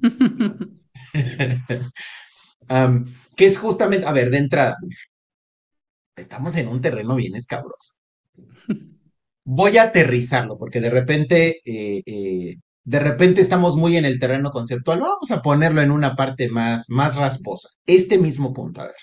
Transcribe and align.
Que 3.36 3.46
es 3.46 3.58
justamente, 3.58 4.06
a 4.06 4.12
ver, 4.12 4.30
de 4.30 4.38
entrada, 4.38 4.76
estamos 6.16 6.54
en 6.56 6.68
un 6.68 6.80
terreno 6.80 7.16
bien 7.16 7.34
escabroso. 7.36 7.96
Voy 9.44 9.78
a 9.78 9.84
aterrizarlo 9.84 10.58
porque 10.58 10.80
de 10.80 10.90
repente, 10.90 11.60
eh, 11.64 12.02
eh, 12.06 12.56
de 12.84 13.00
repente 13.00 13.40
estamos 13.40 13.76
muy 13.76 13.96
en 13.96 14.04
el 14.04 14.18
terreno 14.18 14.50
conceptual. 14.50 15.00
Vamos 15.00 15.30
a 15.30 15.42
ponerlo 15.42 15.82
en 15.82 15.90
una 15.90 16.14
parte 16.16 16.48
más, 16.48 16.90
más 16.90 17.16
rasposa. 17.16 17.68
Este 17.86 18.18
mismo 18.18 18.52
punto, 18.52 18.82
a 18.82 18.84
ver. 18.86 18.94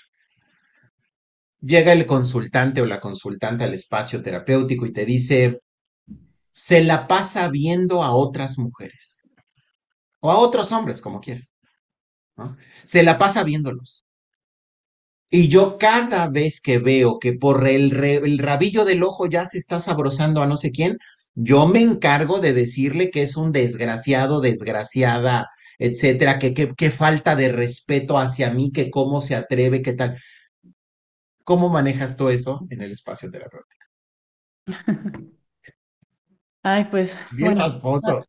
Llega 1.60 1.92
el 1.92 2.06
consultante 2.06 2.80
o 2.80 2.86
la 2.86 3.00
consultante 3.00 3.64
al 3.64 3.74
espacio 3.74 4.22
terapéutico 4.22 4.86
y 4.86 4.92
te 4.92 5.04
dice, 5.04 5.60
se 6.52 6.84
la 6.84 7.08
pasa 7.08 7.48
viendo 7.48 8.02
a 8.02 8.14
otras 8.14 8.58
mujeres 8.58 9.17
o 10.20 10.30
a 10.30 10.38
otros 10.38 10.72
hombres, 10.72 11.00
como 11.00 11.20
quieras. 11.20 11.54
¿no? 12.36 12.56
Se 12.84 13.02
la 13.02 13.18
pasa 13.18 13.44
viéndolos. 13.44 14.04
Y 15.30 15.48
yo 15.48 15.76
cada 15.78 16.28
vez 16.28 16.60
que 16.60 16.78
veo 16.78 17.18
que 17.18 17.32
por 17.34 17.66
el, 17.68 17.90
re- 17.90 18.16
el 18.16 18.38
rabillo 18.38 18.84
del 18.84 19.02
ojo 19.02 19.26
ya 19.26 19.44
se 19.46 19.58
está 19.58 19.78
sabrosando 19.80 20.42
a 20.42 20.46
no 20.46 20.56
sé 20.56 20.70
quién, 20.72 20.96
yo 21.34 21.66
me 21.66 21.82
encargo 21.82 22.40
de 22.40 22.52
decirle 22.54 23.10
que 23.10 23.22
es 23.22 23.36
un 23.36 23.52
desgraciado, 23.52 24.40
desgraciada, 24.40 25.48
etcétera, 25.78 26.38
que 26.38 26.54
qué 26.54 26.90
falta 26.90 27.36
de 27.36 27.52
respeto 27.52 28.18
hacia 28.18 28.50
mí, 28.50 28.72
que 28.72 28.90
cómo 28.90 29.20
se 29.20 29.34
atreve, 29.36 29.82
qué 29.82 29.92
tal. 29.92 30.18
¿Cómo 31.42 31.68
manejas 31.68 32.16
tú 32.16 32.28
eso 32.28 32.64
en 32.70 32.80
el 32.80 32.92
espacio 32.92 33.28
terapéutico? 33.28 33.84
Ay, 36.62 36.84
pues 36.90 37.18
Bien 37.30 37.54
bueno, 37.54 37.56
rasposo. 37.56 38.26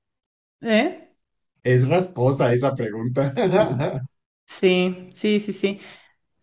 ¿eh? 0.61 1.08
Es 1.63 1.87
rasposa 1.87 2.51
esa 2.53 2.73
pregunta. 2.75 3.33
Sí, 4.45 5.09
sí, 5.13 5.39
sí, 5.39 5.53
sí. 5.53 5.79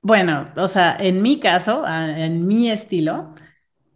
Bueno, 0.03 0.53
o 0.56 0.69
sea, 0.69 0.97
en 0.98 1.23
mi 1.23 1.41
caso, 1.41 1.84
en 1.89 2.47
mi 2.47 2.70
estilo, 2.70 3.33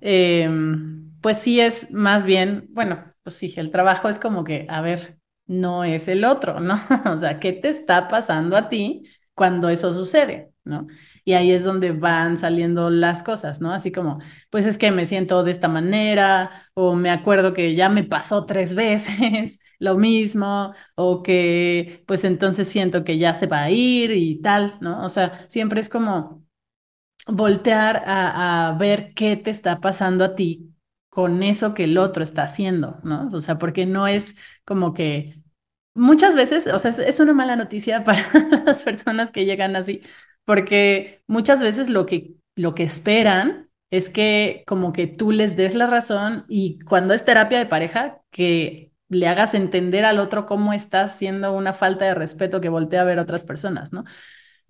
em, 0.00 1.12
pues 1.20 1.38
sí 1.38 1.60
es 1.60 1.92
más 1.92 2.24
bien, 2.26 2.66
bueno, 2.70 3.14
pues 3.22 3.36
sí, 3.36 3.54
el 3.58 3.70
trabajo 3.70 4.08
es 4.08 4.18
como 4.20 4.44
que, 4.44 4.66
a 4.70 4.82
ver, 4.82 5.18
no 5.46 5.84
es 5.84 6.08
el 6.08 6.24
otro, 6.24 6.60
¿no? 6.60 6.80
O 7.14 7.18
sea, 7.18 7.40
¿qué 7.40 7.52
te 7.54 7.68
está 7.70 8.08
pasando 8.08 8.56
a 8.56 8.68
ti 8.70 9.04
cuando 9.34 9.68
eso 9.70 9.94
sucede, 9.94 10.52
¿no? 10.64 10.88
Y 11.24 11.32
ahí 11.34 11.50
es 11.52 11.64
donde 11.64 11.92
van 11.92 12.38
saliendo 12.38 12.90
las 12.90 13.22
cosas, 13.22 13.60
¿no? 13.60 13.72
Así 13.72 13.92
como, 13.92 14.20
pues 14.50 14.66
es 14.66 14.78
que 14.78 14.90
me 14.92 15.06
siento 15.06 15.42
de 15.44 15.50
esta 15.52 15.68
manera, 15.68 16.68
o 16.74 16.94
me 16.94 17.10
acuerdo 17.10 17.52
que 17.52 17.74
ya 17.74 17.88
me 17.88 18.04
pasó 18.04 18.46
tres 18.46 18.74
veces 18.76 19.60
lo 19.78 19.96
mismo, 19.96 20.74
o 20.94 21.22
que 21.22 22.04
pues 22.06 22.24
entonces 22.24 22.68
siento 22.68 23.04
que 23.04 23.18
ya 23.18 23.34
se 23.34 23.46
va 23.46 23.62
a 23.62 23.70
ir 23.70 24.10
y 24.12 24.40
tal, 24.40 24.76
¿no? 24.80 25.04
O 25.04 25.08
sea, 25.08 25.46
siempre 25.48 25.80
es 25.80 25.88
como 25.88 26.44
voltear 27.26 28.02
a, 28.06 28.76
ver 28.78 29.14
qué 29.14 29.36
te 29.36 29.50
está 29.50 29.80
pasando 29.80 30.24
a 30.24 30.34
ti 30.34 30.74
con 31.08 31.42
eso 31.42 31.74
que 31.74 31.84
el 31.84 31.98
otro 31.98 32.22
está 32.22 32.44
haciendo, 32.44 33.00
¿no? 33.04 33.30
O 33.32 33.40
sea, 33.40 33.58
porque 33.58 33.86
no 33.86 34.06
es 34.06 34.36
como 34.64 34.94
que 34.94 35.42
muchas 35.94 36.34
veces, 36.36 36.66
o 36.68 36.78
sea, 36.78 36.90
es 36.90 37.20
una 37.20 37.32
mala 37.34 37.56
noticia 37.56 38.04
para 38.04 38.30
las 38.64 38.82
personas 38.82 39.30
que 39.30 39.44
llegan 39.44 39.76
así, 39.76 40.02
porque 40.50 41.22
muchas 41.28 41.62
veces 41.62 41.88
lo 41.88 42.06
que, 42.06 42.34
lo 42.56 42.74
que 42.74 42.82
esperan 42.84 43.70
es 43.90 44.08
que 44.10 44.64
como 44.66 44.92
que 44.92 45.06
tú 45.06 45.32
les 45.32 45.56
des 45.56 45.74
la 45.74 45.86
razón 45.86 46.44
y 46.48 46.80
cuando 46.80 47.14
es 47.14 47.24
terapia 47.24 47.58
de 47.58 47.66
pareja, 47.66 48.20
que 48.30 48.92
le 49.08 49.28
hagas 49.28 49.54
entender 49.54 50.04
al 50.04 50.18
otro 50.20 50.46
cómo 50.46 50.72
está 50.72 51.02
haciendo 51.02 51.52
una 51.54 51.72
falta 51.72 52.06
de 52.06 52.14
respeto 52.14 52.60
que 52.60 52.68
voltea 52.68 53.02
a 53.02 53.04
ver 53.04 53.20
a 53.20 53.22
otras 53.22 53.44
personas, 53.44 53.92
¿no? 53.92 54.04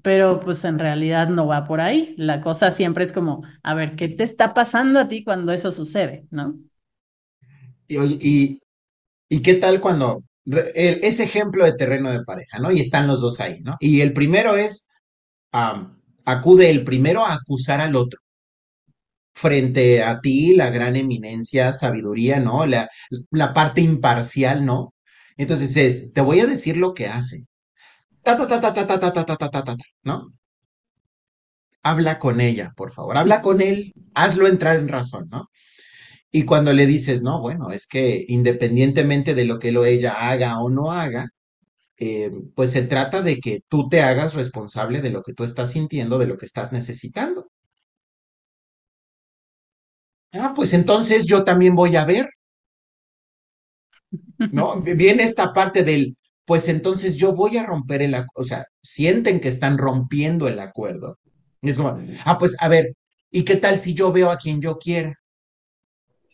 pero 0.02 0.40
pues 0.40 0.64
en 0.64 0.78
realidad 0.78 1.28
no 1.28 1.46
va 1.46 1.64
por 1.66 1.80
ahí. 1.80 2.14
La 2.18 2.40
cosa 2.40 2.70
siempre 2.70 3.04
es 3.04 3.12
como, 3.12 3.42
a 3.62 3.74
ver, 3.74 3.96
¿qué 3.96 4.08
te 4.08 4.24
está 4.24 4.54
pasando 4.54 5.00
a 5.00 5.08
ti 5.08 5.24
cuando 5.24 5.52
eso 5.52 5.72
sucede, 5.72 6.26
¿no? 6.30 6.58
Y, 7.88 7.98
y, 8.20 8.62
¿y 9.30 9.42
qué 9.42 9.56
tal 9.56 9.80
cuando 9.82 10.24
el- 10.46 11.00
ese 11.04 11.24
ejemplo 11.24 11.66
de 11.66 11.74
terreno 11.74 12.12
de 12.12 12.24
pareja, 12.24 12.60
¿no? 12.60 12.72
Y 12.72 12.80
están 12.80 13.08
los 13.08 13.22
dos 13.22 13.40
ahí, 13.40 13.60
¿no? 13.64 13.76
Y 13.80 14.02
el 14.02 14.14
primero 14.14 14.56
es, 14.56 14.88
acude 16.24 16.70
el 16.70 16.84
primero 16.84 17.24
a 17.24 17.34
acusar 17.34 17.80
al 17.80 17.96
otro. 17.96 18.20
Frente 19.34 20.02
a 20.02 20.20
ti, 20.20 20.54
la 20.54 20.70
gran 20.70 20.96
eminencia, 20.96 21.72
sabiduría, 21.72 22.40
¿no? 22.40 22.66
La, 22.66 22.88
la 23.30 23.54
parte 23.54 23.80
imparcial, 23.80 24.64
¿no? 24.66 24.94
Entonces 25.36 25.76
es, 25.76 26.12
te 26.12 26.20
voy 26.20 26.40
a 26.40 26.46
decir 26.46 26.76
lo 26.76 26.94
que 26.94 27.08
hace. 27.08 27.46
Ta, 28.24 28.36
ta, 28.38 28.48
ta, 28.48 28.60
ta, 28.60 28.74
ta, 28.74 28.86
ta, 28.86 29.00
ta, 29.00 29.12
ta, 29.26 29.36
ta, 29.36 29.50
ta, 29.50 29.64
ta, 29.64 29.76
¿no? 30.04 30.28
Habla 31.82 32.18
con 32.18 32.40
ella, 32.40 32.72
por 32.76 32.92
favor. 32.92 33.16
Habla 33.16 33.40
con 33.42 33.60
él, 33.62 33.92
hazlo 34.14 34.46
entrar 34.46 34.76
en 34.76 34.88
razón, 34.88 35.28
¿no? 35.30 35.48
Y 36.32 36.44
cuando 36.44 36.72
le 36.74 36.86
dices, 36.86 37.22
no, 37.22 37.40
bueno, 37.40 37.72
es 37.72 37.86
que 37.88 38.24
independientemente 38.28 39.34
de 39.34 39.44
lo 39.46 39.58
que 39.58 39.70
él 39.70 39.78
o 39.78 39.84
ella 39.86 40.30
haga 40.30 40.60
o 40.60 40.70
no 40.70 40.92
haga, 40.92 41.28
eh, 42.00 42.32
pues 42.56 42.72
se 42.72 42.82
trata 42.82 43.22
de 43.22 43.40
que 43.40 43.60
tú 43.68 43.88
te 43.88 44.00
hagas 44.02 44.34
responsable 44.34 45.02
de 45.02 45.10
lo 45.10 45.22
que 45.22 45.34
tú 45.34 45.44
estás 45.44 45.72
sintiendo, 45.72 46.18
de 46.18 46.26
lo 46.26 46.38
que 46.38 46.46
estás 46.46 46.72
necesitando. 46.72 47.50
Ah, 50.32 50.52
pues 50.56 50.72
entonces 50.74 51.24
yo 51.26 51.44
también 51.44 51.74
voy 51.76 51.94
a 51.96 52.04
ver, 52.04 52.28
¿no? 54.52 54.80
Viene 54.82 55.22
esta 55.24 55.52
parte 55.52 55.82
del, 55.84 56.16
pues 56.44 56.68
entonces 56.68 57.16
yo 57.16 57.34
voy 57.34 57.56
a 57.58 57.64
romper 57.66 58.02
el 58.02 58.14
acuerdo, 58.14 58.42
o 58.42 58.44
sea, 58.44 58.64
sienten 58.82 59.40
que 59.40 59.48
están 59.48 59.78
rompiendo 59.78 60.48
el 60.48 60.58
acuerdo. 60.60 61.18
Y 61.62 61.70
es 61.70 61.76
como, 61.78 61.98
ah, 62.24 62.38
pues 62.38 62.56
a 62.60 62.68
ver, 62.68 62.92
¿y 63.30 63.44
qué 63.44 63.56
tal 63.56 63.78
si 63.78 63.94
yo 63.94 64.12
veo 64.12 64.30
a 64.30 64.38
quien 64.38 64.60
yo 64.60 64.78
quiera, 64.78 65.14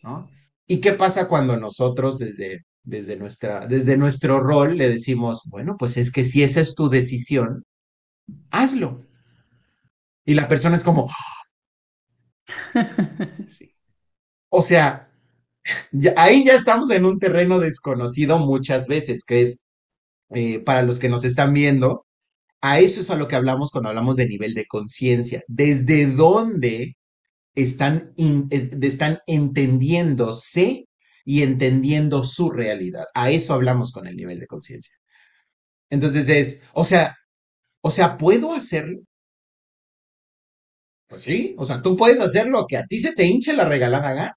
¿no? 0.03 0.29
¿Y 0.67 0.81
qué 0.81 0.93
pasa 0.93 1.27
cuando 1.27 1.57
nosotros 1.57 2.17
desde, 2.19 2.65
desde 2.87 3.17
nuestra, 3.17 3.67
desde 3.67 3.97
nuestro 3.97 4.39
rol 4.39 4.77
le 4.77 4.89
decimos, 4.89 5.43
bueno, 5.51 5.75
pues 5.77 5.97
es 5.97 6.11
que 6.11 6.25
si 6.25 6.43
esa 6.43 6.61
es 6.61 6.75
tu 6.75 6.89
decisión, 6.89 7.65
hazlo. 8.51 9.05
Y 10.25 10.33
la 10.35 10.47
persona 10.47 10.75
es 10.75 10.83
como, 10.83 11.09
Sí. 13.49 13.71
o 14.49 14.61
sea, 14.61 15.09
ya- 15.91 16.15
ahí 16.17 16.45
ya 16.45 16.53
estamos 16.55 16.89
en 16.91 17.05
un 17.05 17.19
terreno 17.19 17.59
desconocido 17.59 18.39
muchas 18.39 18.87
veces, 18.87 19.25
que 19.25 19.41
es, 19.43 19.65
eh, 20.31 20.59
para 20.61 20.83
los 20.83 20.99
que 20.99 21.09
nos 21.09 21.25
están 21.25 21.53
viendo, 21.53 22.05
a 22.61 22.79
eso 22.81 23.01
es 23.01 23.11
a 23.11 23.17
lo 23.17 23.27
que 23.29 23.37
hablamos 23.37 23.71
cuando 23.71 23.89
hablamos 23.89 24.17
de 24.17 24.27
nivel 24.29 24.53
de 24.55 24.67
conciencia. 24.67 25.43
¿Desde 25.49 26.07
dónde 26.07 26.97
están, 27.55 28.13
in- 28.17 28.47
eh, 28.51 28.71
están 28.83 29.19
entendiéndose 29.27 30.86
y 31.27 31.43
entendiendo 31.43 32.23
su 32.23 32.49
realidad? 32.51 33.05
A 33.13 33.31
eso 33.31 33.53
hablamos 33.53 33.91
con 33.91 34.07
el 34.07 34.15
nivel 34.15 34.39
de 34.39 34.47
conciencia. 34.47 34.95
Entonces 35.89 36.29
es, 36.29 36.63
o 36.73 36.85
sea, 36.85 37.15
o 37.81 37.91
sea, 37.91 38.17
¿puedo 38.17 38.53
hacerlo? 38.53 39.01
Pues 41.09 41.21
sí, 41.23 41.53
o 41.57 41.65
sea, 41.65 41.81
tú 41.81 41.95
puedes 41.97 42.19
hacer 42.21 42.47
lo 42.47 42.65
que 42.65 42.77
a 42.77 42.85
ti 42.85 42.99
se 42.99 43.13
te 43.13 43.25
hinche 43.25 43.51
la 43.53 43.65
regalada 43.65 44.13
gana, 44.13 44.33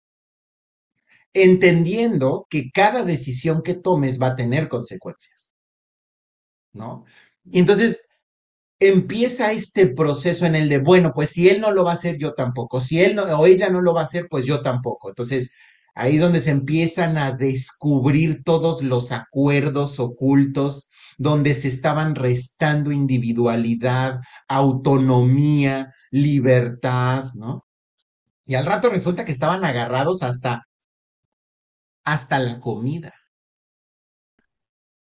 entendiendo 1.35 2.47
que 2.49 2.71
cada 2.73 3.03
decisión 3.05 3.63
que 3.63 3.75
tomes 3.75 4.21
va 4.23 4.29
a 4.29 4.37
tener 4.37 4.69
consecuencias, 4.69 5.53
¿no? 6.73 7.05
Y 7.45 7.59
entonces 7.61 8.03
empieza 8.81 9.53
este 9.53 9.89
proceso 9.89 10.47
en 10.47 10.57
el 10.57 10.69
de, 10.71 10.79
bueno, 10.81 11.13
pues 11.15 11.31
si 11.33 11.49
él 11.49 11.61
no 11.61 11.73
lo 11.73 11.85
va 11.85 11.93
a 11.93 11.95
hacer, 11.95 12.19
yo 12.19 12.35
tampoco. 12.35 12.81
Si 12.81 13.03
él 13.03 13.17
no, 13.17 13.25
o 13.25 13.47
ella 13.47 13.71
no 13.71 13.83
lo 13.83 13.95
va 13.95 14.03
a 14.03 14.05
hacer, 14.05 14.27
pues 14.31 14.47
yo 14.47 14.63
tampoco. 14.63 15.11
Entonces, 15.11 15.53
ahí 16.01 16.15
es 16.15 16.23
donde 16.23 16.41
se 16.41 16.51
empiezan 16.51 17.19
a 17.19 17.33
descubrir 17.33 18.43
todos 18.43 18.83
los 18.83 19.13
acuerdos 19.13 20.01
ocultos, 20.01 20.89
donde 21.19 21.55
se 21.55 21.69
estaban 21.69 22.15
restando 22.15 22.91
individualidad, 22.91 24.21
autonomía, 24.49 25.93
libertad, 26.11 27.25
¿no? 27.35 27.67
Y 28.47 28.55
al 28.55 28.65
rato 28.65 28.89
resulta 28.89 29.27
que 29.27 29.33
estaban 29.33 29.63
agarrados 29.63 30.23
hasta, 30.23 30.67
hasta 32.03 32.39
la 32.39 32.61
comida. 32.61 33.13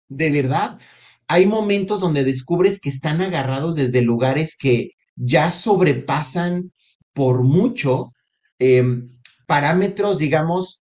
De 0.10 0.30
verdad, 0.30 0.77
hay 1.25 1.45
momentos 1.45 2.01
donde 2.01 2.25
descubres 2.25 2.81
que 2.81 2.89
están 2.89 3.21
agarrados 3.21 3.75
desde 3.75 4.01
lugares 4.01 4.57
que 4.57 4.92
ya 5.15 5.51
sobrepasan 5.51 6.74
por 7.13 7.44
mucho 7.44 8.12
em, 8.60 9.18
parámetros, 9.48 10.18
digamos, 10.18 10.81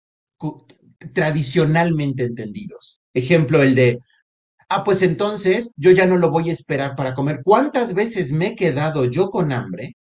tradicionalmente 1.14 2.24
entendidos. 2.24 3.02
Ejemplo, 3.14 3.62
el 3.64 3.76
de, 3.76 4.00
ah, 4.70 4.84
pues 4.84 5.02
entonces 5.02 5.72
yo 5.78 5.92
ya 5.92 6.06
no 6.06 6.18
lo 6.18 6.30
voy 6.32 6.50
a 6.50 6.54
esperar 6.54 6.96
para 6.96 7.14
comer. 7.14 7.42
¿Cuántas 7.44 7.94
veces 7.94 8.32
me 8.32 8.48
he 8.48 8.56
quedado 8.56 9.06
yo 9.06 9.30
con 9.30 9.52
hambre 9.52 9.96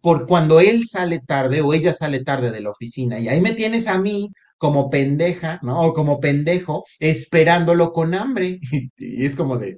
por 0.00 0.26
cuando 0.26 0.60
él 0.60 0.86
sale 0.86 1.20
tarde 1.20 1.60
o 1.62 1.72
ella 1.72 1.92
sale 1.92 2.24
tarde 2.24 2.50
de 2.50 2.60
la 2.60 2.70
oficina? 2.70 3.18
Y 3.18 3.28
ahí 3.28 3.40
me 3.40 3.52
tienes 3.52 3.86
a 3.86 3.98
mí 3.98 4.30
como 4.58 4.90
pendeja, 4.90 5.58
¿no? 5.62 5.80
O 5.82 5.92
como 5.92 6.20
pendejo, 6.20 6.84
esperándolo 7.00 7.92
con 7.92 8.14
hambre. 8.14 8.60
Y 8.96 9.24
es 9.26 9.36
como 9.36 9.56
de, 9.56 9.76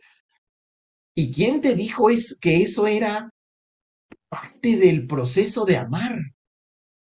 ¿y 1.14 1.32
quién 1.32 1.60
te 1.60 1.75
dijo 1.75 2.10
es, 2.10 2.38
que 2.40 2.62
eso 2.62 2.87
era 2.87 3.31
parte 4.28 4.76
del 4.76 5.06
proceso 5.06 5.64
de 5.64 5.76
amar? 5.78 6.19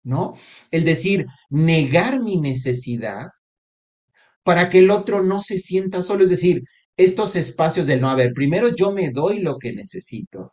¿No? 0.07 0.35
El 0.71 0.85
decir, 0.85 1.27
negar 1.51 2.23
mi 2.23 2.37
necesidad 2.39 3.27
para 4.45 4.71
que 4.71 4.79
el 4.79 4.93
otro 4.93 5.25
no 5.25 5.41
se 5.41 5.59
sienta 5.59 6.03
solo, 6.03 6.23
es 6.23 6.31
decir, 6.31 6.63
estos 6.97 7.35
espacios 7.35 7.87
del 7.89 8.01
no, 8.01 8.09
a 8.09 8.15
ver, 8.15 8.33
primero 8.33 8.69
yo 8.75 8.93
me 8.93 9.11
doy 9.11 9.41
lo 9.41 9.59
que 9.59 9.73
necesito. 9.73 10.53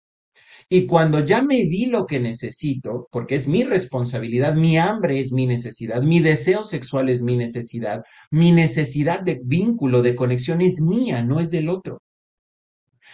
Y 0.70 0.88
cuando 0.88 1.24
ya 1.24 1.44
me 1.44 1.66
di 1.66 1.86
lo 1.86 2.08
que 2.08 2.20
necesito, 2.20 3.08
porque 3.12 3.36
es 3.36 3.48
mi 3.48 3.64
responsabilidad, 3.64 4.56
mi 4.56 4.80
hambre 4.80 5.20
es 5.20 5.32
mi 5.32 5.46
necesidad, 5.46 6.02
mi 6.02 6.20
deseo 6.20 6.64
sexual 6.64 7.10
es 7.10 7.22
mi 7.22 7.38
necesidad, 7.38 8.02
mi 8.32 8.52
necesidad 8.52 9.22
de 9.22 9.40
vínculo, 9.44 10.02
de 10.02 10.16
conexión 10.16 10.62
es 10.62 10.82
mía, 10.82 11.22
no 11.22 11.40
es 11.40 11.52
del 11.52 11.70
otro. 11.70 12.02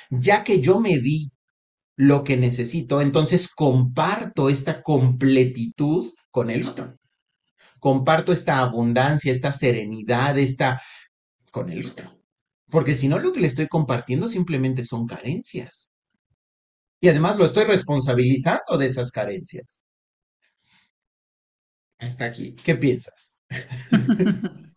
Ya 0.10 0.46
que 0.46 0.62
yo 0.62 0.80
me 0.80 1.00
di 1.00 1.32
lo 1.98 2.24
que 2.24 2.38
necesito, 2.38 3.02
entonces 3.02 3.50
comparto 3.50 4.50
esta 4.50 4.82
completitud 4.82 6.14
con 6.32 6.50
el 6.50 6.68
otro. 6.68 6.98
Comparto 7.80 8.34
esta 8.34 8.60
abundancia, 8.60 9.32
esta 9.32 9.52
serenidad, 9.52 10.38
esta 10.40 10.82
con 11.52 11.70
el 11.70 11.88
otro. 11.88 12.12
Porque 12.70 12.96
si 12.96 13.08
no, 13.10 13.20
lo 13.20 13.34
que 13.34 13.42
le 13.42 13.48
estoy 13.48 13.68
compartiendo 13.68 14.28
simplemente 14.30 14.86
son 14.86 15.08
carencias. 15.08 15.92
Y 17.02 17.10
además 17.10 17.36
lo 17.36 17.44
estoy 17.44 17.66
responsabilizando 17.66 18.78
de 18.78 18.88
esas 18.88 19.12
carencias. 19.12 19.84
Hasta 22.00 22.26
aquí. 22.26 22.56
¿Qué 22.56 22.76
piensas? 22.76 23.40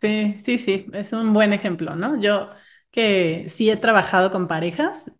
Sí, 0.00 0.36
sí, 0.40 0.58
sí, 0.58 0.86
es 0.92 1.12
un 1.12 1.32
buen 1.32 1.52
ejemplo, 1.52 1.94
¿no? 1.94 2.20
Yo 2.20 2.50
que 2.90 3.46
sí 3.48 3.70
he 3.70 3.76
trabajado 3.76 4.30
con 4.32 4.48
parejas, 4.48 5.10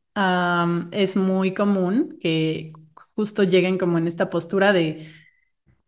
es 0.92 1.16
muy 1.16 1.54
común 1.54 2.18
que 2.20 2.72
justo 3.14 3.44
lleguen 3.44 3.78
como 3.78 3.98
en 3.98 4.08
esta 4.08 4.28
postura 4.30 4.72
de 4.72 5.08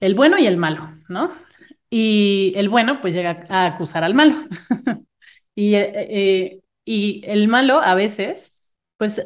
el 0.04 0.14
bueno 0.14 0.38
y 0.38 0.46
el 0.46 0.56
malo, 0.56 0.90
¿no? 1.08 1.32
Y 1.90 2.52
el 2.56 2.68
bueno 2.68 3.00
pues 3.00 3.14
llega 3.14 3.46
a 3.48 3.66
acusar 3.66 4.04
al 4.04 4.14
malo. 4.14 4.36
y, 5.54 5.74
eh, 5.74 5.92
eh, 5.94 6.62
y 6.84 7.22
el 7.26 7.48
malo 7.48 7.80
a 7.82 7.94
veces, 7.94 8.60
pues 8.98 9.22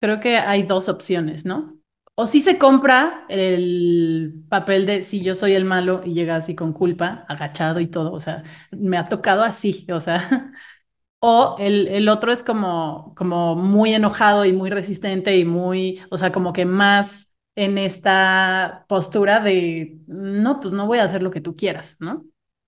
creo 0.00 0.20
que 0.20 0.36
hay 0.38 0.62
dos 0.64 0.88
opciones, 0.88 1.44
¿no? 1.44 1.78
O 2.14 2.26
si 2.26 2.40
se 2.40 2.58
compra 2.58 3.24
el 3.28 4.44
papel 4.48 4.84
de 4.86 5.02
si 5.02 5.22
yo 5.22 5.34
soy 5.34 5.54
el 5.54 5.64
malo 5.64 6.02
y 6.04 6.12
llega 6.14 6.36
así 6.36 6.54
con 6.54 6.72
culpa, 6.72 7.24
agachado 7.28 7.80
y 7.80 7.86
todo, 7.86 8.12
o 8.12 8.20
sea, 8.20 8.38
me 8.70 8.98
ha 8.98 9.04
tocado 9.08 9.42
así, 9.42 9.86
o 9.90 9.98
sea, 10.00 10.52
o 11.20 11.56
el, 11.60 11.88
el 11.88 12.08
otro 12.08 12.32
es 12.32 12.42
como, 12.44 13.14
como 13.16 13.56
muy 13.56 13.94
enojado 13.94 14.44
y 14.44 14.52
muy 14.52 14.70
resistente 14.70 15.36
y 15.38 15.44
muy, 15.44 16.00
o 16.10 16.18
sea, 16.18 16.32
como 16.32 16.52
que 16.52 16.66
más 16.66 17.31
en 17.54 17.78
esta 17.78 18.84
postura 18.88 19.40
de, 19.40 19.98
no, 20.06 20.60
pues 20.60 20.72
no 20.74 20.86
voy 20.86 20.98
a 20.98 21.04
hacer 21.04 21.22
lo 21.22 21.30
que 21.30 21.40
tú 21.40 21.56
quieras, 21.56 21.96
¿no? 22.00 22.24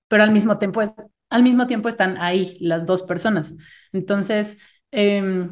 Pero 0.09 0.23
al 0.25 0.33
mismo 0.33 0.59
tiempo, 0.59 0.83
al 1.31 1.43
mismo 1.43 1.67
tiempo 1.67 1.89
están 1.89 2.17
ahí 2.19 2.57
las 2.61 2.87
dos 2.87 3.03
personas. 3.03 3.55
Entonces, 3.93 4.59
eh, 4.93 5.49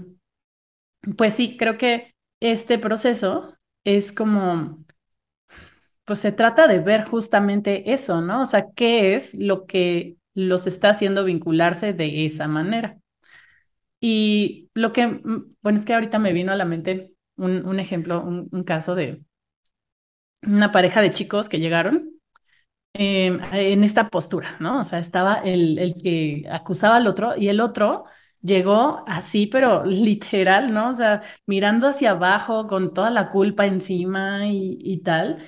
pues 1.17 1.35
sí, 1.35 1.57
creo 1.57 1.79
que 1.79 2.15
este 2.41 2.79
proceso 2.79 3.57
es 3.85 4.13
como, 4.13 4.85
pues 6.05 6.19
se 6.21 6.33
trata 6.33 6.67
de 6.67 6.81
ver 6.81 7.05
justamente 7.05 7.93
eso, 7.93 8.21
¿no? 8.21 8.43
O 8.43 8.47
sea, 8.47 8.71
¿qué 8.75 9.15
es 9.15 9.35
lo 9.35 9.67
que 9.67 10.17
los 10.35 10.67
está 10.67 10.91
haciendo 10.91 11.25
vincularse 11.25 11.93
de 11.93 12.27
esa 12.27 12.49
manera? 12.49 12.99
Y 14.01 14.71
lo 14.75 14.93
que, 14.93 15.07
mm, 15.07 15.51
bueno, 15.63 15.79
es 15.79 15.85
que 15.85 15.95
ahorita 15.95 16.19
me 16.19 16.33
vino 16.33 16.53
a 16.53 16.57
la 16.57 16.65
mente 16.65 17.12
un, 17.43 17.81
ejemplo, 17.81 18.23
un, 18.23 18.65
caso 18.65 18.95
de 18.95 19.25
una 20.43 20.73
pareja 20.73 21.01
de 21.03 21.11
chicos 21.11 21.49
que 21.49 21.59
llegaron 21.61 22.11
em, 22.95 23.41
en 23.53 23.85
esta 23.85 24.09
postura, 24.11 24.57
¿no? 24.61 24.81
O 24.81 24.85
sea, 24.85 24.99
estaba 24.99 25.37
el, 25.37 25.79
el 25.79 25.95
que 25.97 26.45
acusaba 26.51 26.97
al 26.97 27.07
otro 27.07 27.37
y 27.37 27.49
el 27.49 27.61
otro 27.61 28.05
llegó 28.43 29.05
así, 29.07 29.47
pero 29.47 29.85
literal, 29.87 30.73
¿no? 30.75 30.91
O 30.91 30.95
sea, 30.95 31.23
mirando 31.47 31.89
hacia 31.89 32.13
abajo 32.13 32.67
con 32.67 32.95
toda 32.95 33.11
la 33.11 33.29
culpa 33.31 33.67
encima 33.67 34.49
y, 34.49 35.01
tal. 35.05 35.45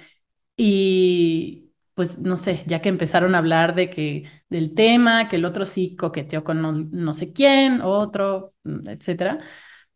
Y 0.57 1.73
pues 1.95 2.19
no 2.19 2.37
sé, 2.37 2.63
ya 2.67 2.81
que 2.83 2.89
empezaron 2.89 3.35
a 3.35 3.39
hablar 3.39 3.75
de 3.75 3.91
que 3.91 4.25
del 4.49 4.75
tema, 4.75 5.29
que 5.29 5.37
el 5.37 5.45
otro 5.45 5.65
sí 5.67 5.97
coqueteó 5.97 6.45
con 6.45 6.63
no, 6.63 6.73
no 6.73 7.13
sé 7.15 7.33
quién, 7.33 7.81
otro, 7.83 8.55
mm, 8.65 8.89
etcétera 8.89 9.41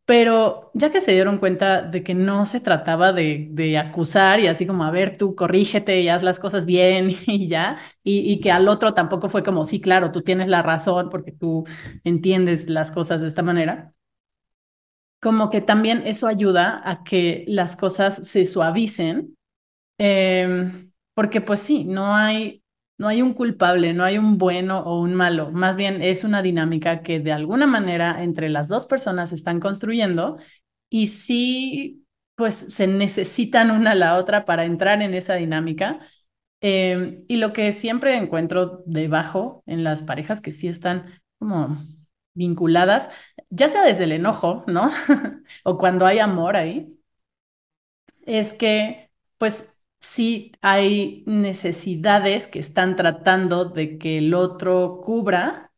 pero 0.08 0.70
ya 0.72 0.90
que 0.90 1.02
se 1.02 1.12
dieron 1.12 1.36
cuenta 1.36 1.82
de 1.82 2.02
que 2.02 2.14
no 2.14 2.46
se 2.46 2.60
trataba 2.60 3.12
de, 3.12 3.76
acusar 3.78 4.40
y 4.40 4.46
así 4.46 4.66
como, 4.66 4.84
a 4.84 4.90
ver, 4.90 5.18
tú 5.18 5.34
corrígete 5.34 6.00
y 6.00 6.08
haz 6.08 6.22
las 6.22 6.40
cosas 6.40 6.64
bien 6.64 7.10
y 7.26 7.46
ya, 7.46 7.78
y, 8.02 8.40
que 8.40 8.50
al 8.50 8.68
otro 8.68 8.94
tampoco 8.94 9.28
fue 9.28 9.42
como, 9.42 9.66
sí, 9.66 9.82
claro, 9.82 10.10
tú 10.10 10.22
tienes 10.22 10.48
la 10.48 10.62
razón 10.62 11.10
porque 11.10 11.32
tú 11.32 11.66
entiendes 12.04 12.70
las 12.70 12.90
cosas 12.90 13.20
de 13.20 13.28
esta 13.28 13.42
manera, 13.42 13.92
como 15.20 15.50
que 15.50 15.60
también 15.60 16.02
eso 16.06 16.26
ayuda 16.26 16.80
a 16.90 17.04
que 17.04 17.44
las 17.46 17.76
cosas 17.76 18.26
se 18.28 18.46
suavicen, 18.46 19.36
em, 19.98 20.90
porque 21.12 21.42
pues 21.42 21.60
sí, 21.60 21.84
no 21.84 22.14
hay 22.14 22.57
no 22.98 23.08
hay 23.08 23.22
un 23.22 23.32
culpable, 23.34 23.94
no 23.94 24.04
hay 24.04 24.18
un 24.18 24.38
bueno 24.38 24.80
o 24.80 25.00
un 25.00 25.14
malo, 25.14 25.50
más 25.52 25.76
bien 25.76 26.02
es 26.02 26.24
una 26.24 26.42
dinámica 26.42 27.02
que 27.02 27.20
de 27.20 27.32
alguna 27.32 27.66
manera 27.66 28.22
entre 28.22 28.48
las 28.48 28.68
dos 28.68 28.86
personas 28.86 29.32
están 29.32 29.60
construyendo 29.60 30.36
y 30.90 31.08
sí, 31.08 32.06
pues 32.34 32.54
se 32.56 32.86
necesitan 32.86 33.70
una 33.70 33.92
a 33.92 33.94
la 33.94 34.16
otra 34.16 34.44
para 34.44 34.64
entrar 34.64 35.02
en 35.02 35.14
esa 35.14 35.34
dinámica. 35.34 36.00
Em, 36.60 37.24
y 37.28 37.36
lo 37.36 37.52
que 37.52 37.72
siempre 37.72 38.16
encuentro 38.16 38.82
debajo 38.86 39.62
en 39.66 39.84
las 39.84 40.02
parejas 40.02 40.40
que 40.40 40.50
sí 40.52 40.66
están 40.68 41.20
como 41.38 41.78
vinculadas, 42.34 43.10
ya 43.50 43.68
sea 43.68 43.84
desde 43.84 44.04
el 44.04 44.12
enojo, 44.12 44.64
¿no? 44.66 44.90
o 45.64 45.78
cuando 45.78 46.06
hay 46.06 46.18
amor 46.18 46.56
ahí, 46.56 46.98
es 48.26 48.52
que 48.54 49.10
pues 49.38 49.77
sí 50.00 50.52
hay 50.62 51.24
necesidades 51.26 52.48
que 52.48 52.58
están 52.58 52.96
tratando 52.96 53.66
de 53.66 53.98
que 53.98 54.18
el 54.18 54.34
otro 54.34 55.00
cubra 55.04 55.72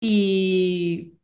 y 0.00 1.18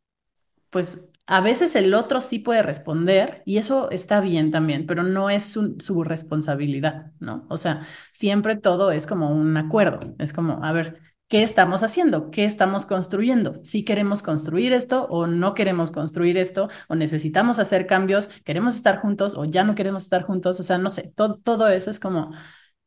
pues 0.69 1.11
a 1.27 1.41
veces 1.41 1.75
el 1.75 1.93
otro 1.93 2.21
sí 2.21 2.39
puede 2.39 2.63
responder 2.63 3.43
y 3.45 3.57
eso 3.57 3.91
está 3.91 4.21
bien 4.21 4.51
también, 4.51 4.85
pero 4.87 5.03
no 5.03 5.29
es 5.29 5.45
su, 5.45 6.03
responsabilidad, 6.03 7.11
¿no? 7.19 7.45
O 7.49 7.57
sea, 7.57 7.87
siempre 8.13 8.55
todo 8.55 8.91
es 8.91 9.07
como 9.07 9.31
un 9.31 9.57
acuerdo, 9.57 10.15
es 10.19 10.33
como, 10.33 10.63
a 10.63 10.71
ver, 10.71 11.01
¿qué 11.27 11.43
estamos 11.43 11.83
haciendo? 11.83 12.31
¿Qué 12.31 12.45
estamos 12.45 12.85
construyendo? 12.85 13.63
Si 13.63 13.83
queremos 13.83 14.23
construir 14.23 14.73
esto 14.73 15.05
o 15.09 15.27
no 15.27 15.53
queremos 15.53 15.91
construir 15.91 16.37
esto, 16.37 16.69
o 16.87 16.95
necesitamos 16.95 17.59
hacer 17.59 17.87
cambios, 17.87 18.29
queremos 18.45 18.75
estar 18.75 18.99
juntos 19.01 19.35
o 19.35 19.45
ya 19.45 19.63
no 19.63 19.75
queremos 19.75 20.03
estar 20.03 20.23
juntos, 20.23 20.59
o 20.59 20.63
sea, 20.63 20.77
no 20.77 20.89
sé, 20.89 21.11
todo, 21.15 21.39
todo 21.43 21.67
eso 21.69 21.91
es 21.91 21.99
como 21.99 22.31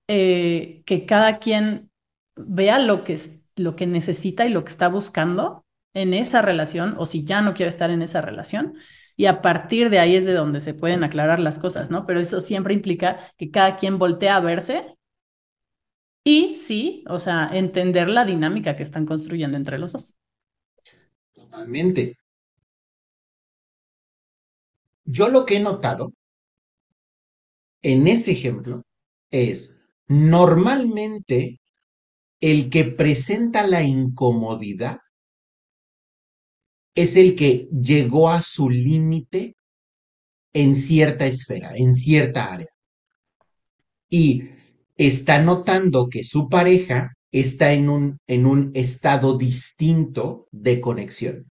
eh, 0.08 0.82
que 0.86 1.06
cada 1.06 1.38
quien 1.38 1.90
vea 2.36 2.78
lo 2.78 3.04
que, 3.04 3.18
lo 3.56 3.76
que 3.76 3.86
necesita 3.86 4.46
y 4.46 4.50
lo 4.50 4.64
que 4.64 4.70
está 4.70 4.88
buscando 4.88 5.64
en 5.94 6.14
esa 6.14 6.42
relación, 6.42 6.94
o 6.98 7.06
si 7.06 7.24
ya 7.24 7.42
no 7.42 7.54
quiere 7.54 7.68
estar 7.68 7.90
en 7.90 8.02
esa 8.02 8.20
relación. 8.20 8.74
Y 9.16 9.26
a 9.26 9.42
partir 9.42 9.90
de 9.90 9.98
ahí 9.98 10.16
es 10.16 10.24
de 10.24 10.32
donde 10.34 10.60
se 10.60 10.72
pueden 10.74 11.04
aclarar 11.04 11.40
las 11.40 11.58
cosas, 11.58 11.90
¿no? 11.90 12.06
Pero 12.06 12.20
eso 12.20 12.40
siempre 12.40 12.74
implica 12.74 13.18
que 13.36 13.50
cada 13.50 13.76
quien 13.76 13.98
voltea 13.98 14.36
a 14.36 14.40
verse 14.40 14.96
y 16.24 16.54
sí, 16.54 17.04
o 17.08 17.18
sea, 17.18 17.50
entender 17.52 18.08
la 18.08 18.24
dinámica 18.24 18.76
que 18.76 18.82
están 18.82 19.06
construyendo 19.06 19.56
entre 19.56 19.78
los 19.78 19.92
dos. 19.92 20.14
Totalmente. 21.32 22.16
Yo 25.04 25.28
lo 25.28 25.44
que 25.44 25.56
he 25.56 25.60
notado 25.60 26.12
en 27.82 28.06
ese 28.06 28.32
ejemplo 28.32 28.82
es, 29.30 29.80
normalmente, 30.06 31.60
el 32.40 32.70
que 32.70 32.84
presenta 32.84 33.66
la 33.66 33.82
incomodidad 33.82 34.98
es 36.94 37.16
el 37.16 37.36
que 37.36 37.68
llegó 37.70 38.30
a 38.30 38.42
su 38.42 38.68
límite 38.68 39.56
en 40.52 40.74
cierta 40.74 41.26
esfera, 41.26 41.72
en 41.76 41.92
cierta 41.92 42.52
área. 42.52 42.68
Y 44.08 44.42
está 45.08 45.42
notando 45.42 46.08
que 46.08 46.24
su 46.24 46.48
pareja 46.48 47.14
está 47.32 47.72
en 47.72 47.88
un, 47.88 48.18
en 48.26 48.46
un 48.46 48.70
estado 48.74 49.38
distinto 49.38 50.46
de 50.52 50.80
conexión. 50.80 51.50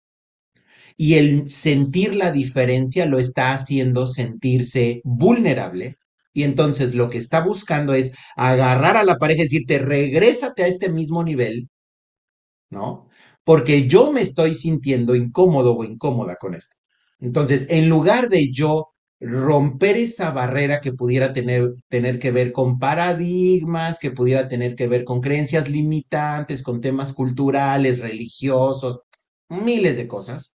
Y 0.98 1.16
el 1.16 1.50
sentir 1.50 2.16
la 2.16 2.32
diferencia 2.32 3.06
lo 3.06 3.20
está 3.20 3.54
haciendo 3.54 4.08
sentirse 4.08 5.02
vulnerable, 5.04 5.98
Y 6.34 6.44
entonces 6.44 6.96
lo 6.96 7.10
que 7.10 7.18
está 7.18 7.42
buscando 7.42 7.94
es 7.94 8.14
agarrar 8.38 8.96
a 8.98 9.04
la 9.04 9.18
pareja 9.18 9.42
y 9.42 9.44
decirte, 9.46 9.80
regrésate 9.80 10.64
a 10.64 10.68
este 10.68 10.90
mismo 10.90 11.24
nivel, 11.26 11.68
¿no? 12.70 13.10
Porque 13.44 13.88
yo 13.88 14.12
me 14.12 14.22
estoy 14.22 14.54
sintiendo 14.54 15.16
incómodo 15.16 15.76
o 15.76 15.84
incómoda 15.84 16.36
con 16.38 16.54
esto. 16.56 16.76
Entonces, 17.20 17.68
en 17.70 17.90
lugar 17.90 18.30
de 18.30 18.52
yo 18.52 18.91
romper 19.22 19.98
esa 19.98 20.32
barrera 20.32 20.82
que 20.82 20.94
pudiera 20.94 21.32
tener, 21.32 21.74
que 22.20 22.32
ver 22.32 22.52
con 22.52 22.80
paradigmas, 22.80 24.00
que 24.00 24.12
pudiera 24.12 24.48
tener 24.48 24.76
que 24.76 24.88
ver 24.88 25.04
con 25.04 25.22
creencias 25.22 25.70
limitantes, 25.70 26.64
con 26.64 26.82
temas 26.82 27.14
culturales, 27.14 28.00
religiosos, 28.00 29.02
miles 29.48 29.96
de 29.98 30.08
cosas, 30.08 30.56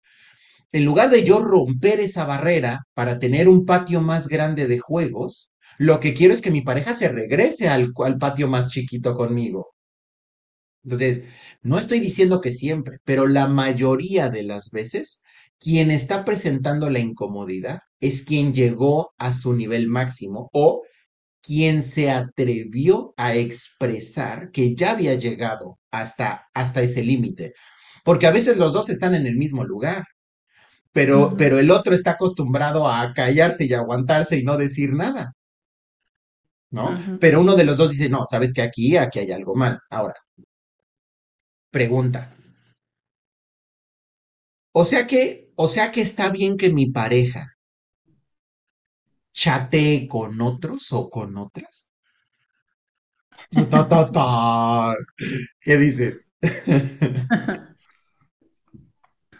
en 0.73 0.85
lugar 0.85 1.11
de 1.11 1.25
yo 1.25 1.41
romper 1.41 2.01
esa 2.01 2.25
barrera 2.25 2.85
para 2.95 3.19
tener 3.19 3.49
un 3.49 3.67
patio 3.67 4.01
más 4.01 4.29
grande 4.29 4.69
de 4.69 4.79
juegos, 4.79 5.53
lo 5.79 6.01
que 6.01 6.15
quiero 6.15 6.33
es 6.33 6.41
que 6.41 6.51
mi 6.53 6.63
pareja 6.63 6.95
se 6.95 7.09
regrese 7.09 7.69
al, 7.69 7.93
al 8.05 8.19
patio 8.19 8.49
más 8.49 8.69
chiquito 8.69 9.17
conmigo. 9.17 9.75
Entonces, 10.85 11.25
no 11.63 11.79
estoy 11.79 12.01
diciendo 12.01 12.41
que 12.41 12.53
siempre, 12.53 12.99
pero 13.05 13.27
la 13.27 13.49
mayoría 13.49 14.31
de 14.31 14.43
las 14.43 14.71
veces, 14.71 15.23
quien 15.63 15.91
está 15.91 16.25
presentando 16.25 16.91
la 16.91 16.99
incomodidad 16.99 17.81
es 18.01 18.23
quien 18.25 18.53
llegó 18.53 19.13
a 19.19 19.35
su 19.35 19.55
nivel 19.55 19.89
máximo 19.89 20.49
o 20.53 20.83
quien 21.43 21.83
se 21.83 22.11
atrevió 22.11 23.15
a 23.17 23.35
expresar 23.35 24.51
que 24.53 24.75
ya 24.75 24.93
había 24.93 25.15
llegado 25.15 25.79
hasta, 25.91 26.47
hasta 26.55 26.83
ese 26.83 27.03
límite. 27.03 27.53
Porque 28.05 28.27
a 28.27 28.33
veces 28.33 28.57
los 28.57 28.73
dos 28.73 28.91
están 28.91 29.15
en 29.15 29.27
el 29.27 29.37
mismo 29.37 29.65
lugar 29.65 30.05
pero, 30.93 31.35
pero 31.37 31.59
el 31.59 31.71
otro 31.71 31.95
está 31.95 32.13
acostumbrado 32.13 32.87
a 32.87 33.13
callarse 33.15 33.65
y 33.65 33.73
aguantarse 33.73 34.39
y 34.39 34.45
no 34.45 34.59
decir 34.59 34.93
nada, 34.93 35.33
¿no? 36.71 37.19
Pero 37.19 37.41
uno 37.41 37.57
de 37.57 37.65
los 37.65 37.79
dos 37.79 37.91
dice, 37.91 38.11
no, 38.11 38.27
sabes 38.27 38.53
que 38.53 38.63
aquí, 38.63 38.97
aquí 38.97 39.19
hay 39.21 39.33
algo 39.33 39.55
mal. 39.55 39.79
Ahora, 39.91 40.15
pregunta. 41.71 42.35
O 44.73 44.85
sea 44.85 45.07
que, 45.07 45.52
o 45.63 45.69
sea 45.69 45.93
que 45.93 46.01
está 46.01 46.31
bien 46.31 46.57
que 46.57 46.71
mi 46.71 46.91
pareja 46.91 47.57
chatee 49.33 50.09
con 50.09 50.41
otros 50.41 50.91
o 50.93 51.09
con 51.09 51.37
otras. 51.37 51.93
¿Qué 55.61 55.77
dices? 55.77 56.33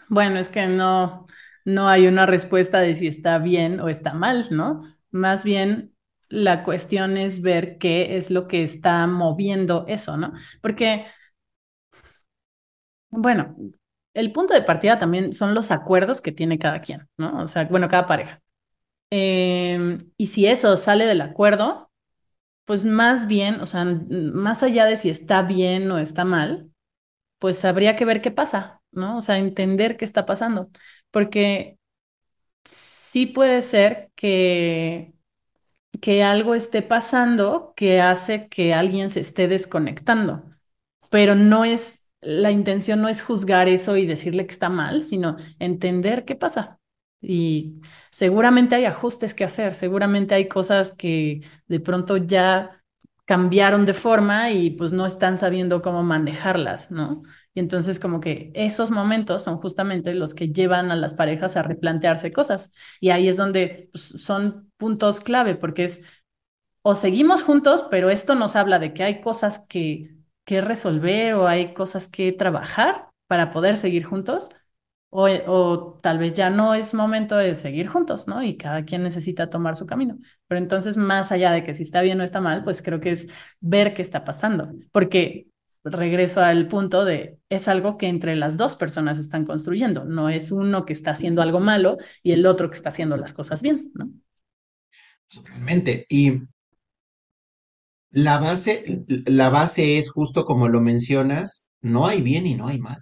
Bueno, 0.09 0.37
es 0.37 0.49
que 0.49 0.67
no, 0.67 1.25
no 1.65 1.87
hay 1.87 2.07
una 2.07 2.25
respuesta 2.25 2.79
de 2.81 2.93
si 2.93 3.07
está 3.07 3.39
bien 3.39 3.79
o 3.79 3.89
está 3.89 4.13
mal, 4.13 4.47
¿no? 4.51 4.81
Más 5.11 5.43
bien 5.43 5.95
la 6.29 6.63
cuestión 6.63 7.17
es 7.17 7.41
ver 7.41 7.77
qué 7.79 8.17
es 8.17 8.29
lo 8.29 8.47
que 8.47 8.63
está 8.63 9.07
moviendo 9.07 9.85
eso, 9.87 10.17
¿no? 10.17 10.33
Porque, 10.61 11.05
bueno, 13.11 13.55
el 14.13 14.31
punto 14.31 14.53
de 14.53 14.61
partida 14.63 14.99
también 14.99 15.33
son 15.33 15.53
los 15.55 15.71
acuerdos 15.71 16.21
que 16.21 16.31
tiene 16.31 16.59
cada 16.59 16.81
quien, 16.81 17.07
¿no? 17.17 17.41
O 17.43 17.47
sea, 17.47 17.65
bueno, 17.65 17.87
cada 17.89 18.05
pareja. 18.07 18.41
Em, 19.11 20.11
y 20.17 20.27
si 20.27 20.47
eso 20.47 20.77
sale 20.77 21.05
del 21.05 21.21
acuerdo, 21.21 21.91
pues 22.65 22.85
más 22.85 23.27
bien, 23.27 23.61
o 23.61 23.67
sea, 23.67 23.85
más 23.85 24.63
allá 24.63 24.85
de 24.85 24.97
si 24.97 25.09
está 25.09 25.41
bien 25.43 25.91
o 25.91 25.99
está 25.99 26.25
mal, 26.25 26.71
pues 27.39 27.65
habría 27.65 27.95
que 27.95 28.05
ver 28.05 28.21
qué 28.21 28.31
pasa, 28.31 28.81
¿no? 28.91 29.17
O 29.17 29.21
sea, 29.21 29.37
entender 29.39 29.97
qué 29.97 30.05
está 30.05 30.25
pasando, 30.25 30.69
porque 31.11 31.77
sí 32.65 33.27
puede 33.27 33.61
ser 33.61 34.11
que, 34.15 35.13
que 36.01 36.23
algo 36.23 36.55
esté 36.55 36.81
pasando 36.81 37.73
que 37.75 38.01
hace 38.01 38.49
que 38.49 38.73
alguien 38.73 39.09
se 39.09 39.21
esté 39.21 39.47
desconectando, 39.47 40.43
pero 41.11 41.35
no 41.35 41.65
es, 41.65 42.02
la 42.25 42.51
intención 42.51 43.01
no 43.01 43.09
es 43.09 43.21
juzgar 43.21 43.67
eso 43.69 43.97
y 43.97 44.05
decirle 44.05 44.45
que 44.45 44.53
está 44.53 44.69
mal, 44.69 45.03
sino 45.03 45.37
entender 45.59 46.25
qué 46.25 46.35
pasa. 46.35 46.79
Y 47.21 47.81
seguramente 48.11 48.75
hay 48.75 48.85
ajustes 48.85 49.33
que 49.33 49.43
hacer, 49.45 49.73
seguramente 49.73 50.35
hay 50.35 50.47
cosas 50.47 50.93
que 50.95 51.41
de 51.67 51.79
pronto 51.79 52.17
ya 52.17 52.83
cambiaron 53.25 53.85
de 53.85 53.93
forma 53.93 54.51
y 54.51 54.71
pues 54.71 54.91
no 54.91 55.05
están 55.05 55.37
sabiendo 55.37 55.81
cómo 55.81 56.03
manejarlas, 56.03 56.91
¿no? 56.91 57.23
Y 57.53 57.59
entonces 57.59 57.99
como 57.99 58.19
que 58.19 58.51
esos 58.55 58.91
momentos 58.91 59.43
son 59.43 59.57
justamente 59.59 60.13
los 60.13 60.33
que 60.33 60.49
llevan 60.51 60.91
a 60.91 60.95
las 60.95 61.13
parejas 61.13 61.55
a 61.55 61.63
replantearse 61.63 62.33
cosas. 62.33 62.73
Y 62.99 63.11
ahí 63.11 63.27
es 63.27 63.37
donde 63.37 63.89
pues, 63.93 64.03
son 64.03 64.71
puntos 64.77 65.21
clave, 65.21 65.55
porque 65.55 65.85
es 65.85 66.03
o 66.81 66.95
seguimos 66.95 67.43
juntos, 67.43 67.85
pero 67.89 68.09
esto 68.09 68.35
nos 68.35 68.55
habla 68.55 68.77
de 68.79 68.93
que 68.93 69.03
hay 69.03 69.21
cosas 69.21 69.65
que, 69.67 70.12
que 70.45 70.61
resolver 70.61 71.35
o 71.35 71.47
hay 71.47 71.73
cosas 71.73 72.07
que 72.07 72.31
trabajar 72.31 73.09
para 73.27 73.51
poder 73.51 73.77
seguir 73.77 74.03
juntos, 74.05 74.49
o, 75.09 75.27
o, 75.47 75.99
tal 76.01 76.17
vez 76.17 76.33
ya 76.33 76.49
no 76.49 76.73
es 76.73 76.93
momento 76.93 77.37
de 77.37 77.53
seguir 77.53 77.87
juntos, 77.87 78.27
¿no? 78.27 78.43
Y 78.43 78.57
cada 78.57 78.83
quien 78.85 79.03
necesita 79.03 79.49
tomar 79.49 79.75
su 79.75 79.85
camino. 79.85 80.17
Pero 80.47 80.59
entonces, 80.59 80.97
más 80.97 81.31
allá 81.31 81.51
de 81.51 81.63
que 81.63 81.73
si 81.75 81.83
está 81.83 82.01
bien 82.01 82.19
o 82.19 82.23
está 82.23 82.41
mal, 82.41 82.63
pues 82.63 82.81
creo 82.81 82.99
que 82.99 83.11
es 83.11 83.27
ver 83.59 83.93
qué 83.93 84.01
está 84.01 84.25
pasando, 84.25 84.71
porque 84.91 85.47
regreso 85.83 86.41
al 86.41 86.67
punto 86.67 87.05
de 87.05 87.39
es 87.49 87.67
algo 87.67 87.97
que 87.97 88.07
entre 88.07 88.35
las 88.35 88.57
dos 88.57 88.75
personas 88.75 89.19
están 89.19 89.45
construyendo, 89.45 90.05
no 90.05 90.29
es 90.29 90.51
uno 90.51 90.85
que 90.85 90.93
está 90.93 91.11
haciendo 91.11 91.41
algo 91.41 91.59
malo 91.59 91.97
y 92.23 92.31
el 92.31 92.45
otro 92.45 92.69
que 92.71 92.77
está 92.77 92.89
haciendo 92.89 93.17
las 93.17 93.33
cosas 93.33 93.61
bien, 93.61 93.91
¿no? 93.93 94.09
Totalmente. 95.27 96.05
Y 96.09 96.41
la 98.13 98.37
base, 98.37 99.03
la 99.25 99.49
base 99.49 99.97
es 99.97 100.09
justo 100.11 100.45
como 100.45 100.69
lo 100.69 100.81
mencionas, 100.81 101.71
no 101.81 102.07
hay 102.07 102.21
bien 102.21 102.47
y 102.47 102.55
no 102.55 102.67
hay 102.67 102.79
mal. 102.79 102.99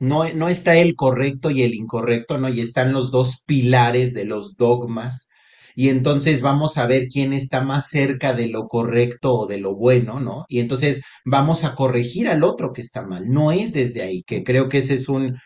No, 0.00 0.28
no 0.34 0.48
está 0.48 0.76
el 0.76 0.96
correcto 0.96 1.50
y 1.50 1.62
el 1.62 1.74
incorrecto, 1.74 2.36
¿no? 2.38 2.48
Y 2.48 2.60
están 2.60 2.92
los 2.92 3.10
dos 3.12 3.42
pilares 3.46 4.14
de 4.14 4.24
los 4.24 4.56
dogmas 4.56 5.28
y 5.74 5.88
entonces 5.90 6.40
vamos 6.42 6.76
a 6.76 6.86
ver 6.86 7.08
quién 7.08 7.32
está 7.32 7.62
más 7.62 7.88
cerca 7.88 8.34
de 8.34 8.48
lo 8.48 8.66
correcto 8.68 9.34
o 9.34 9.46
de 9.46 9.58
lo 9.58 9.74
bueno, 9.76 10.20
¿no? 10.20 10.44
Y 10.48 10.60
entonces 10.60 11.02
vamos 11.24 11.64
a 11.64 11.74
corregir 11.74 12.28
al 12.28 12.42
otro 12.44 12.72
que 12.72 12.80
está 12.82 13.06
mal. 13.06 13.28
No 13.28 13.52
es 13.52 13.72
desde 13.72 14.02
ahí, 14.02 14.22
que 14.24 14.42
creo 14.44 14.68
que 14.68 14.78
ese 14.78 14.94
es 14.94 15.08
un 15.08 15.36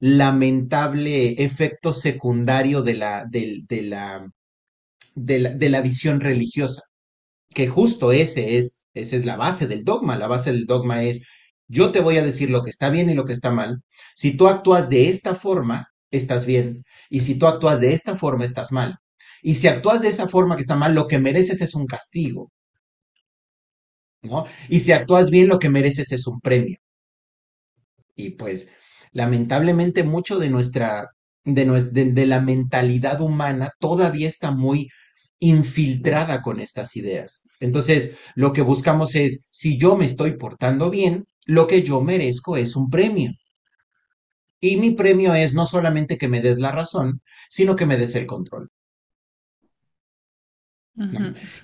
lamentable 0.00 1.42
efecto 1.44 1.92
secundario 1.92 2.82
de 2.82 2.94
la, 2.94 3.26
de, 3.30 3.64
la, 3.82 4.26
de 5.14 5.38
la, 5.40 5.50
de 5.50 5.68
la 5.70 5.80
visión 5.80 6.20
religiosa, 6.20 6.82
que 7.54 7.68
justo 7.68 8.12
ese 8.12 8.58
es, 8.58 8.88
esa 8.94 9.16
es 9.16 9.24
la 9.24 9.36
base 9.36 9.66
del 9.66 9.84
dogma. 9.84 10.16
La 10.18 10.26
base 10.28 10.52
del 10.52 10.66
dogma 10.66 11.04
es, 11.04 11.24
yo 11.68 11.92
te 11.92 12.00
voy 12.00 12.18
a 12.18 12.24
decir 12.24 12.50
lo 12.50 12.62
que 12.62 12.70
está 12.70 12.90
bien 12.90 13.10
y 13.10 13.14
lo 13.14 13.24
que 13.24 13.32
está 13.32 13.50
mal. 13.50 13.82
Si 14.14 14.36
tú 14.36 14.48
actúas 14.48 14.90
de 14.90 15.08
esta 15.08 15.34
forma, 15.34 15.88
estás 16.10 16.46
bien. 16.46 16.84
Y 17.10 17.20
si 17.20 17.38
tú 17.38 17.46
actúas 17.46 17.80
de 17.80 17.92
esta 17.94 18.16
forma, 18.16 18.44
estás 18.44 18.72
mal. 18.72 18.98
Y 19.42 19.56
si 19.56 19.68
actúas 19.68 20.02
de 20.02 20.08
esa 20.08 20.28
forma 20.28 20.56
que 20.56 20.62
está 20.62 20.76
mal, 20.76 20.94
lo 20.94 21.06
que 21.08 21.18
mereces 21.18 21.60
es 21.62 21.74
un 21.74 21.86
castigo. 21.86 22.50
¿no? 24.22 24.46
Y 24.68 24.80
si 24.80 24.92
actúas 24.92 25.30
bien, 25.30 25.48
lo 25.48 25.58
que 25.58 25.68
mereces 25.68 26.10
es 26.12 26.26
un 26.26 26.40
premio. 26.40 26.76
Y 28.16 28.30
pues, 28.30 28.70
lamentablemente, 29.12 30.02
mucho 30.04 30.38
de 30.38 30.50
nuestra, 30.50 31.08
de, 31.44 31.64
de, 31.92 32.12
de 32.12 32.26
la 32.26 32.40
mentalidad 32.40 33.20
humana 33.20 33.70
todavía 33.78 34.28
está 34.28 34.50
muy 34.50 34.88
infiltrada 35.40 36.42
con 36.42 36.60
estas 36.60 36.96
ideas. 36.96 37.43
Entonces, 37.60 38.16
lo 38.34 38.52
que 38.52 38.62
buscamos 38.62 39.14
es, 39.14 39.48
si 39.52 39.78
yo 39.78 39.96
me 39.96 40.04
estoy 40.06 40.36
portando 40.36 40.90
bien, 40.90 41.26
lo 41.46 41.66
que 41.66 41.82
yo 41.82 42.00
merezco 42.02 42.56
es 42.56 42.76
un 42.76 42.90
premio. 42.90 43.32
Y 44.60 44.78
mi 44.78 44.90
premio 44.90 45.32
es 45.36 45.54
no 45.54 45.64
solamente 45.64 46.18
que 46.18 46.26
me 46.26 46.40
des 46.40 46.58
la 46.58 46.72
razón, 46.72 47.22
sino 47.48 47.76
que 47.76 47.86
me 47.86 47.96
des 47.96 48.16
el 48.16 48.26
control. 48.26 48.68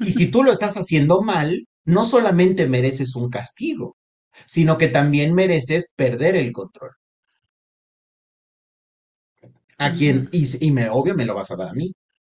Y 0.03 0.13
si 0.13 0.31
tú 0.31 0.43
lo 0.43 0.53
estás 0.53 0.75
haciendo 0.77 1.23
mal, 1.23 1.67
no 1.85 2.05
solamente 2.05 2.69
mereces 2.69 3.17
un 3.17 3.31
castigo, 3.31 3.97
sino 4.47 4.79
que 4.79 4.89
también 4.89 5.35
mereces 5.35 5.93
perder 5.97 6.37
el 6.37 6.53
control. 6.53 6.93
A 9.79 9.93
quien, 9.93 10.29
y, 10.31 10.45
y 10.67 10.71
me, 10.71 10.89
obvio 10.91 11.15
me 11.17 11.25
lo 11.25 11.35
vas 11.35 11.51
a 11.51 11.57
dar 11.57 11.71
a 11.71 11.73
mí, 11.73 11.93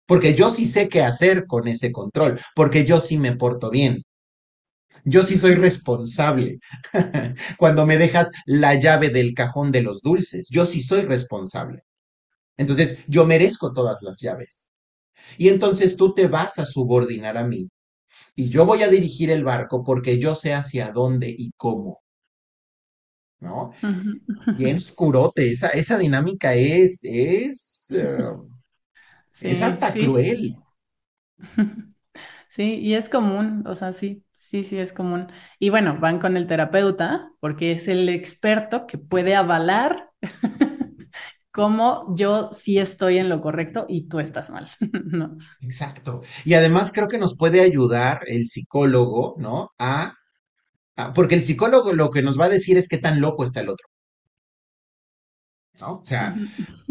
porque 0.07 0.33
yo 0.35 0.49
sí 0.49 0.65
sé 0.65 0.89
qué 0.89 1.01
hacer 1.01 1.45
con 1.47 1.67
ese 1.67 1.91
control, 1.91 2.39
porque 2.55 2.85
yo 2.85 2.99
sí 2.99 3.17
me 3.17 3.35
porto 3.35 3.69
bien. 3.69 4.03
Yo 5.03 5.21
sí 5.23 5.37
soy 5.37 5.55
responsable. 5.55 6.59
Cuando 7.57 7.85
me 7.85 7.97
dejas 7.97 8.31
la 8.45 8.73
llave 8.75 9.09
del 9.09 9.33
cajón 9.33 9.71
de 9.71 9.81
los 9.81 10.01
dulces, 10.01 10.47
yo 10.49 10.65
sí 10.65 10.81
soy 10.81 11.01
responsable. 11.01 11.83
Entonces, 12.57 12.99
yo 13.07 13.25
merezco 13.25 13.73
todas 13.73 14.01
las 14.01 14.19
llaves. 14.19 14.71
Y 15.37 15.49
entonces 15.49 15.97
tú 15.97 16.13
te 16.13 16.27
vas 16.27 16.59
a 16.59 16.65
subordinar 16.65 17.37
a 17.37 17.43
mí. 17.43 17.69
Y 18.35 18.49
yo 18.49 18.65
voy 18.65 18.83
a 18.83 18.89
dirigir 18.89 19.29
el 19.31 19.43
barco 19.43 19.83
porque 19.83 20.19
yo 20.19 20.35
sé 20.35 20.53
hacia 20.53 20.91
dónde 20.91 21.33
y 21.35 21.51
cómo. 21.57 22.01
¿No? 23.39 23.73
Bien 24.57 24.77
oscurote. 24.77 25.51
Esa, 25.51 25.69
esa 25.69 25.97
dinámica 25.97 26.55
es, 26.55 27.01
es, 27.03 27.87
uh, 27.91 28.47
sí, 29.41 29.53
es 29.53 29.61
hasta 29.61 29.97
sí. 29.97 29.97
cruel. 29.97 30.57
Sí, 32.49 32.75
y 32.79 32.95
es 32.95 33.09
común, 33.09 33.63
o 33.67 33.75
sea, 33.75 33.91
sí, 33.93 34.25
sí, 34.37 34.63
sí, 34.63 34.77
es 34.79 34.93
común. 34.93 35.27
Y 35.59 35.69
bueno, 35.71 35.99
van 35.99 36.19
con 36.19 36.37
el 36.37 36.47
terapeuta 36.47 37.31
porque 37.41 37.73
es 37.73 37.87
el 37.89 38.09
experto 38.09 38.87
que 38.87 38.97
puede 38.97 39.35
avalar 39.35 40.11
cómo 41.51 42.13
yo 42.17 42.51
sí 42.53 42.79
estoy 42.79 43.17
en 43.19 43.29
lo 43.29 43.41
correcto 43.41 43.85
y 43.89 44.07
tú 44.09 44.19
estás 44.19 44.49
mal, 44.51 44.69
¿no? 45.05 45.37
Exacto. 45.59 46.21
Y 46.45 46.53
además 46.53 46.91
creo 46.93 47.07
que 47.07 47.17
nos 47.17 47.37
puede 47.37 47.61
ayudar 47.61 48.19
el 48.27 48.47
psicólogo, 48.47 49.35
¿no? 49.39 49.71
A, 49.79 50.13
a- 50.97 51.13
porque 51.13 51.35
el 51.35 51.43
psicólogo 51.43 51.93
lo 51.93 52.11
que 52.11 52.21
nos 52.23 52.39
va 52.39 52.45
a 52.45 52.49
decir 52.49 52.77
es 52.77 52.87
qué 52.89 52.97
tan 52.99 53.21
loco 53.21 53.43
está 53.43 53.61
el 53.61 53.69
otro, 53.69 53.87
¿no? 55.81 55.99
O 55.99 56.05
sea, 56.05 56.35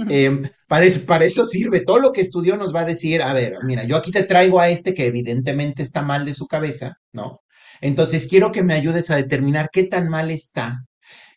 em, 0.09 0.43
para 0.69 0.85
eso, 0.85 1.05
para 1.07 1.25
eso 1.25 1.45
sirve. 1.45 1.81
Todo 1.81 1.99
lo 1.99 2.13
que 2.13 2.21
estudió 2.21 2.57
nos 2.57 2.75
va 2.75 2.81
a 2.81 2.85
decir, 2.85 3.23
a 3.23 3.33
ver, 3.33 3.55
mira, 3.65 3.85
yo 3.85 3.97
aquí 3.97 4.11
te 4.11 4.25
traigo 4.25 4.61
a 4.61 4.69
este 4.69 4.95
que 4.95 5.07
evidentemente 5.07 5.83
está 5.83 6.03
mal 6.03 6.25
de 6.25 6.35
su 6.35 6.47
cabeza, 6.47 6.95
¿no? 7.13 7.41
Entonces 7.81 8.27
quiero 8.29 8.53
que 8.53 8.63
me 8.63 8.75
ayudes 8.75 9.11
a 9.11 9.17
determinar 9.17 9.69
qué 9.73 9.85
tan 9.85 10.09
mal 10.09 10.31
está. 10.31 10.85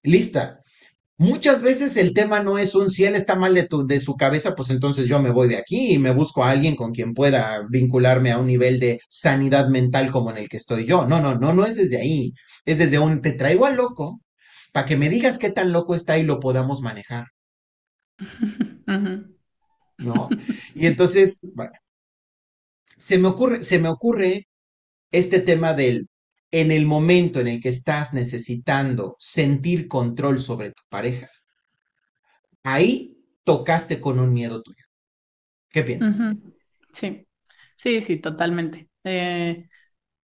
Lista. 0.04 0.62
Muchas 1.20 1.64
veces 1.64 1.98
el 1.98 2.14
tema 2.14 2.42
no 2.42 2.60
es 2.60 2.76
un 2.76 2.90
si 2.92 3.04
él 3.06 3.16
está 3.16 3.36
mal 3.36 3.56
de, 3.56 3.64
tu, 3.68 3.88
de 3.88 4.00
su 4.00 4.16
cabeza, 4.16 4.54
pues 4.56 4.70
entonces 4.70 5.08
yo 5.08 5.20
me 5.20 5.32
voy 5.32 5.48
de 5.48 5.58
aquí 5.58 5.94
y 5.94 5.98
me 5.98 6.12
busco 6.12 6.44
a 6.44 6.52
alguien 6.52 6.76
con 6.76 6.92
quien 6.94 7.14
pueda 7.16 7.66
vincularme 7.70 8.32
a 8.32 8.38
un 8.38 8.46
nivel 8.48 8.80
de 8.80 9.00
sanidad 9.10 9.68
mental 9.70 10.12
como 10.12 10.30
en 10.32 10.38
el 10.38 10.48
que 10.48 10.58
estoy 10.58 10.86
yo. 10.86 11.08
No, 11.08 11.20
no, 11.20 11.36
no, 11.36 11.54
no 11.54 11.66
es 11.66 11.76
desde 11.76 11.98
ahí. 11.98 12.34
Es 12.66 12.78
desde 12.78 13.00
un 13.00 13.22
te 13.22 13.32
traigo 13.34 13.66
al 13.66 13.78
loco 13.78 14.22
para 14.74 14.86
que 14.86 14.96
me 14.98 15.10
digas 15.10 15.38
qué 15.40 15.50
tan 15.50 15.72
loco 15.72 15.96
está 15.96 16.18
y 16.20 16.24
lo 16.24 16.40
podamos 16.40 16.82
manejar. 16.82 17.26
¿no? 19.98 20.30
Y 20.76 20.86
entonces, 20.86 21.40
bueno, 21.42 21.72
se 22.98 23.18
me 23.18 23.28
ocurre, 23.28 23.64
se 23.64 23.80
me 23.80 23.90
ocurre 23.90 24.48
este 25.12 25.40
tema 25.40 25.74
del 25.74 26.08
en 26.52 26.72
el 26.72 26.86
momento 26.86 27.40
en 27.40 27.48
el 27.48 27.62
que 27.62 27.70
estás 27.70 28.14
necesitando 28.14 29.18
sentir 29.20 29.88
control 29.88 30.40
sobre 30.40 30.72
tu 30.72 30.82
pareja, 30.90 31.30
ahí 32.64 33.18
tocaste 33.44 34.00
con 34.00 34.20
un 34.20 34.34
miedo 34.34 34.62
tuyo. 34.62 34.86
¿Qué 35.70 35.84
piensas? 35.84 36.38
Sí, 36.94 37.28
sí, 37.76 38.02
sí, 38.02 38.18
totalmente. 38.18 38.90
Eh, 39.04 39.68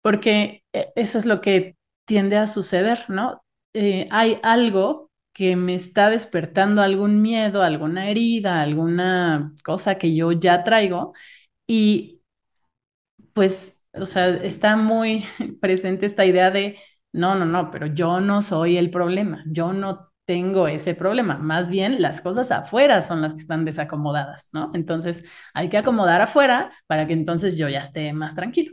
porque 0.02 0.64
eh, 0.74 0.92
eso 0.96 1.18
es 1.20 1.26
lo 1.26 1.42
que 1.42 1.78
tiende 2.06 2.38
a 2.38 2.48
suceder, 2.48 3.06
¿no? 3.10 3.44
Eh, 3.74 4.08
hay 4.12 4.40
algo 4.42 5.09
que 5.40 5.56
me 5.56 5.74
está 5.76 6.10
despertando 6.10 6.82
algún 6.82 7.22
miedo, 7.22 7.64
alguna 7.64 8.10
herida, 8.10 8.62
alguna 8.62 9.54
cosa 9.64 9.98
que 9.98 10.14
yo 10.14 10.34
ya 10.34 10.66
traigo 10.66 11.14
y 11.68 12.22
pues, 13.34 13.82
o 13.94 14.06
sea, 14.06 14.30
está 14.30 14.76
muy 14.78 15.26
presente 15.62 16.06
esta 16.06 16.26
idea 16.26 16.52
de, 16.52 16.78
no, 17.12 17.36
no, 17.36 17.46
no, 17.46 17.72
pero 17.72 17.88
yo 17.88 18.20
no 18.22 18.42
soy 18.42 18.78
el 18.78 18.90
problema, 18.92 19.44
yo 19.48 19.74
no 19.74 20.12
tengo 20.26 20.68
ese 20.68 20.94
problema, 20.94 21.38
más 21.40 21.70
bien 21.70 22.02
las 22.02 22.22
cosas 22.22 22.52
afuera 22.52 23.02
son 23.02 23.22
las 23.22 23.34
que 23.34 23.42
están 23.42 23.66
desacomodadas, 23.66 24.50
¿no? 24.54 24.70
Entonces, 24.76 25.24
hay 25.56 25.70
que 25.70 25.78
acomodar 25.78 26.22
afuera 26.22 26.70
para 26.88 27.08
que 27.08 27.14
entonces 27.14 27.58
yo 27.58 27.68
ya 27.68 27.80
esté 27.80 28.14
más 28.14 28.36
tranquilo. 28.36 28.72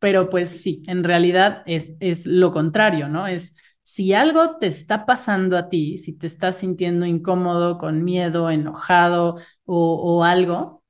Pero 0.00 0.30
pues 0.30 0.50
sí, 0.62 0.84
en 0.88 1.04
realidad 1.04 1.62
es, 1.66 1.96
es 2.00 2.26
lo 2.26 2.52
contrario, 2.52 3.08
¿no? 3.08 3.26
Es 3.26 3.56
si 3.88 4.12
algo 4.12 4.58
te 4.58 4.66
está 4.66 5.06
pasando 5.06 5.56
a 5.56 5.68
ti, 5.70 5.96
si 5.96 6.16
te 6.18 6.26
estás 6.26 6.56
sintiendo 6.58 7.06
incómodo, 7.06 7.78
con 7.78 8.04
miedo, 8.04 8.50
enojado 8.50 9.38
o, 9.64 10.24
algo, 10.24 10.82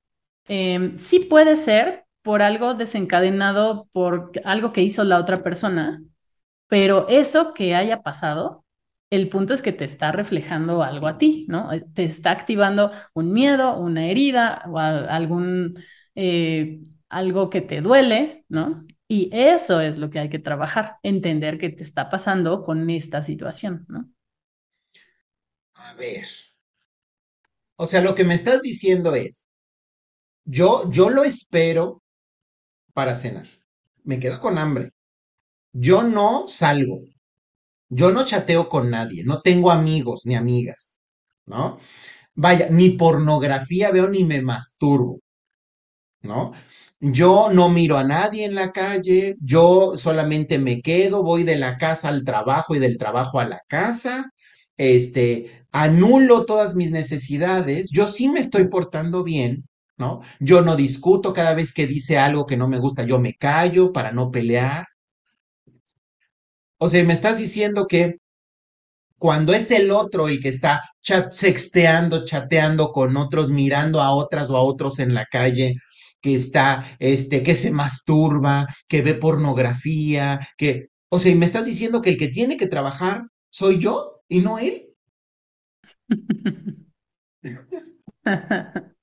eh, 0.49 0.93
sí 0.97 1.21
puede 1.21 1.57
ser 1.57 2.07
por 2.23 2.43
algo 2.43 2.75
desencadenado 2.75 3.88
por 3.93 4.33
algo 4.45 4.73
que 4.73 4.83
hizo 4.83 5.05
la 5.05 5.19
otra 5.21 5.43
persona, 5.45 6.02
pero 6.69 7.09
eso 7.09 7.55
que 7.55 7.75
haya 7.76 8.02
pasado, 8.02 8.64
el 9.11 9.28
punto 9.31 9.55
es 9.55 9.62
que 9.62 9.73
te 9.73 9.85
está 9.85 10.12
reflejando 10.12 10.83
algo 10.83 11.07
a 11.09 11.19
ti, 11.19 11.47
¿no? 11.49 11.73
Eh, 11.73 11.85
Te 11.95 12.05
está 12.05 12.33
activando 12.33 12.93
un 13.14 13.33
miedo, 13.33 13.78
una 13.78 14.07
herida 14.09 14.64
o 14.69 14.78
algún 14.78 15.78
eh, 16.16 16.81
algo 17.11 17.51
que 17.51 17.62
te 17.62 17.81
duele, 17.83 18.44
¿no? 18.49 18.87
Y 19.09 19.31
eso 19.33 19.81
es 19.81 19.97
lo 19.97 20.11
que 20.11 20.18
hay 20.18 20.29
que 20.29 20.38
trabajar, 20.38 20.99
entender 21.03 21.57
qué 21.57 21.71
te 21.71 21.83
está 21.83 22.11
pasando 22.11 22.62
con 22.62 22.90
esta 22.90 23.23
situación, 23.23 23.87
¿no? 23.88 24.11
A 25.75 25.94
ver. 25.94 26.27
O 27.77 27.87
sea, 27.87 28.03
lo 28.03 28.14
que 28.14 28.25
me 28.25 28.35
estás 28.35 28.61
diciendo 28.61 29.14
es, 29.14 29.49
yo, 30.44 30.90
yo 30.90 31.09
lo 31.09 31.25
espero 31.25 32.03
para 32.92 33.14
cenar. 33.14 33.47
Me 34.05 34.21
quedo 34.21 34.40
con 34.40 34.59
hambre. 34.59 34.90
Yo 35.73 36.03
no 36.03 36.47
salgo. 36.49 37.01
Yo 37.88 38.11
no 38.11 38.27
chateo 38.27 38.68
con 38.68 38.90
nadie. 38.90 39.25
No 39.25 39.40
tengo 39.40 39.71
amigos 39.71 40.27
ni 40.27 40.35
amigas. 40.35 41.01
¿No? 41.47 41.79
Vaya, 42.35 42.68
ni 42.71 42.90
pornografía 42.90 43.90
veo 43.90 44.09
ni 44.09 44.25
me 44.25 44.42
masturbo. 44.42 45.21
¿No? 46.21 46.53
Yo 47.01 47.51
no 47.53 47.69
miro 47.69 47.97
a 47.97 48.05
nadie 48.05 48.45
en 48.45 48.55
la 48.55 48.73
calle. 48.73 49.37
Yo 49.41 49.95
solamente 49.97 50.59
me 50.59 50.81
quedo, 50.81 51.23
voy 51.23 51.45
de 51.45 51.57
la 51.57 51.79
casa 51.79 52.09
al 52.09 52.25
trabajo 52.25 52.75
y 52.75 52.79
del 52.79 52.99
trabajo 52.99 53.41
a 53.41 53.49
la 53.49 53.63
casa. 53.69 54.31
Este, 54.77 55.65
anulo 55.73 56.45
todas 56.47 56.75
mis 56.75 56.91
necesidades. 56.91 57.91
Yo 57.91 58.07
sí 58.07 58.29
me 58.29 58.41
estoy 58.41 58.69
portando 58.69 59.23
bien. 59.25 59.69
¿no? 59.99 60.23
Yo 60.41 60.63
no 60.63 60.77
discuto 60.77 61.33
cada 61.33 61.55
vez 61.55 61.73
que 61.73 61.87
dice 61.87 62.19
algo 62.19 62.47
que 62.47 62.57
no 62.57 62.69
me 62.69 62.79
gusta, 62.79 63.05
yo 63.05 63.19
me 63.21 63.35
callo 63.35 63.93
para 63.93 64.13
no 64.13 64.31
pelear. 64.31 64.87
O 66.79 66.89
sea, 66.89 67.05
me 67.05 67.13
estás 67.13 67.39
diciendo 67.39 67.87
que 67.87 68.17
cuando 69.19 69.53
es 69.53 69.71
el 69.73 69.91
otro 69.91 70.29
el 70.29 70.41
que 70.41 70.49
está 70.49 70.83
sexteando, 71.31 72.25
chateando 72.25 72.93
con 72.93 73.17
otros, 73.17 73.51
mirando 73.51 74.01
a 74.01 74.13
otras 74.15 74.51
o 74.51 74.57
a 74.57 74.63
otros 74.63 75.01
en 75.01 75.15
la 75.15 75.27
calle, 75.27 75.75
que 76.20 76.35
está, 76.35 76.87
este, 76.98 77.42
que 77.42 77.54
se 77.54 77.70
masturba, 77.70 78.66
que 78.88 79.02
ve 79.02 79.14
pornografía, 79.14 80.48
que, 80.57 80.88
o 81.11 81.18
sea, 81.18 81.33
y 81.33 81.35
me 81.37 81.46
estás 81.46 81.66
diciendo 81.66 82.02
que 82.02 82.11
el 82.11 82.18
que 82.18 82.28
tiene 82.28 82.57
que 82.57 82.66
trabajar 82.66 83.26
soy 83.50 83.78
yo 83.78 84.22
y 84.28 84.40
no 84.40 84.59
él. 84.59 84.88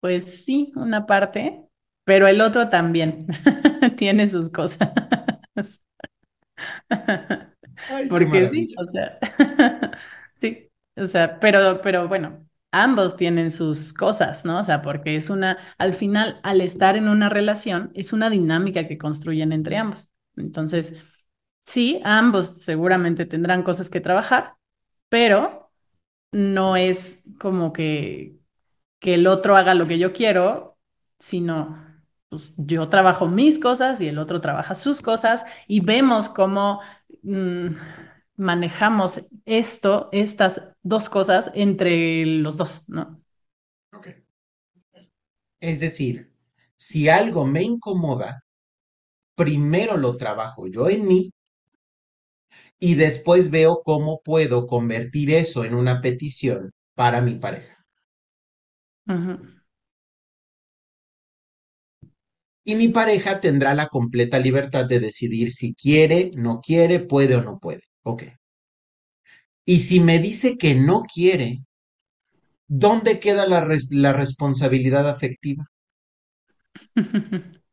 Pues 0.00 0.44
sí, 0.44 0.72
una 0.76 1.06
parte, 1.06 1.62
pero 2.04 2.26
el 2.28 2.40
otro 2.40 2.68
también 2.68 3.26
tiene 3.96 4.28
sus 4.28 4.50
cosas. 4.50 4.90
Ay, 7.88 8.08
Porque 8.08 8.48
sí, 8.48 8.74
o 8.78 8.84
sea, 8.92 9.18
sí, 10.34 10.70
o 10.96 11.06
sea, 11.06 11.38
pero, 11.40 11.80
pero 11.82 12.08
bueno, 12.08 12.47
ambos 12.72 13.16
tienen 13.16 13.50
sus 13.50 13.92
cosas, 13.92 14.44
¿no? 14.44 14.58
O 14.60 14.62
sea, 14.62 14.82
porque 14.82 15.16
es 15.16 15.30
una, 15.30 15.58
al 15.78 15.94
final, 15.94 16.40
al 16.42 16.60
estar 16.60 16.96
en 16.96 17.08
una 17.08 17.28
relación, 17.28 17.90
es 17.94 18.12
una 18.12 18.30
dinámica 18.30 18.86
que 18.86 18.98
construyen 18.98 19.52
entre 19.52 19.76
ambos. 19.76 20.10
Entonces, 20.36 20.96
sí, 21.64 22.00
ambos 22.04 22.62
seguramente 22.62 23.26
tendrán 23.26 23.62
cosas 23.62 23.90
que 23.90 24.00
trabajar, 24.00 24.56
pero 25.08 25.70
no 26.32 26.76
es 26.76 27.22
como 27.40 27.72
que, 27.72 28.38
que 29.00 29.14
el 29.14 29.26
otro 29.26 29.56
haga 29.56 29.74
lo 29.74 29.86
que 29.88 29.98
yo 29.98 30.12
quiero, 30.12 30.78
sino 31.18 31.84
pues, 32.28 32.52
yo 32.56 32.88
trabajo 32.88 33.28
mis 33.28 33.58
cosas 33.58 34.00
y 34.00 34.08
el 34.08 34.18
otro 34.18 34.40
trabaja 34.40 34.74
sus 34.74 35.02
cosas 35.02 35.44
y 35.68 35.80
vemos 35.80 36.28
cómo 36.28 36.80
mm, 37.22 37.68
manejamos 38.38 39.26
esto, 39.44 40.08
estas 40.12 40.62
dos 40.82 41.08
cosas 41.08 41.50
entre 41.54 42.24
los 42.24 42.56
dos, 42.56 42.88
¿no? 42.88 43.20
Ok. 43.92 44.08
Es 45.60 45.80
decir, 45.80 46.32
si 46.76 47.08
algo 47.08 47.44
me 47.44 47.62
incomoda, 47.62 48.44
primero 49.34 49.96
lo 49.96 50.16
trabajo 50.16 50.68
yo 50.68 50.88
en 50.88 51.06
mí 51.06 51.32
y 52.80 52.94
después 52.94 53.50
veo 53.50 53.82
cómo 53.84 54.20
puedo 54.24 54.66
convertir 54.66 55.30
eso 55.30 55.64
en 55.64 55.74
una 55.74 56.00
petición 56.00 56.72
para 56.94 57.20
mi 57.20 57.34
pareja. 57.34 57.76
Y 62.64 62.76
mi 62.76 62.86
pareja 62.86 63.40
tendrá 63.40 63.74
la 63.74 63.88
completa 63.88 64.38
libertad 64.38 64.86
de 64.86 65.00
decidir 65.00 65.50
si 65.50 65.74
quiere, 65.74 66.30
no 66.36 66.60
quiere, 66.60 67.00
puede 67.00 67.34
o 67.34 67.42
no 67.42 67.58
puede. 67.58 67.87
Ok. 68.12 68.22
Y 69.64 69.78
si 69.82 70.00
me 70.00 70.18
dice 70.18 70.56
que 70.58 70.74
no 70.74 71.02
quiere, 71.02 71.62
¿dónde 72.82 73.20
queda 73.20 73.46
la, 73.46 73.66
la 73.90 74.12
responsabilidad 74.14 75.06
afectiva? 75.08 75.66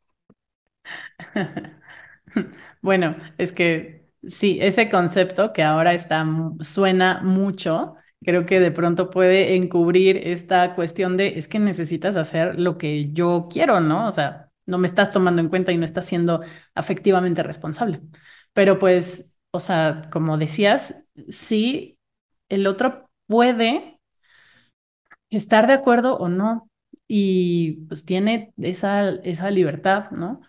Bueno, 2.82 3.16
es 3.38 3.52
que 3.52 4.10
sí, 4.28 4.58
ese 4.62 4.90
concepto 4.90 5.54
que 5.54 5.64
ahora 5.64 5.94
está, 5.94 6.26
suena 6.62 7.22
mucho 7.24 7.96
creo 8.24 8.46
que 8.46 8.60
de 8.60 8.72
pronto 8.72 9.10
puede 9.12 9.56
encubrir 9.56 10.18
esta 10.18 10.74
cuestión 10.76 11.16
de 11.18 11.38
es 11.38 11.48
que 11.48 11.60
necesitas 11.60 12.16
hacer 12.16 12.60
lo 12.60 12.78
que 12.78 13.12
yo 13.14 13.48
quiero, 13.52 13.80
¿no? 13.82 14.08
O 14.08 14.12
sea, 14.12 14.50
no 14.66 14.78
me 14.80 14.88
estás 14.88 15.12
tomando 15.12 15.42
en 15.42 15.50
cuenta 15.50 15.72
y 15.72 15.78
no 15.78 15.86
estás 15.86 16.06
siendo 16.06 16.42
afectivamente 16.74 17.44
responsable. 17.44 18.02
Pero 18.54 18.80
pues, 18.80 19.35
o 19.56 19.60
sea, 19.60 20.10
como 20.12 20.38
decías, 20.38 21.08
sí, 21.30 22.00
el 22.50 22.68
otro 22.68 23.10
puede 23.28 24.00
estar 25.30 25.68
de 25.68 25.74
acuerdo 25.74 26.18
o 26.18 26.30
no 26.30 26.70
y 27.08 27.86
pues 27.88 28.06
tiene 28.06 28.54
esa, 28.58 29.10
esa 29.10 29.52
libertad, 29.52 30.10
¿no? 30.12 30.42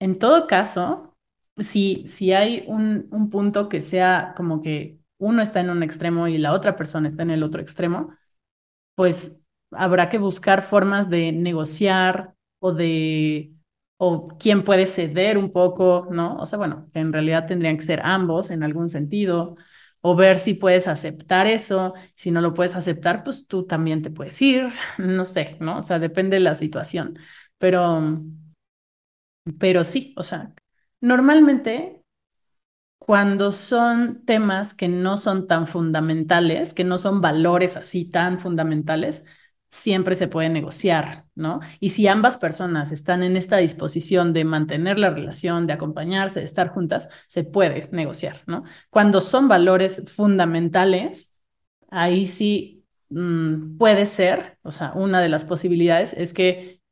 En 0.00 0.18
todo 0.18 0.46
caso, 0.46 1.16
si, 1.58 2.06
si 2.08 2.32
hay 2.32 2.64
un, 2.68 3.08
un 3.12 3.30
punto 3.30 3.68
que 3.68 3.80
sea 3.80 4.34
como 4.36 4.62
que 4.62 4.98
uno 5.18 5.42
está 5.42 5.60
en 5.60 5.70
un 5.70 5.82
extremo 5.82 6.28
y 6.28 6.38
la 6.38 6.52
otra 6.52 6.76
persona 6.76 7.08
está 7.08 7.22
en 7.24 7.30
el 7.32 7.42
otro 7.44 7.60
extremo, 7.62 8.14
pues 8.96 9.44
habrá 9.72 10.10
que 10.10 10.18
buscar 10.18 10.62
formas 10.62 11.10
de 11.10 11.32
negociar 11.32 12.34
o 12.60 12.72
de, 12.72 13.54
o 14.04 14.26
quién 14.38 14.64
puede 14.64 14.86
ceder 14.86 15.38
un 15.38 15.52
poco, 15.52 16.08
¿no? 16.10 16.36
O 16.38 16.46
sea, 16.46 16.58
bueno, 16.58 16.88
que 16.92 16.98
en 16.98 17.12
realidad 17.12 17.46
tendrían 17.46 17.76
que 17.76 17.84
ser 17.84 18.00
ambos 18.04 18.50
en 18.50 18.62
algún 18.64 18.88
sentido, 18.88 19.54
o 20.00 20.16
ver 20.16 20.38
si 20.40 20.54
puedes 20.54 20.88
aceptar 20.88 21.46
eso, 21.46 21.94
si 22.16 22.32
no 22.32 22.40
lo 22.40 22.52
puedes 22.54 22.74
aceptar, 22.74 23.22
pues 23.22 23.46
tú 23.46 23.64
también 23.66 24.02
te 24.02 24.10
puedes 24.10 24.40
ir, 24.42 24.72
no 24.98 25.22
sé, 25.24 25.56
¿no? 25.60 25.78
O 25.78 25.82
sea, 25.82 25.98
depende 26.00 26.36
de 26.36 26.40
la 26.40 26.54
situación, 26.56 27.16
pero, 27.58 28.00
pero 29.58 29.84
sí, 29.84 30.14
o 30.16 30.22
sea, 30.22 30.52
normalmente 31.00 32.02
cuando 32.98 33.52
son 33.52 34.24
temas 34.24 34.74
que 34.74 34.88
no 34.88 35.16
son 35.16 35.46
tan 35.48 35.66
fundamentales, 35.66 36.72
que 36.74 36.84
no 36.84 36.98
son 36.98 37.20
valores 37.20 37.76
así 37.76 38.04
tan 38.10 38.38
fundamentales, 38.38 39.26
siempre 39.72 40.14
se 40.14 40.28
puede 40.28 40.50
negociar, 40.50 41.24
¿no? 41.34 41.60
Y 41.80 41.88
si 41.90 42.06
ambas 42.06 42.36
personas 42.36 42.92
están 42.92 43.22
en 43.22 43.36
esta 43.38 43.56
disposición 43.56 44.34
de 44.34 44.44
mantener 44.44 44.98
la 44.98 45.10
relación, 45.10 45.66
de 45.66 45.72
acompañarse, 45.72 46.40
de 46.40 46.44
estar 46.44 46.68
juntas, 46.68 47.08
se 47.26 47.42
puede 47.44 47.88
negociar, 47.90 48.42
¿no? 48.46 48.64
Cuando 48.90 49.22
son 49.22 49.48
valores 49.48 50.12
fundamentales, 50.14 51.40
ahí 51.90 52.26
sí 52.26 52.84
mmm, 53.08 53.78
puede 53.78 54.04
ser, 54.06 54.58
o 54.62 54.72
sea, 54.72 54.92
una 54.94 55.22
de 55.22 55.30
las 55.30 55.44
posibilidades 55.46 56.12
es 56.12 56.34
que 56.34 56.82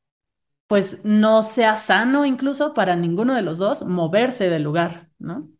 pues 0.67 1.05
no 1.05 1.43
sea 1.43 1.77
sano 1.77 2.25
incluso 2.25 2.75
para 2.75 2.97
ninguno 2.97 3.35
de 3.35 3.43
los 3.43 3.59
dos 3.59 3.83
moverse 3.85 4.49
del 4.49 4.63
lugar, 4.63 5.11
¿no? 5.19 5.51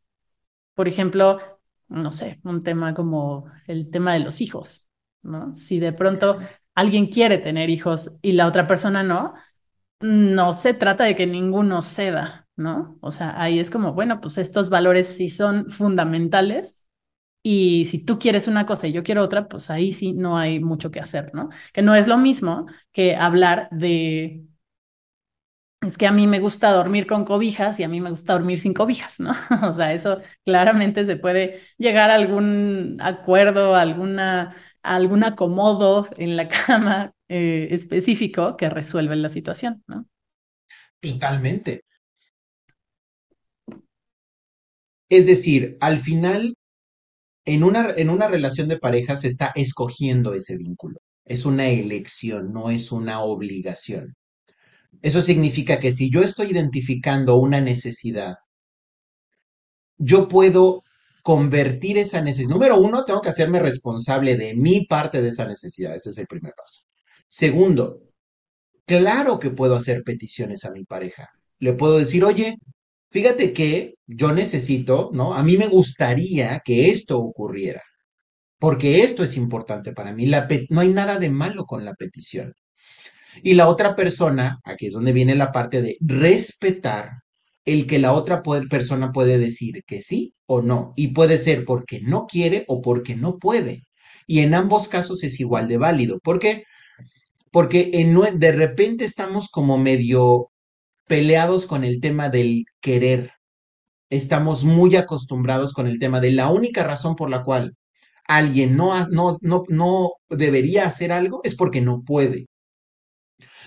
Por 0.75 0.89
ejemplo, 0.89 1.39
no 1.89 2.13
sé, 2.13 2.41
un 2.45 2.63
tema 2.63 2.95
como 2.95 3.47
el 3.67 3.91
tema 3.91 4.15
de 4.15 4.21
los 4.21 4.41
hijos, 4.41 4.87
¿no? 5.23 5.55
Si 5.57 5.81
de 5.81 5.93
pronto 5.93 6.39
alguien 6.75 7.07
quiere 7.09 7.39
tener 7.39 7.71
hijos 7.71 8.19
y 8.23 8.33
la 8.33 8.47
otra 8.47 8.67
persona 8.67 9.03
no, 9.03 9.35
no 10.01 10.53
se 10.53 10.75
trata 10.75 11.05
de 11.05 11.17
que 11.17 11.27
ninguno 11.27 11.83
ceda, 11.83 12.49
¿no? 12.57 12.99
O 13.03 13.13
sea, 13.13 13.41
ahí 13.43 13.59
es 13.61 13.71
como, 13.71 13.95
bueno, 13.95 14.21
pues 14.21 14.39
estos 14.39 14.71
valores 14.71 15.09
sí 15.17 15.29
son 15.31 15.71
fundamentales 15.71 16.85
y 17.43 17.87
si 17.87 18.05
tú 18.05 18.19
quieres 18.19 18.49
una 18.49 18.67
cosa 18.67 18.89
y 18.89 18.93
yo 18.93 19.05
quiero 19.05 19.23
otra, 19.25 19.49
pues 19.49 19.71
ahí 19.71 19.93
sí 19.93 20.13
no 20.15 20.39
hay 20.39 20.61
mucho 20.61 20.91
que 20.91 21.01
hacer, 21.01 21.33
¿no? 21.35 21.51
Que 21.73 21.83
no 21.83 21.95
es 21.97 22.09
lo 22.09 22.19
mismo 22.19 22.67
que 22.93 23.17
hablar 23.17 23.69
de 23.73 24.45
es 25.81 25.97
que 25.97 26.07
a 26.07 26.13
mí 26.13 26.27
me 26.27 26.41
gusta 26.41 26.71
dormir 26.73 27.07
con 27.07 27.25
cobijas 27.25 27.81
y 27.81 27.85
a 27.85 27.89
mí 27.89 28.01
me 28.01 28.11
gusta 28.11 28.35
dormir 28.35 28.61
sin 28.61 28.75
cobijas, 28.75 29.19
¿no? 29.21 29.33
O 29.69 29.73
sea, 29.73 29.93
eso 29.95 30.21
claramente 30.45 31.05
se 31.05 31.17
puede 31.17 31.61
llegar 31.79 32.11
a 32.11 32.15
algún 32.17 32.99
acuerdo, 33.01 33.75
alguna, 33.75 34.55
algún 34.83 35.25
acomodo 35.25 36.09
en 36.17 36.37
la 36.37 36.49
cama 36.67 37.13
eh, 37.29 37.69
específico 37.71 38.57
que 38.57 38.71
resuelve 38.71 39.17
la 39.17 39.29
situación, 39.29 39.83
¿no? 39.87 40.07
Totalmente. 41.01 41.83
Es 45.09 45.27
decir, 45.27 45.77
al 45.81 46.01
final, 46.01 46.55
en 47.45 47.65
una, 47.65 47.91
en 47.97 48.11
una 48.11 48.29
relación 48.29 48.69
de 48.69 48.79
pareja 48.79 49.17
se 49.17 49.29
está 49.29 49.53
escogiendo 49.55 50.35
ese 50.35 50.57
vínculo. 50.57 50.99
Es 51.25 51.45
una 51.47 51.69
elección, 51.69 52.53
no 52.53 52.71
es 52.71 52.93
una 52.93 53.21
obligación. 53.23 54.15
Eso 55.03 55.23
significa 55.23 55.81
que 55.81 55.93
si 55.93 56.11
yo 56.11 56.23
estoy 56.23 56.51
identificando 56.51 57.37
una 57.37 57.61
necesidad, 57.61 58.35
yo 59.99 60.29
puedo 60.29 60.83
convertir 61.23 61.99
esa 61.99 62.21
necesidad. 62.21 62.51
Número 62.51 62.81
uno, 62.81 63.05
tengo 63.05 63.21
que 63.21 63.29
hacerme 63.29 63.61
responsable 63.61 64.37
de 64.37 64.55
mi 64.55 64.87
parte 64.87 65.23
de 65.23 65.29
esa 65.29 65.47
necesidad. 65.47 65.95
Ese 65.95 66.11
es 66.11 66.19
el 66.19 66.27
primer 66.27 66.55
paso. 66.57 66.83
Segundo, 67.29 68.01
claro 68.87 69.39
que 69.39 69.51
puedo 69.51 69.77
hacer 69.77 70.03
peticiones 70.05 70.65
a 70.65 70.73
mi 70.73 70.85
pareja. 70.85 71.29
Le 71.59 71.75
puedo 71.75 71.99
decir, 71.99 72.25
oye, 72.25 72.57
fíjate 73.11 73.53
que 73.53 73.95
yo 74.07 74.33
necesito, 74.33 75.11
¿no? 75.13 75.35
A 75.35 75.43
mí 75.43 75.57
me 75.57 75.69
gustaría 75.69 76.61
que 76.65 76.91
esto 76.91 77.19
ocurriera, 77.19 77.83
porque 78.59 79.03
esto 79.03 79.23
es 79.23 79.37
importante 79.37 79.93
para 79.93 80.13
mí. 80.13 80.27
La 80.27 80.49
no 80.71 80.81
hay 80.81 80.89
nada 80.89 81.19
de 81.19 81.31
malo 81.31 81.65
con 81.67 81.85
la 81.85 81.95
petición. 81.95 82.55
Y 83.43 83.55
la 83.55 83.69
otra 83.69 83.95
persona, 83.95 84.59
aquí 84.65 84.87
es 84.87 84.95
donde 84.95 85.13
viene 85.13 85.35
la 85.35 85.53
parte 85.53 85.83
de 85.83 85.97
respetar 86.01 87.11
el 87.65 87.87
que 87.87 87.99
la 87.99 88.13
otra 88.13 88.43
persona 88.43 89.13
puede 89.13 89.39
decir 89.39 89.83
que 89.87 90.03
sí 90.03 90.35
o 90.47 90.63
no. 90.63 90.93
Y 90.97 91.09
puede 91.09 91.39
ser 91.39 91.65
porque 91.65 92.01
no 92.01 92.27
quiere 92.27 92.65
o 92.69 92.81
porque 92.83 93.17
no 93.17 93.39
puede. 93.39 93.85
Y 94.27 94.41
en 94.41 94.55
ambos 94.55 94.89
casos 94.89 95.23
es 95.25 95.41
igual 95.41 95.69
de 95.69 95.79
válido. 95.79 96.19
¿Por 96.21 96.39
qué? 96.39 96.65
Porque 97.51 97.91
en, 97.95 98.19
de 98.39 98.53
repente 98.53 99.05
estamos 99.05 99.49
como 99.49 99.79
medio 99.79 100.51
peleados 101.07 101.67
con 101.67 101.85
el 101.85 102.01
tema 102.01 102.29
del 102.29 102.65
querer. 102.81 103.33
Estamos 104.11 104.65
muy 104.65 104.97
acostumbrados 104.97 105.73
con 105.75 105.87
el 105.87 105.99
tema 105.99 106.21
de 106.21 106.33
la 106.33 106.51
única 106.51 106.85
razón 106.85 107.17
por 107.17 107.31
la 107.31 107.43
cual 107.43 107.75
alguien 108.27 108.77
no, 108.77 109.09
no, 109.09 109.39
no, 109.41 109.65
no 109.69 110.11
debería 110.29 110.87
hacer 110.87 111.13
algo 111.13 111.41
es 111.45 111.57
porque 111.57 111.81
no 111.81 112.03
puede 112.03 112.47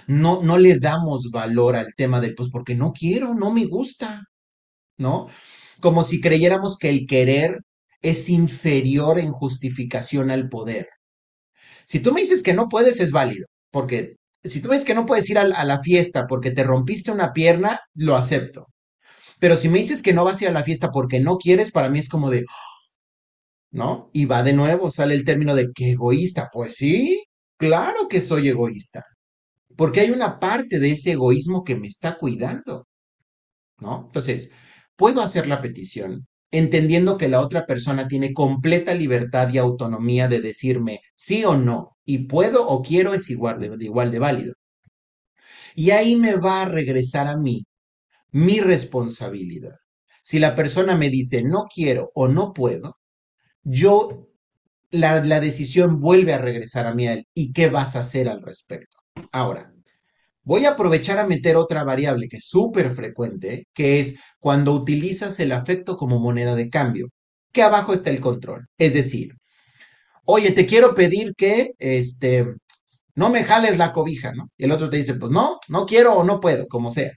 no, 0.08 0.42
no 0.44 0.58
le 0.58 0.80
damos 0.80 1.30
valor 1.32 1.76
al 1.76 1.94
tema 1.96 2.22
del, 2.22 2.36
pues 2.36 2.50
porque 2.50 2.76
no 2.76 2.94
quiero, 2.94 3.34
no 3.34 3.52
me 3.52 3.66
gusta, 3.66 4.24
¿no? 4.98 5.28
Como 5.82 6.04
si 6.04 6.22
creyéramos 6.22 6.78
que 6.78 6.90
el 6.90 7.08
querer 7.08 7.60
es 8.02 8.30
inferior 8.30 9.20
en 9.20 9.32
justificación 9.32 10.32
al 10.32 10.50
poder. 10.50 10.90
Si 11.86 12.00
tú 12.00 12.14
me 12.14 12.22
dices 12.22 12.44
que 12.44 12.54
no 12.54 12.70
puedes, 12.70 13.00
es 13.00 13.12
válido, 13.12 13.48
porque 13.72 14.16
si 14.44 14.62
tú 14.62 14.68
me 14.70 14.76
dices 14.76 14.88
que 14.88 14.96
no 14.96 15.06
puedes 15.06 15.30
ir 15.30 15.38
a, 15.38 15.44
a 15.44 15.66
la 15.66 15.80
fiesta 15.80 16.26
porque 16.28 16.52
te 16.52 16.64
rompiste 16.64 17.12
una 17.12 17.34
pierna, 17.34 17.80
lo 17.96 18.16
acepto. 18.16 18.68
Pero 19.40 19.58
si 19.58 19.70
me 19.70 19.80
dices 19.80 20.02
que 20.04 20.14
no 20.14 20.26
vas 20.26 20.42
a 20.42 20.46
ir 20.46 20.50
a 20.50 20.54
la 20.54 20.64
fiesta 20.64 20.92
porque 20.92 21.20
no 21.20 21.38
quieres, 21.38 21.72
para 21.72 21.90
mí 21.90 22.00
es 22.00 22.10
como 22.10 22.30
de, 22.32 22.46
¿no? 23.72 24.10
Y 24.14 24.26
va 24.26 24.44
de 24.44 24.54
nuevo, 24.54 24.90
sale 24.92 25.16
el 25.16 25.26
término 25.26 25.56
de 25.56 25.70
que 25.74 25.92
egoísta. 25.92 26.50
Pues 26.52 26.76
sí, 26.76 27.24
claro 27.58 28.08
que 28.10 28.22
soy 28.22 28.50
egoísta 28.50 29.04
porque 29.78 30.02
hay 30.02 30.12
una 30.12 30.40
parte 30.40 30.80
de 30.80 30.92
ese 30.92 31.14
egoísmo 31.14 31.64
que 31.64 31.76
me 31.76 31.88
está 31.88 32.18
cuidando, 32.18 32.88
¿no? 33.80 34.06
Entonces, 34.08 34.54
puedo 34.96 35.22
hacer 35.22 35.48
la 35.48 35.62
petición 35.62 36.28
entendiendo 36.52 37.18
que 37.18 37.28
la 37.30 37.42
otra 37.42 37.66
persona 37.66 38.08
tiene 38.08 38.34
completa 38.34 38.94
libertad 38.94 39.50
y 39.52 39.58
autonomía 39.58 40.28
de 40.28 40.40
decirme 40.42 41.02
sí 41.16 41.44
o 41.46 41.58
no, 41.58 41.98
y 42.06 42.28
puedo 42.28 42.68
o 42.68 42.84
quiero 42.84 43.16
es 43.16 43.30
igual 43.32 43.60
de, 43.60 43.76
igual 43.86 44.12
de 44.12 44.20
válido. 44.20 44.54
Y 45.76 45.92
ahí 45.92 46.16
me 46.16 46.36
va 46.36 46.64
a 46.64 46.66
regresar 46.66 47.28
a 47.28 47.38
mí 47.38 47.66
mi 48.32 48.60
responsabilidad. 48.62 49.76
Si 50.24 50.40
la 50.40 50.56
persona 50.56 50.96
me 50.96 51.10
dice 51.10 51.44
no 51.44 51.66
quiero 51.74 52.12
o 52.16 52.28
no 52.28 52.54
puedo, 52.54 52.98
yo, 53.64 54.30
la, 54.92 55.24
la 55.24 55.40
decisión 55.40 56.00
vuelve 56.02 56.34
a 56.34 56.40
regresar 56.40 56.88
a 56.88 56.96
mí 56.96 57.08
a 57.08 57.14
él. 57.14 57.28
¿Y 57.34 57.54
qué 57.54 57.70
vas 57.70 57.96
a 57.96 58.02
hacer 58.02 58.30
al 58.30 58.42
respecto? 58.44 59.03
Ahora, 59.32 59.74
voy 60.44 60.66
a 60.66 60.72
aprovechar 60.72 61.20
a 61.20 61.28
meter 61.28 61.56
otra 61.56 61.84
variable 61.84 62.28
que 62.28 62.38
es 62.38 62.46
súper 62.48 62.92
frecuente, 62.92 63.68
que 63.74 64.00
es 64.00 64.18
cuando 64.40 64.74
utilizas 64.74 65.40
el 65.40 65.52
afecto 65.52 65.98
como 65.98 66.20
moneda 66.20 66.56
de 66.56 66.70
cambio, 66.70 67.08
que 67.52 67.64
abajo 67.64 67.94
está 67.94 68.10
el 68.10 68.20
control. 68.20 68.68
Es 68.78 68.94
decir, 68.94 69.34
oye, 70.26 70.52
te 70.52 70.66
quiero 70.66 70.96
pedir 70.96 71.34
que, 71.38 71.72
este, 71.80 72.46
no 73.16 73.30
me 73.30 73.44
jales 73.44 73.78
la 73.78 73.92
cobija, 73.94 74.34
¿no? 74.34 74.50
Y 74.58 74.66
el 74.66 74.72
otro 74.72 74.90
te 74.90 74.98
dice, 74.98 75.16
pues 75.16 75.32
no, 75.32 75.60
no 75.70 75.86
quiero 75.86 76.16
o 76.16 76.24
no 76.24 76.40
puedo, 76.40 76.68
como 76.68 76.92
sea. 76.92 77.12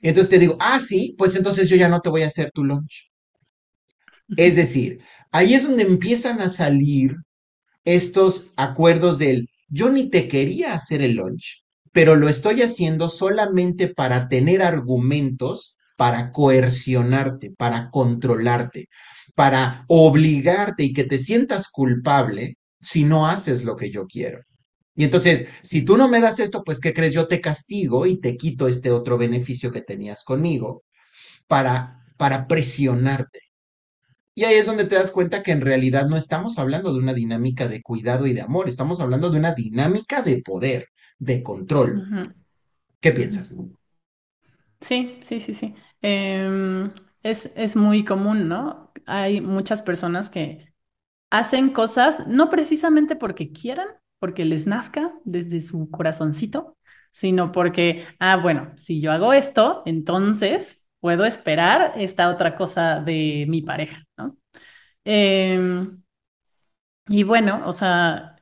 Y 0.00 0.08
entonces 0.08 0.30
te 0.30 0.38
digo, 0.38 0.56
ah, 0.60 0.80
sí, 0.80 1.14
pues 1.18 1.34
entonces 1.36 1.68
yo 1.68 1.76
ya 1.76 1.88
no 1.88 2.00
te 2.00 2.10
voy 2.10 2.22
a 2.22 2.28
hacer 2.28 2.50
tu 2.52 2.64
lunch. 2.64 3.10
Es 4.36 4.56
decir, 4.56 5.00
ahí 5.32 5.54
es 5.54 5.66
donde 5.66 5.84
empiezan 5.84 6.40
a 6.40 6.48
salir 6.48 7.16
estos 7.84 8.52
acuerdos 8.56 9.18
del 9.18 9.48
yo 9.68 9.90
ni 9.90 10.10
te 10.10 10.28
quería 10.28 10.74
hacer 10.74 11.02
el 11.02 11.12
lunch, 11.12 11.64
pero 11.92 12.16
lo 12.16 12.28
estoy 12.28 12.62
haciendo 12.62 13.08
solamente 13.08 13.88
para 13.88 14.28
tener 14.28 14.62
argumentos 14.62 15.76
para 15.96 16.30
coercionarte, 16.32 17.50
para 17.56 17.90
controlarte, 17.90 18.88
para 19.34 19.84
obligarte 19.88 20.84
y 20.84 20.92
que 20.92 21.04
te 21.04 21.18
sientas 21.18 21.68
culpable 21.68 22.56
si 22.80 23.04
no 23.04 23.26
haces 23.26 23.64
lo 23.64 23.76
que 23.76 23.90
yo 23.90 24.06
quiero. 24.06 24.40
Y 24.94 25.04
entonces, 25.04 25.48
si 25.62 25.82
tú 25.84 25.96
no 25.96 26.08
me 26.08 26.20
das 26.20 26.40
esto, 26.40 26.62
pues 26.64 26.80
¿qué 26.80 26.94
crees? 26.94 27.14
Yo 27.14 27.28
te 27.28 27.40
castigo 27.40 28.06
y 28.06 28.20
te 28.20 28.36
quito 28.36 28.68
este 28.68 28.90
otro 28.90 29.18
beneficio 29.18 29.72
que 29.72 29.82
tenías 29.82 30.24
conmigo 30.24 30.84
para, 31.48 32.06
para 32.16 32.46
presionarte. 32.46 33.40
Y 34.36 34.44
ahí 34.44 34.56
es 34.56 34.66
donde 34.66 34.84
te 34.86 34.96
das 34.96 35.10
cuenta 35.10 35.42
que 35.42 35.52
en 35.52 35.62
realidad 35.62 36.06
no 36.08 36.16
estamos 36.16 36.60
hablando 36.60 36.92
de 36.94 37.00
una 37.00 37.14
dinámica 37.14 37.68
de 37.68 37.82
cuidado 37.82 38.28
y 38.28 38.34
de 38.34 38.42
amor, 38.42 38.68
estamos 38.68 39.00
hablando 39.00 39.30
de 39.30 39.40
una 39.40 39.54
dinámica 39.54 40.22
de 40.22 40.42
poder, 40.42 40.88
de 41.18 41.42
control. 41.42 42.06
¿Qué 43.00 43.12
piensas? 43.12 43.54
Sí, 44.80 45.18
sí, 45.22 45.40
sí, 45.40 45.54
sí. 45.54 45.74
Em, 46.02 46.92
es, 47.22 47.52
es 47.56 47.76
muy 47.76 48.04
común, 48.04 48.48
¿no? 48.48 48.92
Hay 49.06 49.40
muchas 49.40 49.82
personas 49.82 50.30
que 50.30 50.72
hacen 51.30 51.70
cosas 51.72 52.28
no 52.28 52.50
precisamente 52.50 53.16
porque 53.16 53.52
quieran, 53.52 53.88
porque 54.20 54.46
les 54.46 54.68
nazca 54.68 55.14
desde 55.24 55.62
su 55.62 55.90
corazoncito, 55.90 56.78
sino 57.12 57.52
porque, 57.52 58.06
ah, 58.20 58.38
bueno, 58.38 58.74
si 58.78 59.02
yo 59.02 59.12
hago 59.12 59.34
esto, 59.34 59.82
entonces 59.86 60.84
puedo 61.00 61.26
esperar 61.26 61.94
esta 61.98 62.30
otra 62.30 62.56
cosa 62.56 63.00
de 63.02 63.46
mi 63.48 63.62
pareja, 63.62 64.05
Em, 65.06 66.02
y 67.08 67.22
bueno, 67.24 67.62
o 67.66 67.72
sea, 67.72 68.36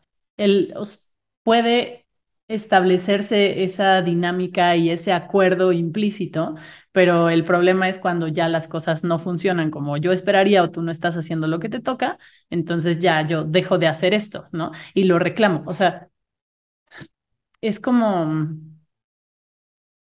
puede 1.42 2.06
establecerse 2.48 3.64
esa 3.64 4.02
dinámica 4.02 4.76
y 4.76 4.90
ese 4.90 5.12
acuerdo 5.12 5.72
implícito, 5.72 6.54
pero 6.92 7.30
el 7.30 7.44
problema 7.44 7.88
es 7.88 7.98
cuando 7.98 8.28
ya 8.28 8.48
las 8.48 8.68
cosas 8.68 9.02
no 9.04 9.18
funcionan 9.18 9.70
como 9.70 9.96
yo 9.96 10.12
esperaría 10.12 10.62
o 10.62 10.70
tú 10.70 10.82
no 10.82 10.90
estás 10.92 11.16
haciendo 11.16 11.46
lo 11.48 11.58
que 11.60 11.68
te 11.70 11.80
toca, 11.80 12.18
entonces 12.50 12.98
ya 12.98 13.26
yo 13.26 13.44
dejo 13.44 13.78
de 13.78 13.86
hacer 13.88 14.12
esto, 14.14 14.48
¿no? 14.52 14.72
Y 14.94 15.04
lo 15.04 15.18
reclamo. 15.18 15.62
O 15.66 15.72
sea, 15.72 16.08
es 17.60 17.80
como 17.80 18.26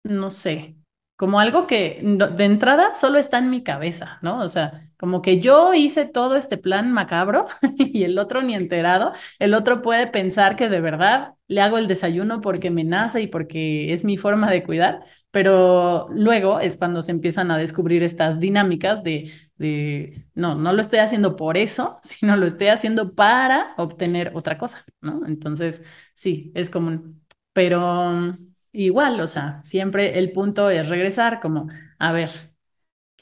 no 0.03 0.31
sé, 0.31 0.75
como 1.15 1.39
algo 1.39 1.67
que 1.67 1.99
de 2.03 2.45
entrada 2.45 2.95
solo 2.95 3.17
está 3.19 3.37
en 3.39 3.49
mi 3.49 3.63
cabeza, 3.63 4.19
¿no? 4.21 4.41
O 4.43 4.47
sea, 4.47 4.88
como 4.99 5.21
que 5.21 5.39
yo 5.39 5.73
hice 5.73 6.05
todo 6.05 6.35
este 6.35 6.57
plan 6.57 6.91
macabro 6.91 7.47
y 7.77 8.03
el 8.03 8.19
otro 8.19 8.41
ni 8.41 8.53
enterado, 8.53 9.13
el 9.39 9.53
otro 9.53 9.81
puede 9.81 10.07
pensar 10.07 10.55
que 10.57 10.69
de 10.69 10.81
verdad 10.81 11.35
le 11.47 11.61
hago 11.61 11.77
el 11.77 11.87
desayuno 11.87 12.41
porque 12.41 12.69
me 12.69 12.83
nace 12.83 13.21
y 13.21 13.27
porque 13.27 13.93
es 13.93 14.05
mi 14.05 14.17
forma 14.17 14.51
de 14.51 14.63
cuidar, 14.63 15.01
pero 15.31 16.07
luego 16.11 16.59
es 16.59 16.77
cuando 16.77 17.01
se 17.01 17.11
empiezan 17.11 17.49
a 17.51 17.57
descubrir 17.57 18.03
estas 18.03 18.39
dinámicas 18.39 19.03
de, 19.03 19.31
de, 19.57 20.25
no, 20.35 20.55
no 20.55 20.73
lo 20.73 20.81
estoy 20.81 20.99
haciendo 20.99 21.35
por 21.35 21.57
eso, 21.57 21.99
sino 22.03 22.35
lo 22.37 22.45
estoy 22.45 22.67
haciendo 22.67 23.15
para 23.15 23.73
obtener 23.77 24.31
otra 24.35 24.57
cosa, 24.57 24.83
¿no? 25.01 25.25
Entonces, 25.25 25.83
sí, 26.13 26.51
es 26.55 26.69
común, 26.69 27.23
pero... 27.53 28.37
Igual, 28.71 29.19
o 29.19 29.25
sea, 29.25 29.61
siempre 29.63 30.19
el 30.19 30.31
punto 30.31 30.69
es 30.69 30.87
regresar 30.87 31.39
como, 31.39 31.67
a 31.97 32.11
ver, 32.11 32.29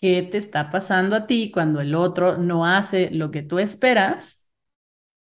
¿qué 0.01 0.23
te 0.23 0.37
está 0.37 0.69
pasando 0.69 1.15
a 1.15 1.27
ti 1.27 1.51
cuando 1.51 1.81
el 1.81 1.95
otro 1.95 2.37
no 2.37 2.65
hace 2.65 3.09
lo 3.11 3.31
que 3.31 3.43
tú 3.43 3.59
esperas? 3.59 4.45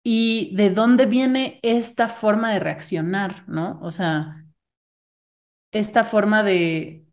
¿Y 0.03 0.55
de 0.55 0.71
dónde 0.71 1.05
viene 1.07 1.59
esta 1.63 2.07
forma 2.09 2.51
de 2.53 2.59
reaccionar, 2.59 3.45
¿no? 3.49 3.79
O 3.83 3.91
sea, 3.91 4.45
esta 5.71 6.03
forma 6.03 6.43
de, 6.43 7.05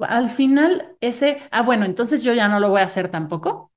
al 0.00 0.30
final, 0.30 0.96
ese, 1.00 1.42
ah, 1.52 1.62
bueno, 1.62 1.86
entonces 1.86 2.22
yo 2.24 2.34
ya 2.34 2.48
no 2.48 2.60
lo 2.60 2.70
voy 2.70 2.82
a 2.82 2.84
hacer 2.84 3.10
tampoco. 3.10 3.72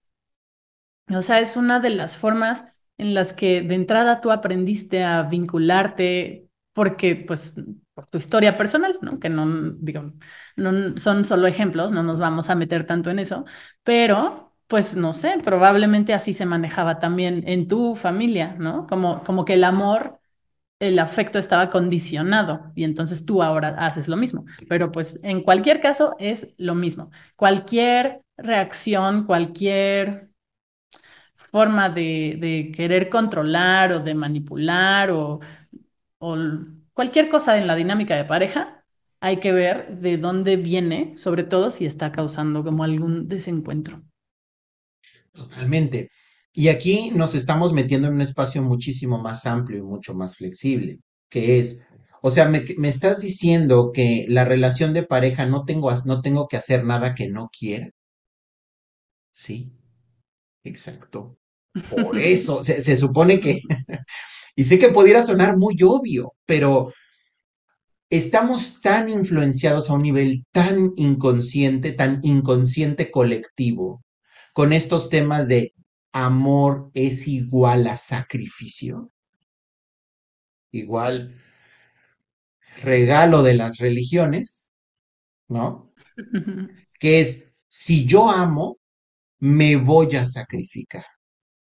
O 1.15 1.22
sea, 1.22 1.39
es 1.39 1.56
una 1.56 1.80
de 1.80 1.89
las 1.91 2.17
formas 2.17 2.82
en 2.98 3.13
las 3.13 3.32
que 3.34 3.62
de 3.62 3.76
entrada 3.76 4.20
tú 4.22 4.32
aprendiste 4.32 5.04
a 5.04 5.24
vincularte 5.24 6.50
porque, 6.74 7.15
pues, 7.15 7.54
por 7.97 8.05
tu 8.05 8.19
historia 8.19 8.57
personal, 8.57 8.99
¿no? 9.01 9.19
Que 9.19 9.27
no, 9.27 9.71
digo, 9.79 10.13
no 10.55 10.95
son 10.99 11.25
solo 11.25 11.47
ejemplos, 11.47 11.91
no 11.91 12.03
nos 12.03 12.19
vamos 12.19 12.51
a 12.51 12.55
meter 12.55 12.86
tanto 12.86 13.10
en 13.10 13.17
eso, 13.17 13.43
pero, 13.83 14.53
pues, 14.67 14.95
no 14.95 15.13
sé, 15.13 15.39
probablemente 15.43 16.13
así 16.13 16.36
se 16.36 16.45
manejaba 16.45 16.99
también 16.99 17.43
en 17.47 17.67
tu 17.67 17.95
familia, 17.95 18.55
¿no? 18.60 18.86
Como, 18.86 19.23
como 19.23 19.45
que 19.45 19.55
el 19.55 19.63
amor, 19.63 20.19
el 20.79 20.99
afecto 20.99 21.39
estaba 21.39 21.71
condicionado 21.71 22.71
y 22.75 22.83
entonces 22.83 23.25
tú 23.25 23.41
ahora 23.41 23.69
haces 23.79 24.07
lo 24.07 24.15
mismo. 24.15 24.45
Pero, 24.69 24.91
pues, 24.91 25.19
en 25.23 25.41
cualquier 25.41 25.81
caso 25.81 26.15
es 26.19 26.53
lo 26.60 26.75
mismo. 26.75 27.10
Cualquier 27.36 28.21
reacción, 28.38 29.25
cualquier 29.25 30.29
forma 31.36 31.89
de, 31.89 32.71
querer 32.75 33.10
controlar 33.10 33.91
o 33.93 33.99
de 34.01 34.13
manipular 34.13 35.10
o 35.10 35.39
cualquier 36.97 37.29
cosa 37.29 37.60
en 37.60 37.67
la 37.67 37.75
dinámica 37.75 38.15
de 38.15 38.25
pareja, 38.25 38.83
hay 39.19 39.39
que 39.39 39.51
ver 39.51 39.99
de 39.99 40.17
dónde 40.17 40.55
viene, 40.55 41.15
sobre 41.15 41.43
todo 41.43 41.69
si 41.69 41.86
está 41.86 42.12
causando 42.12 42.63
como 42.63 42.83
algún 42.83 43.27
desencuentro. 43.27 44.01
Totalmente. 45.31 46.10
Y 46.51 46.69
aquí 46.69 47.12
nos 47.12 47.36
estamos 47.36 47.71
metiendo 47.71 48.07
en 48.07 48.15
un 48.15 48.21
espacio 48.21 48.63
muchísimo 48.63 49.19
más 49.19 49.45
amplio 49.45 49.77
y 49.77 49.83
mucho 49.83 50.15
más 50.15 50.38
flexible, 50.38 50.97
que 51.29 51.60
es, 51.60 51.86
o 52.23 52.31
sea, 52.31 52.47
me, 52.47 52.65
estás 52.88 53.21
diciendo 53.21 53.91
que 53.93 54.25
la 54.27 54.43
relación 54.43 54.95
de 54.95 55.03
pareja 55.03 55.45
no 55.45 55.65
tengo, 55.65 55.93
no 56.05 56.21
tengo 56.23 56.47
que 56.47 56.57
hacer 56.57 56.83
nada 56.83 57.13
que 57.13 57.27
no 57.27 57.51
quiera. 57.55 57.91
Sí, 59.31 59.71
exacto. 60.63 61.38
Por 61.89 62.17
eso, 62.17 62.63
se, 62.63 62.82
se 62.82 62.97
supone 62.97 63.39
que, 63.39 63.62
y 64.56 64.65
sé 64.65 64.80
que 64.80 64.89
pudiera 64.89 65.25
sonar 65.25 65.58
muy 65.58 65.75
obvio, 65.84 66.34
pero 66.45 66.91
estamos 68.10 68.82
tan 68.82 69.10
influenciados 69.10 69.89
a 69.89 69.93
un 69.93 70.01
nivel 70.01 70.45
tan 70.51 70.93
inconsciente, 70.95 71.91
tan 71.91 72.19
inconsciente 72.23 73.12
colectivo, 73.12 74.03
con 74.53 74.73
estos 74.73 75.10
temas 75.10 75.47
de 75.47 75.73
amor 76.13 76.89
es 76.93 77.27
igual 77.27 77.88
a 77.88 77.97
sacrificio, 77.97 79.12
igual 80.71 81.39
regalo 82.82 83.43
de 83.43 83.56
las 83.56 83.77
religiones, 83.77 84.73
¿no? 85.47 85.93
Que 86.99 87.21
es, 87.21 87.53
si 87.69 88.08
yo 88.08 88.32
amo, 88.32 88.80
me 89.39 89.75
voy 89.75 90.15
a 90.15 90.25
sacrificar. 90.25 91.06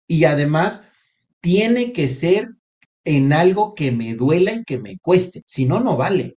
Y 0.08 0.26
además, 0.26 0.90
tiene 1.42 1.94
que 1.94 2.10
ser 2.10 2.50
en 3.06 3.34
algo 3.34 3.76
que 3.76 3.92
me 3.92 4.16
duela 4.16 4.54
y 4.54 4.64
que 4.64 4.80
me 4.80 4.98
cueste, 5.00 5.44
si 5.46 5.66
no, 5.66 5.80
no 5.80 5.98
vale. 5.98 6.38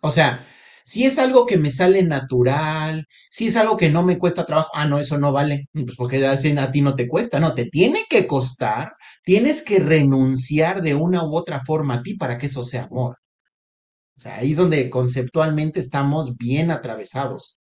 O 0.00 0.10
sea, 0.10 0.46
si 0.84 1.04
es 1.04 1.18
algo 1.18 1.46
que 1.46 1.58
me 1.58 1.72
sale 1.72 2.02
natural, 2.04 3.06
si 3.30 3.48
es 3.48 3.56
algo 3.56 3.76
que 3.76 3.90
no 3.90 4.04
me 4.04 4.18
cuesta 4.18 4.46
trabajo, 4.46 4.70
ah, 4.74 4.86
no, 4.86 5.00
eso 5.00 5.18
no 5.18 5.32
vale, 5.32 5.68
pues 5.72 5.96
porque 5.96 6.24
a 6.24 6.70
ti 6.70 6.80
no 6.80 6.94
te 6.94 7.08
cuesta, 7.08 7.40
no, 7.40 7.54
te 7.54 7.66
tiene 7.66 8.04
que 8.08 8.26
costar, 8.26 8.92
tienes 9.24 9.62
que 9.62 9.80
renunciar 9.80 10.82
de 10.82 10.94
una 10.94 11.24
u 11.24 11.36
otra 11.36 11.62
forma 11.66 11.94
a 11.94 12.02
ti 12.02 12.14
para 12.14 12.38
que 12.38 12.46
eso 12.46 12.64
sea 12.64 12.84
amor. 12.84 13.18
O 14.16 14.20
sea, 14.20 14.36
ahí 14.36 14.52
es 14.52 14.56
donde 14.58 14.88
conceptualmente 14.88 15.80
estamos 15.80 16.36
bien 16.36 16.70
atravesados. 16.70 17.58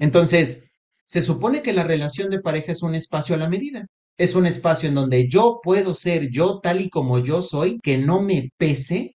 Entonces, 0.00 0.64
se 1.06 1.22
supone 1.22 1.62
que 1.62 1.72
la 1.72 1.84
relación 1.84 2.30
de 2.30 2.40
pareja 2.40 2.72
es 2.72 2.82
un 2.82 2.94
espacio 2.94 3.34
a 3.34 3.38
la 3.38 3.48
medida. 3.48 3.86
Es 4.20 4.34
un 4.34 4.44
espacio 4.44 4.86
en 4.86 4.94
donde 4.96 5.30
yo 5.30 5.60
puedo 5.62 5.94
ser 5.94 6.28
yo 6.28 6.60
tal 6.60 6.82
y 6.82 6.90
como 6.90 7.20
yo 7.20 7.40
soy, 7.40 7.78
que 7.82 7.96
no 7.96 8.20
me 8.20 8.50
pese. 8.58 9.16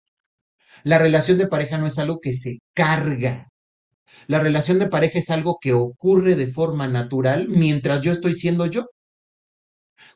La 0.84 0.96
relación 0.96 1.38
de 1.38 1.48
pareja 1.48 1.76
no 1.76 1.88
es 1.88 1.98
algo 1.98 2.20
que 2.20 2.32
se 2.32 2.60
carga. 2.72 3.48
La 4.28 4.38
relación 4.38 4.78
de 4.78 4.86
pareja 4.86 5.18
es 5.18 5.28
algo 5.30 5.58
que 5.60 5.72
ocurre 5.72 6.36
de 6.36 6.46
forma 6.46 6.86
natural 6.86 7.48
mientras 7.48 8.02
yo 8.02 8.12
estoy 8.12 8.34
siendo 8.34 8.66
yo. 8.66 8.86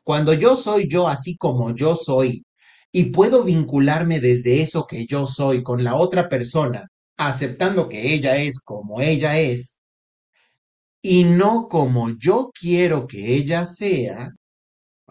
Cuando 0.05 0.31
yo 0.31 0.55
soy 0.55 0.87
yo 0.89 1.09
así 1.09 1.35
como 1.35 1.75
yo 1.75 1.93
soy 1.93 2.45
y 2.89 3.11
puedo 3.11 3.43
vincularme 3.43 4.21
desde 4.21 4.61
eso 4.61 4.85
que 4.87 5.05
yo 5.05 5.25
soy 5.25 5.63
con 5.63 5.83
la 5.83 5.95
otra 5.95 6.29
persona, 6.29 6.87
aceptando 7.17 7.89
que 7.89 8.13
ella 8.13 8.37
es 8.37 8.61
como 8.61 9.01
ella 9.01 9.37
es 9.37 9.81
y 11.01 11.25
no 11.25 11.67
como 11.67 12.11
yo 12.17 12.51
quiero 12.57 13.05
que 13.05 13.35
ella 13.35 13.65
sea, 13.65 14.29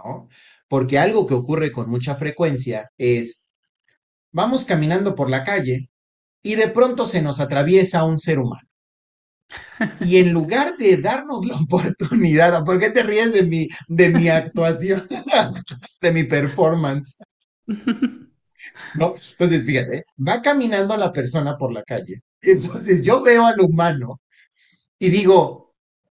¿no? 0.06 0.28
Porque 0.68 0.98
algo 0.98 1.26
que 1.26 1.34
ocurre 1.34 1.72
con 1.72 1.90
mucha 1.90 2.14
frecuencia 2.16 2.90
es, 2.98 3.46
vamos 4.32 4.64
caminando 4.64 5.14
por 5.14 5.30
la 5.30 5.44
calle 5.44 5.90
y 6.42 6.54
de 6.56 6.68
pronto 6.68 7.06
se 7.06 7.22
nos 7.22 7.40
atraviesa 7.40 8.04
un 8.04 8.18
ser 8.18 8.38
humano. 8.38 8.68
Y 10.00 10.18
en 10.18 10.32
lugar 10.32 10.76
de 10.76 10.96
darnos 10.96 11.44
la 11.46 11.56
oportunidad, 11.56 12.64
¿por 12.64 12.78
qué 12.78 12.90
te 12.90 13.02
ríes 13.02 13.32
de 13.32 13.44
mi, 13.44 13.68
de 13.88 14.10
mi 14.10 14.28
actuación, 14.28 15.06
de 16.00 16.12
mi 16.12 16.24
performance? 16.24 17.18
¿No? 17.66 19.14
Entonces, 19.30 19.66
fíjate, 19.66 20.04
va 20.16 20.42
caminando 20.42 20.96
la 20.96 21.12
persona 21.12 21.56
por 21.56 21.72
la 21.72 21.82
calle. 21.82 22.22
Entonces 22.40 23.02
yo 23.02 23.22
veo 23.22 23.46
al 23.46 23.60
humano 23.60 24.20
y 24.98 25.10
digo, 25.10 25.65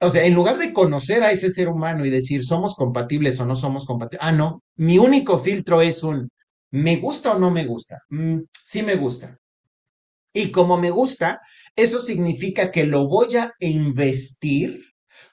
o 0.00 0.10
sea, 0.10 0.24
en 0.24 0.34
lugar 0.34 0.58
de 0.58 0.72
conocer 0.72 1.22
a 1.22 1.32
ese 1.32 1.50
ser 1.50 1.68
humano 1.68 2.04
y 2.06 2.10
decir 2.10 2.44
somos 2.44 2.74
compatibles 2.74 3.38
o 3.40 3.46
no 3.46 3.56
somos 3.56 3.86
compatibles, 3.86 4.26
ah, 4.26 4.32
no, 4.32 4.62
mi 4.76 4.98
único 4.98 5.38
filtro 5.38 5.82
es 5.82 6.02
un 6.02 6.28
¿me 6.72 6.96
gusta 6.96 7.32
o 7.32 7.38
no 7.38 7.50
me 7.50 7.66
gusta? 7.66 7.98
Mm, 8.10 8.40
sí 8.64 8.82
me 8.82 8.96
gusta. 8.96 9.36
Y 10.32 10.50
como 10.50 10.78
me 10.78 10.90
gusta, 10.90 11.40
eso 11.76 11.98
significa 12.00 12.70
que 12.70 12.84
lo 12.86 13.08
voy 13.08 13.36
a 13.36 13.52
investir 13.60 14.84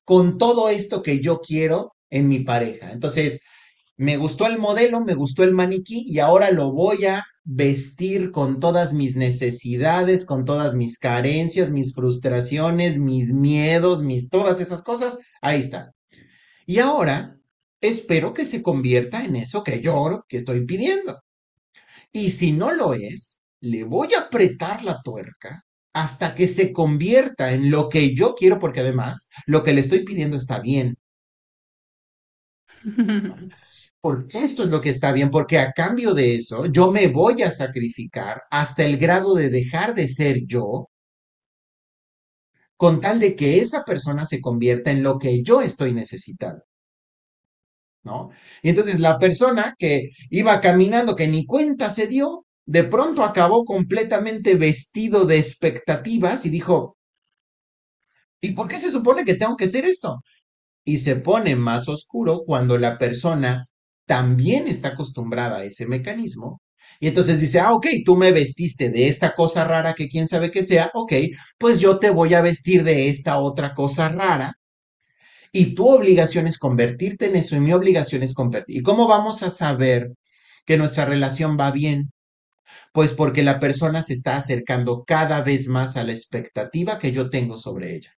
con 0.05 0.37
todo 0.37 0.69
esto 0.69 1.01
que 1.03 1.19
yo 1.19 1.39
quiero 1.41 1.95
en 2.09 2.27
mi 2.29 2.39
pareja. 2.39 2.91
Entonces, 2.91 3.41
me 3.97 4.17
gustó 4.17 4.45
el 4.45 4.59
modelo, 4.59 5.01
me 5.01 5.15
gustó 5.15 5.43
el 5.43 5.53
maniquí 5.53 6.05
y 6.07 6.19
ahora 6.19 6.51
lo 6.51 6.71
voy 6.71 7.05
a 7.05 7.25
vestir 7.43 8.31
con 8.31 8.59
todas 8.59 8.93
mis 8.93 9.15
necesidades, 9.15 10.25
con 10.25 10.45
todas 10.45 10.75
mis 10.75 10.99
carencias, 10.99 11.71
mis 11.71 11.95
frustraciones, 11.95 12.99
mis 12.99 13.33
miedos, 13.33 14.03
mis 14.03 14.29
todas 14.29 14.61
esas 14.61 14.83
cosas. 14.83 15.17
Ahí 15.41 15.59
está. 15.59 15.93
Y 16.67 16.79
ahora 16.79 17.37
espero 17.81 18.33
que 18.33 18.45
se 18.45 18.61
convierta 18.61 19.23
en 19.25 19.35
eso 19.35 19.63
que 19.63 19.81
yo 19.81 20.23
que 20.27 20.37
estoy 20.37 20.65
pidiendo. 20.65 21.19
Y 22.11 22.29
si 22.31 22.51
no 22.51 22.71
lo 22.71 22.93
es, 22.93 23.41
le 23.61 23.83
voy 23.83 24.13
a 24.13 24.21
apretar 24.21 24.83
la 24.83 25.01
tuerca 25.01 25.65
hasta 25.93 26.35
que 26.35 26.47
se 26.47 26.71
convierta 26.71 27.53
en 27.53 27.71
lo 27.71 27.89
que 27.89 28.13
yo 28.13 28.35
quiero, 28.35 28.59
porque 28.59 28.81
además 28.81 29.29
lo 29.47 29.63
que 29.63 29.73
le 29.73 29.81
estoy 29.81 30.03
pidiendo 30.03 30.37
está 30.37 30.59
bien. 30.59 30.97
Esto 34.33 34.63
es 34.63 34.69
lo 34.69 34.81
que 34.81 34.89
está 34.89 35.11
bien, 35.11 35.29
porque 35.29 35.59
a 35.59 35.71
cambio 35.71 36.13
de 36.13 36.35
eso 36.35 36.65
yo 36.67 36.91
me 36.91 37.07
voy 37.07 37.41
a 37.43 37.51
sacrificar 37.51 38.43
hasta 38.51 38.83
el 38.85 38.97
grado 38.97 39.35
de 39.35 39.49
dejar 39.49 39.95
de 39.95 40.07
ser 40.07 40.45
yo, 40.45 40.89
con 42.77 43.01
tal 43.01 43.19
de 43.19 43.35
que 43.35 43.59
esa 43.59 43.83
persona 43.83 44.25
se 44.25 44.39
convierta 44.39 44.91
en 44.91 45.03
lo 45.03 45.17
que 45.17 45.41
yo 45.43 45.61
estoy 45.61 45.93
necesitando. 45.93 46.63
¿No? 48.03 48.29
Y 48.61 48.69
entonces 48.69 48.99
la 48.99 49.19
persona 49.19 49.75
que 49.77 50.11
iba 50.29 50.61
caminando, 50.61 51.15
que 51.15 51.27
ni 51.27 51.45
cuenta 51.45 51.89
se 51.89 52.07
dio, 52.07 52.45
de 52.65 52.83
pronto 52.83 53.23
acabó 53.23 53.65
completamente 53.65 54.55
vestido 54.55 55.25
de 55.25 55.37
expectativas 55.39 56.45
y 56.45 56.49
dijo, 56.49 56.97
¿y 58.41 58.51
por 58.51 58.67
qué 58.67 58.79
se 58.79 58.91
supone 58.91 59.25
que 59.25 59.35
tengo 59.35 59.57
que 59.57 59.65
hacer 59.65 59.85
esto? 59.85 60.21
Y 60.85 60.99
se 60.99 61.17
pone 61.17 61.55
más 61.55 61.89
oscuro 61.89 62.43
cuando 62.45 62.77
la 62.77 62.97
persona 62.97 63.65
también 64.07 64.67
está 64.67 64.89
acostumbrada 64.89 65.59
a 65.59 65.65
ese 65.65 65.87
mecanismo. 65.87 66.61
Y 66.99 67.07
entonces 67.07 67.39
dice, 67.39 67.59
ah, 67.59 67.73
ok, 67.73 67.87
tú 68.05 68.15
me 68.17 68.31
vestiste 68.31 68.89
de 68.89 69.07
esta 69.07 69.35
cosa 69.35 69.65
rara 69.65 69.93
que 69.93 70.09
quién 70.09 70.27
sabe 70.27 70.51
que 70.51 70.63
sea, 70.63 70.89
ok, 70.95 71.13
pues 71.59 71.79
yo 71.79 71.99
te 71.99 72.09
voy 72.09 72.33
a 72.33 72.41
vestir 72.41 72.83
de 72.83 73.09
esta 73.09 73.39
otra 73.39 73.73
cosa 73.75 74.09
rara. 74.09 74.53
Y 75.51 75.75
tu 75.75 75.87
obligación 75.89 76.47
es 76.47 76.57
convertirte 76.57 77.27
en 77.27 77.35
eso 77.35 77.55
y 77.55 77.59
mi 77.59 77.73
obligación 77.73 78.23
es 78.23 78.33
convertir. 78.33 78.77
¿Y 78.77 78.81
cómo 78.81 79.07
vamos 79.07 79.43
a 79.43 79.49
saber 79.49 80.11
que 80.65 80.77
nuestra 80.77 81.05
relación 81.05 81.57
va 81.59 81.71
bien? 81.71 82.11
Pues 82.93 83.13
porque 83.13 83.43
la 83.43 83.59
persona 83.59 84.01
se 84.03 84.13
está 84.13 84.37
acercando 84.37 85.03
cada 85.05 85.41
vez 85.41 85.67
más 85.67 85.97
a 85.97 86.03
la 86.03 86.13
expectativa 86.13 86.99
que 86.99 87.11
yo 87.11 87.29
tengo 87.29 87.57
sobre 87.57 87.95
ella 87.95 88.16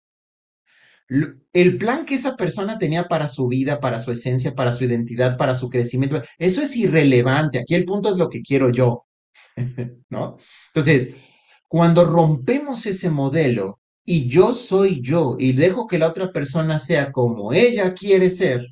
el 1.54 1.78
plan 1.78 2.06
que 2.06 2.16
esa 2.16 2.36
persona 2.36 2.78
tenía 2.78 3.08
para 3.08 3.28
su 3.28 3.48
vida, 3.48 3.80
para 3.80 4.00
su 4.00 4.12
esencia, 4.12 4.54
para 4.54 4.72
su 4.72 4.84
identidad, 4.84 5.38
para 5.38 5.56
su 5.56 5.70
crecimiento, 5.70 6.22
eso 6.38 6.62
es 6.62 6.76
irrelevante. 6.76 7.60
Aquí 7.60 7.76
el 7.76 7.86
punto 7.86 8.10
es 8.10 8.18
lo 8.18 8.30
que 8.30 8.42
quiero 8.42 8.72
yo, 8.72 9.06
¿no? 10.10 10.38
Entonces, 10.68 11.16
cuando 11.68 12.06
rompemos 12.06 12.86
ese 12.86 13.10
modelo 13.10 13.80
y 14.06 14.28
yo 14.28 14.54
soy 14.54 15.02
yo 15.02 15.36
y 15.40 15.54
dejo 15.54 15.88
que 15.88 16.00
la 16.00 16.08
otra 16.08 16.32
persona 16.32 16.80
sea 16.80 17.12
como 17.12 17.54
ella 17.54 17.94
quiere 17.94 18.30
ser, 18.30 18.66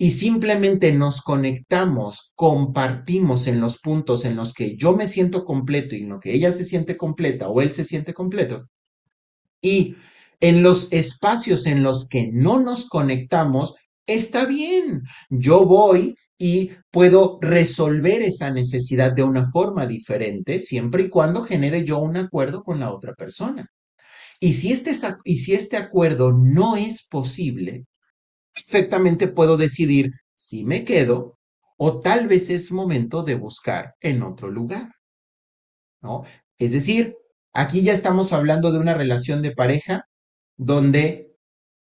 y 0.00 0.12
simplemente 0.12 0.92
nos 0.92 1.22
conectamos, 1.22 2.32
compartimos 2.36 3.48
en 3.48 3.60
los 3.60 3.80
puntos 3.80 4.24
en 4.24 4.36
los 4.36 4.54
que 4.54 4.76
yo 4.76 4.94
me 4.94 5.08
siento 5.08 5.44
completo 5.44 5.96
y 5.96 6.02
en 6.02 6.10
lo 6.10 6.20
que 6.20 6.32
ella 6.32 6.52
se 6.52 6.62
siente 6.62 6.96
completa 6.96 7.48
o 7.48 7.60
él 7.60 7.72
se 7.72 7.82
siente 7.82 8.14
completo, 8.14 8.68
y 9.60 9.96
en 10.40 10.62
los 10.62 10.88
espacios 10.92 11.66
en 11.66 11.82
los 11.82 12.08
que 12.08 12.30
no 12.32 12.60
nos 12.60 12.88
conectamos, 12.88 13.74
está 14.06 14.44
bien. 14.46 15.02
Yo 15.30 15.64
voy 15.64 16.16
y 16.38 16.70
puedo 16.90 17.38
resolver 17.42 18.22
esa 18.22 18.50
necesidad 18.50 19.12
de 19.12 19.24
una 19.24 19.50
forma 19.50 19.86
diferente, 19.86 20.60
siempre 20.60 21.04
y 21.04 21.08
cuando 21.08 21.42
genere 21.42 21.84
yo 21.84 21.98
un 21.98 22.16
acuerdo 22.16 22.62
con 22.62 22.78
la 22.80 22.92
otra 22.92 23.14
persona. 23.14 23.66
Y 24.40 24.52
si 24.54 24.72
este, 24.72 24.92
y 25.24 25.38
si 25.38 25.54
este 25.54 25.76
acuerdo 25.76 26.32
no 26.32 26.76
es 26.76 27.06
posible, 27.06 27.86
perfectamente 28.54 29.28
puedo 29.28 29.56
decidir 29.56 30.12
si 30.36 30.64
me 30.64 30.84
quedo 30.84 31.38
o 31.76 32.00
tal 32.00 32.28
vez 32.28 32.50
es 32.50 32.72
momento 32.72 33.22
de 33.24 33.34
buscar 33.34 33.94
en 34.00 34.22
otro 34.22 34.48
lugar. 34.50 34.92
¿No? 36.00 36.24
Es 36.58 36.72
decir, 36.72 37.16
aquí 37.52 37.82
ya 37.82 37.92
estamos 37.92 38.32
hablando 38.32 38.70
de 38.70 38.78
una 38.78 38.94
relación 38.94 39.42
de 39.42 39.52
pareja 39.52 40.07
donde 40.58 41.36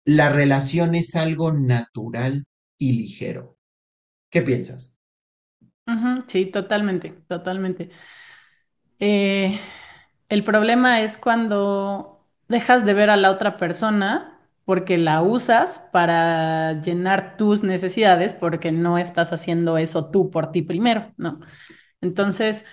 la 0.07 0.31
relación 0.31 0.95
es 0.97 1.17
algo 1.17 1.53
natural 1.53 2.47
y 2.79 2.95
ligero. 2.95 3.59
¿Qué 4.31 4.43
piensas? 4.43 4.99
sí, 6.29 6.47
totalmente, 6.47 7.11
totalmente. 7.29 7.91
Eh, 9.01 9.59
el 10.29 10.45
problema 10.45 11.01
es 11.03 11.19
cuando 11.19 12.27
dejas 12.49 12.85
de 12.85 12.95
ver 12.95 13.11
a 13.11 13.17
la 13.17 13.31
otra 13.31 13.57
persona 13.57 14.31
porque 14.65 14.97
la 14.99 15.23
usas 15.23 15.81
para 15.93 16.81
llenar 16.83 17.37
tus 17.37 17.63
necesidades 17.63 18.33
porque 18.35 18.73
no 18.73 18.97
estás 18.99 19.33
haciendo 19.33 19.77
eso 19.79 20.11
tú 20.11 20.31
por 20.31 20.53
ti 20.53 20.63
primero, 20.63 21.13
¿no? 21.19 21.41
Entonces, 22.03 22.67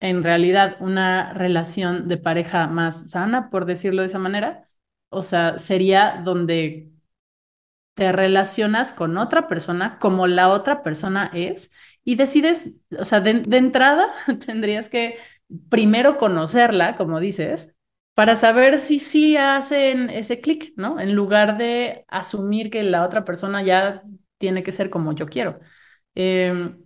en 0.00 0.24
realidad, 0.24 0.76
una 0.80 1.34
relación 1.34 2.08
de 2.08 2.18
pareja 2.18 2.66
más 2.68 3.10
sana, 3.10 3.50
por 3.50 3.66
decirlo 3.66 4.02
de 4.02 4.08
esa 4.08 4.18
manera, 4.20 4.67
o 5.10 5.22
sea, 5.22 5.58
sería 5.58 6.20
donde 6.24 6.90
te 7.94 8.12
relacionas 8.12 8.92
con 8.92 9.18
otra 9.18 9.48
persona 9.48 9.98
como 9.98 10.26
la 10.28 10.48
otra 10.50 10.82
persona 10.82 11.30
es 11.34 11.72
y 12.04 12.14
decides, 12.14 12.80
o 12.98 13.04
sea, 13.04 13.20
de, 13.20 13.42
entrada 13.56 14.06
tendrías 14.46 14.88
que 14.88 15.18
primero 15.68 16.16
conocerla, 16.18 16.94
como 16.96 17.20
dices, 17.20 17.74
para 18.14 18.36
saber 18.36 18.78
si 18.78 18.98
sí 19.00 19.36
hacen 19.36 20.10
ese 20.10 20.40
clic, 20.40 20.72
¿no? 20.76 21.00
En 21.00 21.14
lugar 21.14 21.58
de 21.58 22.04
asumir 22.08 22.70
que 22.70 22.82
la 22.82 23.04
otra 23.04 23.24
persona 23.24 23.62
ya 23.62 24.02
tiene 24.38 24.62
que 24.62 24.72
ser 24.72 24.90
como 24.90 25.12
yo 25.14 25.26
quiero. 25.26 25.60
Em, 26.14 26.84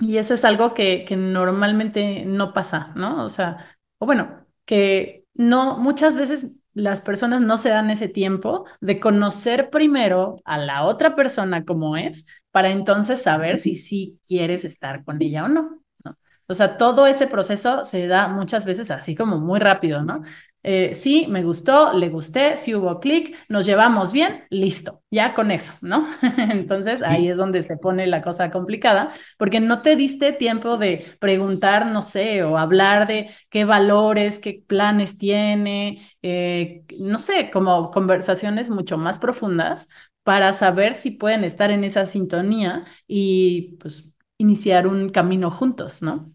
y 0.00 0.18
eso 0.18 0.34
es 0.34 0.44
algo 0.44 0.74
que, 0.74 1.04
que 1.04 1.16
normalmente 1.16 2.24
no 2.24 2.52
pasa, 2.52 2.92
¿no? 2.96 3.24
O 3.24 3.28
sea, 3.28 3.78
o 3.98 4.06
bueno, 4.06 4.46
que 4.64 5.26
no, 5.34 5.78
muchas 5.78 6.16
veces 6.16 6.57
las 6.78 7.02
personas 7.02 7.40
no 7.40 7.58
se 7.58 7.70
dan 7.70 7.90
ese 7.90 8.08
tiempo 8.08 8.64
de 8.80 9.00
conocer 9.00 9.68
primero 9.70 10.36
a 10.44 10.58
la 10.58 10.84
otra 10.84 11.16
persona 11.16 11.64
como 11.64 11.96
es, 11.96 12.26
para 12.52 12.70
entonces 12.70 13.20
saber 13.20 13.58
si 13.58 13.74
sí 13.74 14.20
quieres 14.26 14.64
estar 14.64 15.04
con 15.04 15.20
ella 15.20 15.44
o 15.44 15.48
no. 15.48 15.80
¿no? 16.04 16.16
O 16.46 16.54
sea, 16.54 16.78
todo 16.78 17.06
ese 17.08 17.26
proceso 17.26 17.84
se 17.84 18.06
da 18.06 18.28
muchas 18.28 18.64
veces 18.64 18.90
así 18.92 19.16
como 19.16 19.38
muy 19.38 19.58
rápido, 19.58 20.02
¿no? 20.02 20.22
Eh, 20.70 20.94
sí, 20.94 21.26
me 21.30 21.42
gustó, 21.44 21.94
le 21.94 22.10
gusté, 22.10 22.58
sí 22.58 22.74
hubo 22.74 23.00
clic, 23.00 23.34
nos 23.48 23.64
llevamos 23.64 24.12
bien, 24.12 24.44
listo, 24.50 25.02
ya 25.10 25.32
con 25.32 25.50
eso, 25.50 25.72
¿no? 25.80 26.06
Entonces 26.50 27.00
ahí 27.02 27.28
es 27.28 27.38
donde 27.38 27.62
se 27.62 27.78
pone 27.78 28.06
la 28.06 28.20
cosa 28.20 28.50
complicada, 28.50 29.10
porque 29.38 29.60
no 29.60 29.80
te 29.80 29.96
diste 29.96 30.32
tiempo 30.32 30.76
de 30.76 31.06
preguntar, 31.20 31.86
no 31.86 32.02
sé, 32.02 32.42
o 32.42 32.58
hablar 32.58 33.06
de 33.06 33.30
qué 33.48 33.64
valores, 33.64 34.38
qué 34.40 34.62
planes 34.66 35.16
tiene, 35.16 36.06
eh, 36.20 36.84
no 36.98 37.18
sé, 37.18 37.50
como 37.50 37.90
conversaciones 37.90 38.68
mucho 38.68 38.98
más 38.98 39.18
profundas 39.18 39.88
para 40.22 40.52
saber 40.52 40.96
si 40.96 41.12
pueden 41.12 41.44
estar 41.44 41.70
en 41.70 41.82
esa 41.84 42.04
sintonía 42.04 42.84
y 43.06 43.78
pues 43.80 44.12
iniciar 44.36 44.86
un 44.86 45.08
camino 45.08 45.50
juntos, 45.50 46.02
¿no? 46.02 46.30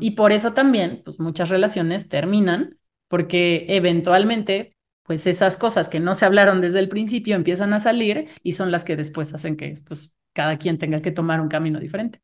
y 0.00 0.12
por 0.12 0.32
eso 0.32 0.52
también, 0.54 1.02
pues 1.04 1.20
muchas 1.20 1.48
relaciones 1.50 2.08
terminan 2.08 2.77
porque 3.08 3.66
eventualmente, 3.68 4.76
pues 5.02 5.26
esas 5.26 5.56
cosas 5.56 5.88
que 5.88 6.00
no 6.00 6.14
se 6.14 6.26
hablaron 6.26 6.60
desde 6.60 6.78
el 6.78 6.88
principio 6.88 7.34
empiezan 7.34 7.72
a 7.72 7.80
salir 7.80 8.28
y 8.42 8.52
son 8.52 8.70
las 8.70 8.84
que 8.84 8.96
después 8.96 9.34
hacen 9.34 9.56
que 9.56 9.74
pues, 9.86 10.12
cada 10.34 10.58
quien 10.58 10.78
tenga 10.78 11.00
que 11.00 11.10
tomar 11.10 11.40
un 11.40 11.48
camino 11.48 11.80
diferente. 11.80 12.20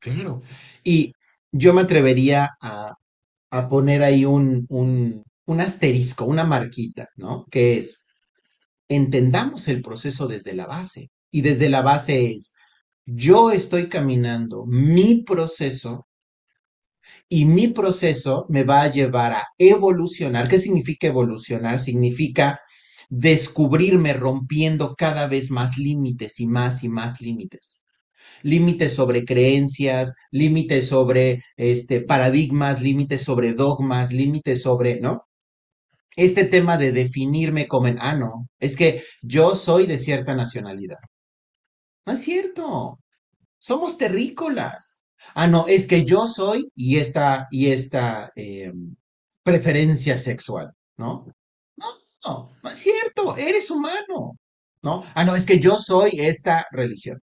Claro. 0.00 0.42
Y 0.84 1.12
yo 1.52 1.72
me 1.72 1.82
atrevería 1.82 2.50
a, 2.60 2.96
poner 3.68 4.02
ahí 4.02 4.24
un, 4.24 4.66
un, 4.68 5.24
un 5.46 5.60
asterisco, 5.60 6.26
una 6.26 6.44
marquita, 6.44 7.08
¿no? 7.16 7.46
Que 7.50 7.78
es, 7.78 8.04
entendamos 8.88 9.68
el 9.68 9.80
proceso 9.82 10.28
desde 10.28 10.54
la 10.54 10.66
base. 10.66 11.10
Y 11.30 11.42
desde 11.42 11.68
la 11.68 11.82
base 11.82 12.32
es, 12.32 12.54
yo 13.06 13.50
estoy 13.50 13.88
caminando 13.88 14.66
mi 14.66 15.22
proceso 15.22 16.07
y 17.28 17.44
mi 17.44 17.68
proceso 17.68 18.46
me 18.48 18.64
va 18.64 18.82
a 18.82 18.90
llevar 18.90 19.32
a 19.32 19.48
evolucionar. 19.58 20.48
¿Qué 20.48 20.58
significa 20.58 21.08
evolucionar? 21.08 21.78
Significa 21.78 22.60
descubrirme 23.10 24.12
rompiendo 24.14 24.94
cada 24.96 25.26
vez 25.26 25.50
más 25.50 25.78
límites 25.78 26.40
y 26.40 26.46
más 26.46 26.84
y 26.84 26.88
más 26.88 27.20
límites. 27.20 27.82
Límites 28.42 28.94
sobre 28.94 29.24
creencias, 29.24 30.14
límites 30.30 30.88
sobre 30.88 31.42
este, 31.56 32.00
paradigmas, 32.02 32.80
límites 32.80 33.22
sobre 33.22 33.54
dogmas, 33.54 34.12
límites 34.12 34.62
sobre, 34.62 35.00
¿no? 35.00 35.24
Este 36.16 36.44
tema 36.44 36.76
de 36.78 36.92
definirme 36.92 37.68
como 37.68 37.88
en, 37.88 37.98
ah, 38.00 38.14
no, 38.16 38.48
es 38.58 38.76
que 38.76 39.04
yo 39.22 39.54
soy 39.54 39.86
de 39.86 39.98
cierta 39.98 40.34
nacionalidad. 40.34 40.98
No 42.06 42.12
es 42.14 42.20
cierto. 42.22 42.98
Somos 43.58 43.98
terrícolas. 43.98 44.97
Ah, 45.34 45.46
no, 45.46 45.66
es 45.68 45.86
que 45.86 46.04
yo 46.04 46.26
soy 46.26 46.70
y 46.74 46.98
esta, 46.98 47.48
y 47.50 47.70
esta 47.70 48.32
eh, 48.36 48.72
preferencia 49.42 50.18
sexual, 50.18 50.72
¿no? 50.96 51.26
No, 51.76 51.86
no, 52.24 52.50
no 52.62 52.70
es 52.70 52.78
cierto, 52.78 53.36
eres 53.36 53.70
humano, 53.70 54.38
¿no? 54.82 55.04
Ah, 55.14 55.24
no, 55.24 55.36
es 55.36 55.46
que 55.46 55.58
yo 55.58 55.76
soy 55.76 56.12
esta 56.20 56.66
religión. 56.70 57.20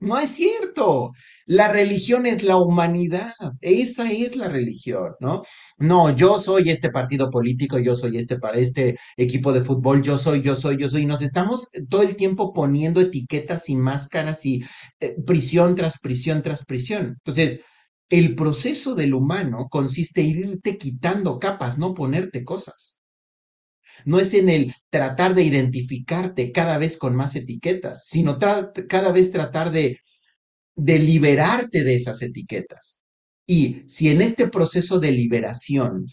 No 0.00 0.18
es 0.18 0.30
cierto. 0.30 1.12
La 1.46 1.68
religión 1.68 2.26
es 2.26 2.42
la 2.42 2.56
humanidad. 2.56 3.32
Esa 3.60 4.10
es 4.10 4.36
la 4.36 4.48
religión, 4.48 5.12
¿no? 5.20 5.42
No, 5.78 6.14
yo 6.14 6.38
soy 6.38 6.70
este 6.70 6.90
partido 6.90 7.30
político, 7.30 7.78
yo 7.78 7.94
soy 7.94 8.18
este 8.18 8.38
para 8.38 8.58
este 8.58 8.96
equipo 9.16 9.52
de 9.52 9.62
fútbol, 9.62 10.02
yo 10.02 10.18
soy, 10.18 10.42
yo 10.42 10.56
soy, 10.56 10.76
yo 10.76 10.88
soy. 10.88 11.02
Y 11.02 11.06
nos 11.06 11.22
estamos 11.22 11.68
todo 11.88 12.02
el 12.02 12.16
tiempo 12.16 12.52
poniendo 12.52 13.00
etiquetas 13.00 13.68
y 13.68 13.76
máscaras 13.76 14.46
y 14.46 14.62
eh, 15.00 15.16
prisión 15.26 15.74
tras 15.74 15.98
prisión 15.98 16.42
tras 16.42 16.64
prisión. 16.64 17.16
Entonces, 17.18 17.62
el 18.08 18.34
proceso 18.34 18.94
del 18.94 19.14
humano 19.14 19.68
consiste 19.70 20.20
en 20.20 20.50
irte 20.50 20.76
quitando 20.78 21.38
capas, 21.38 21.78
no 21.78 21.94
ponerte 21.94 22.44
cosas. 22.44 23.00
No 24.04 24.20
es 24.20 24.34
en 24.34 24.48
el 24.48 24.74
tratar 24.90 25.34
de 25.34 25.44
identificarte 25.44 26.52
cada 26.52 26.78
vez 26.78 26.96
con 26.96 27.14
más 27.16 27.34
etiquetas, 27.36 28.06
sino 28.06 28.38
cada 28.38 29.12
vez 29.12 29.32
tratar 29.32 29.70
de, 29.70 29.98
de 30.74 30.98
liberarte 30.98 31.84
de 31.84 31.94
esas 31.94 32.22
etiquetas. 32.22 33.02
Y 33.46 33.82
si 33.88 34.08
en 34.08 34.22
este 34.22 34.48
proceso 34.48 34.98
de 35.00 35.12
liberación 35.12 36.06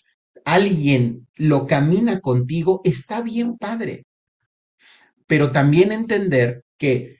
alguien 0.46 1.28
lo 1.36 1.68
camina 1.68 2.20
contigo, 2.20 2.82
está 2.84 3.22
bien 3.22 3.58
padre. 3.58 4.06
Pero 5.28 5.52
también 5.52 5.92
entender 5.92 6.64
que 6.78 7.18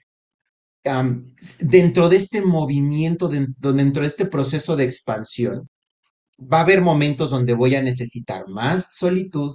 dentro 1.60 2.08
de 2.08 2.16
este 2.16 2.40
movimiento, 2.42 3.28
dentro 3.28 4.02
de 4.02 4.08
este 4.08 4.26
proceso 4.26 4.76
de 4.76 4.84
expansión, 4.84 5.68
va 6.40 6.58
a 6.58 6.62
haber 6.62 6.80
momentos 6.80 7.30
donde 7.30 7.54
voy 7.54 7.74
a 7.74 7.82
necesitar 7.82 8.48
más 8.48 8.94
solitud, 8.96 9.54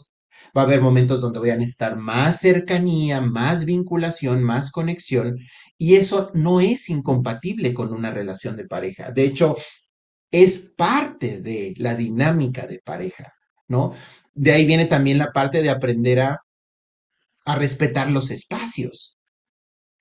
va 0.56 0.62
a 0.62 0.66
haber 0.66 0.82
momentos 0.82 1.22
donde 1.22 1.40
voy 1.40 1.50
a 1.50 1.58
necesitar 1.58 1.98
más 1.98 2.40
cercanía, 2.40 3.22
más 3.22 3.66
vinculación, 3.66 4.44
más 4.44 4.72
conexión, 4.72 5.38
y 5.78 5.96
eso 5.96 6.32
no 6.34 6.62
es 6.62 6.90
incompatible 6.90 7.74
con 7.74 7.92
una 7.94 8.12
relación 8.12 8.56
de 8.56 8.66
pareja. 8.68 9.12
De 9.12 9.24
hecho, 9.24 9.56
es 10.32 10.74
parte 10.78 11.42
de 11.42 11.74
la 11.78 11.96
dinámica 11.96 12.68
de 12.68 12.80
pareja, 12.80 13.34
¿no? 13.68 13.94
De 14.34 14.52
ahí 14.54 14.66
viene 14.66 14.86
también 14.86 15.18
la 15.18 15.32
parte 15.32 15.62
de 15.62 15.70
aprender 15.70 16.22
a, 16.22 16.40
a 17.46 17.56
respetar 17.56 18.12
los 18.12 18.32
espacios 18.32 19.18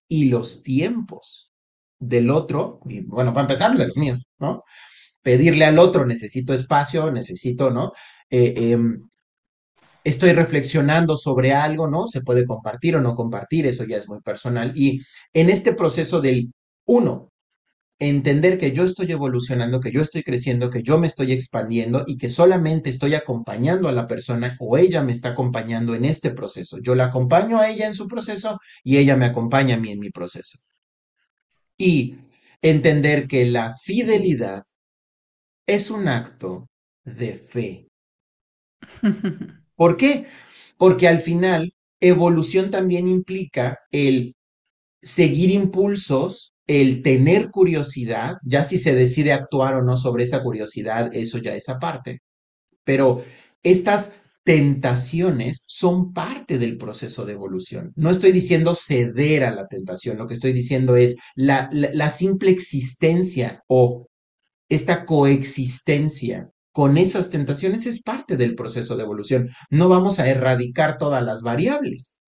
y 0.08 0.26
los 0.26 0.62
tiempos 0.62 1.52
del 1.98 2.30
otro, 2.30 2.80
bueno, 3.06 3.32
para 3.32 3.42
empezar, 3.42 3.76
de 3.76 3.86
los 3.86 3.96
míos, 3.96 4.24
¿no? 4.38 4.62
Pedirle 5.22 5.64
al 5.64 5.78
otro, 5.78 6.06
necesito 6.06 6.52
espacio, 6.52 7.10
necesito, 7.10 7.70
¿no? 7.70 7.92
Eh, 8.30 8.54
em, 8.56 9.08
estoy 10.04 10.32
reflexionando 10.32 11.16
sobre 11.16 11.52
algo, 11.52 11.88
¿no? 11.88 12.06
Se 12.06 12.20
puede 12.20 12.46
compartir 12.46 12.96
o 12.96 13.00
no 13.00 13.16
compartir, 13.16 13.66
eso 13.66 13.84
ya 13.84 13.96
es 13.96 14.08
muy 14.08 14.20
personal. 14.20 14.72
Y 14.76 15.02
en 15.32 15.50
este 15.50 15.74
proceso 15.74 16.20
del 16.20 16.52
uno, 16.86 17.30
entender 17.98 18.58
que 18.58 18.72
yo 18.72 18.84
estoy 18.84 19.10
evolucionando, 19.12 19.80
que 19.80 19.92
yo 19.92 20.02
estoy 20.02 20.22
creciendo, 20.22 20.70
que 20.70 20.82
yo 20.82 20.98
me 20.98 21.06
estoy 21.06 21.32
expandiendo 21.32 22.04
y 22.06 22.18
que 22.18 22.28
solamente 22.28 22.90
estoy 22.90 23.14
acompañando 23.14 23.88
a 23.88 23.92
la 23.92 24.06
persona 24.06 24.56
o 24.60 24.76
ella 24.76 25.02
me 25.02 25.12
está 25.12 25.30
acompañando 25.30 25.94
en 25.94 26.04
este 26.04 26.30
proceso. 26.30 26.78
Yo 26.82 26.94
la 26.94 27.06
acompaño 27.06 27.58
a 27.58 27.70
ella 27.70 27.86
en 27.86 27.94
su 27.94 28.08
proceso 28.08 28.58
y 28.82 28.98
ella 28.98 29.16
me 29.16 29.26
acompaña 29.26 29.76
a 29.76 29.78
mí 29.78 29.90
en 29.90 30.00
mi 30.00 30.10
proceso. 30.10 30.58
Y 31.78 32.16
entender 32.62 33.26
que 33.26 33.46
la 33.46 33.76
fidelidad 33.82 34.62
es 35.66 35.90
un 35.90 36.08
acto 36.08 36.68
de 37.04 37.34
fe. 37.34 37.88
¿Por 39.76 39.96
qué? 39.96 40.26
Porque 40.78 41.08
al 41.08 41.20
final, 41.20 41.74
evolución 42.00 42.70
también 42.70 43.06
implica 43.06 43.78
el 43.90 44.36
seguir 45.02 45.50
impulsos, 45.50 46.54
el 46.66 47.02
tener 47.02 47.50
curiosidad, 47.50 48.36
ya 48.44 48.64
si 48.64 48.78
se 48.78 48.94
decide 48.94 49.32
actuar 49.32 49.74
o 49.74 49.82
no 49.82 49.96
sobre 49.96 50.24
esa 50.24 50.42
curiosidad, 50.42 51.10
eso 51.14 51.38
ya 51.38 51.54
es 51.54 51.68
aparte. 51.68 52.20
Pero 52.84 53.24
estas 53.62 54.14
tentaciones 54.44 55.64
son 55.66 56.12
parte 56.12 56.58
del 56.58 56.76
proceso 56.76 57.24
de 57.24 57.32
evolución. 57.32 57.92
No 57.96 58.10
estoy 58.10 58.30
diciendo 58.30 58.74
ceder 58.74 59.44
a 59.44 59.54
la 59.54 59.66
tentación, 59.66 60.18
lo 60.18 60.26
que 60.26 60.34
estoy 60.34 60.52
diciendo 60.52 60.96
es 60.96 61.16
la, 61.34 61.70
simple 62.10 62.50
existencia 62.50 63.62
o 63.66 64.06
esta 64.68 65.06
coexistencia 65.06 66.50
con 66.74 66.98
esas 66.98 67.30
tentaciones 67.30 67.86
es 67.86 68.02
parte 68.02 68.36
del 68.36 68.56
proceso 68.56 68.96
de 68.96 69.04
evolución. 69.04 69.48
No 69.70 69.88
vamos 69.88 70.18
a 70.18 70.28
erradicar 70.28 70.98
todas 70.98 71.22
las 71.22 71.42
variables. 71.42 72.20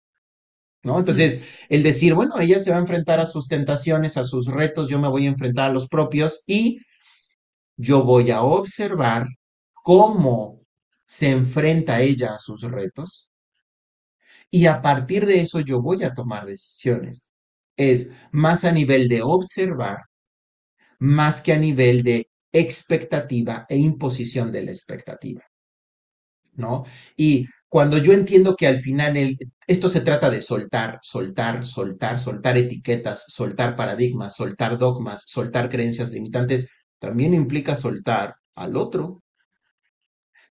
¿No? 0.82 0.98
Entonces, 0.98 1.42
el 1.70 1.82
decir, 1.82 2.12
bueno, 2.12 2.38
ella 2.38 2.60
se 2.60 2.70
va 2.70 2.76
a 2.76 2.80
enfrentar 2.80 3.20
a 3.20 3.24
sus 3.24 3.48
tentaciones, 3.48 4.18
a 4.18 4.24
sus 4.24 4.48
retos, 4.48 4.90
yo 4.90 4.98
me 4.98 5.08
voy 5.08 5.24
a 5.24 5.30
enfrentar 5.30 5.70
a 5.70 5.72
los 5.72 5.88
propios 5.88 6.42
y 6.46 6.78
yo 7.78 8.04
voy 8.04 8.32
a 8.32 8.42
observar 8.42 9.26
cómo 9.82 10.60
se 11.06 11.30
enfrenta 11.30 12.02
ella 12.02 12.34
a 12.34 12.38
sus 12.38 12.60
retos 12.64 13.30
y 14.50 14.66
a 14.66 14.82
partir 14.82 15.24
de 15.24 15.40
eso 15.40 15.60
yo 15.60 15.80
voy 15.80 16.04
a 16.04 16.12
tomar 16.12 16.44
decisiones. 16.44 17.32
Es 17.78 18.10
más 18.30 18.66
a 18.66 18.72
nivel 18.72 19.08
de 19.08 19.22
observar, 19.22 20.02
más 20.98 21.40
que 21.40 21.54
a 21.54 21.58
nivel 21.58 22.02
de 22.02 22.28
expectativa 22.54 23.66
e 23.68 23.76
imposición 23.76 24.50
de 24.52 24.64
la 24.64 24.70
expectativa. 24.70 25.42
¿No? 26.54 26.84
Y 27.16 27.46
cuando 27.68 27.98
yo 27.98 28.12
entiendo 28.12 28.54
que 28.54 28.68
al 28.68 28.78
final 28.78 29.36
esto 29.66 29.88
se 29.88 30.00
trata 30.00 30.30
de 30.30 30.40
soltar, 30.40 31.00
soltar, 31.02 31.66
soltar, 31.66 32.20
soltar 32.20 32.56
etiquetas, 32.56 33.24
soltar 33.26 33.74
paradigmas, 33.74 34.36
soltar 34.36 34.78
dogmas, 34.78 35.24
soltar 35.26 35.68
creencias 35.68 36.12
limitantes, 36.12 36.70
también 37.00 37.34
implica 37.34 37.74
soltar 37.74 38.36
al 38.54 38.76
otro. 38.76 39.24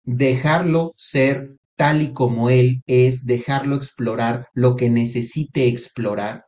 Dejarlo 0.03 0.93
ser 0.97 1.55
tal 1.77 2.01
y 2.01 2.11
como 2.11 2.49
él 2.49 2.83
es, 2.87 3.25
dejarlo 3.25 3.77
explorar 3.77 4.47
lo 4.53 4.75
que 4.75 4.89
necesite 4.89 5.67
explorar. 5.67 6.43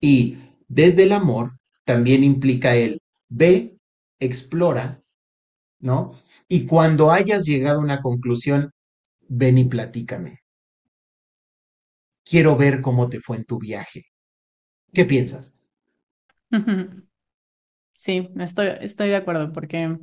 Y 0.00 0.38
desde 0.68 1.02
el 1.02 1.12
amor 1.12 1.58
también 1.84 2.22
implica 2.22 2.76
el 2.76 3.00
ve 3.28 3.76
explora, 4.24 5.02
¿no? 5.80 6.14
Y 6.48 6.66
cuando 6.66 7.10
hayas 7.10 7.44
llegado 7.44 7.78
a 7.80 7.82
una 7.84 8.00
conclusión, 8.00 8.72
ven 9.28 9.58
y 9.58 9.64
platícame. 9.64 10.40
Quiero 12.24 12.56
ver 12.56 12.80
cómo 12.80 13.08
te 13.08 13.20
fue 13.20 13.36
en 13.38 13.44
tu 13.44 13.58
viaje. 13.58 14.04
¿Qué 14.92 15.04
piensas? 15.04 15.64
Sí, 17.94 18.30
estoy, 18.40 19.08
de 19.08 19.14
acuerdo 19.14 19.52
porque 19.52 19.96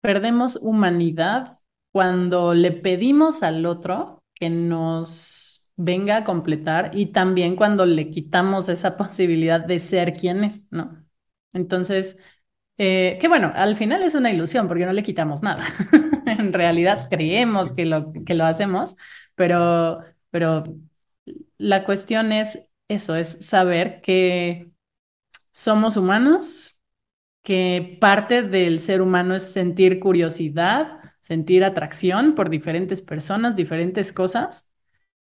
perdemos 0.00 0.56
humanidad 0.60 1.58
cuando 1.92 2.54
le 2.54 2.72
pedimos 2.72 3.44
al 3.44 3.64
otro 3.66 4.24
que 4.34 4.50
nos 4.50 5.70
venga 5.76 6.16
a 6.16 6.24
completar 6.24 6.90
y 6.94 7.12
también 7.12 7.54
cuando 7.54 7.86
le 7.86 8.10
quitamos 8.10 8.68
esa 8.68 8.96
posibilidad 8.96 9.64
de 9.64 9.78
ser 9.78 10.12
quien 10.14 10.42
es, 10.42 10.66
¿no? 10.72 10.99
Entonces, 11.52 12.20
eh, 12.78 13.18
que 13.20 13.28
bueno, 13.28 13.52
al 13.54 13.76
final 13.76 14.02
es 14.02 14.14
una 14.14 14.30
ilusión 14.30 14.68
porque 14.68 14.86
no 14.86 14.92
le 14.92 15.02
quitamos 15.02 15.42
nada. 15.42 15.64
en 16.26 16.52
realidad 16.52 17.08
creemos 17.10 17.72
que 17.72 17.86
lo, 17.86 18.12
que 18.12 18.34
lo 18.34 18.44
hacemos, 18.46 18.96
pero, 19.34 20.00
pero 20.30 20.64
la 21.58 21.84
cuestión 21.84 22.32
es 22.32 22.68
eso, 22.88 23.14
es 23.16 23.46
saber 23.46 24.00
que 24.02 24.70
somos 25.52 25.96
humanos, 25.96 26.78
que 27.42 27.98
parte 28.00 28.42
del 28.42 28.80
ser 28.80 29.02
humano 29.02 29.34
es 29.34 29.52
sentir 29.52 30.00
curiosidad, 30.00 31.00
sentir 31.20 31.64
atracción 31.64 32.34
por 32.34 32.50
diferentes 32.50 33.02
personas, 33.02 33.56
diferentes 33.56 34.12
cosas. 34.12 34.70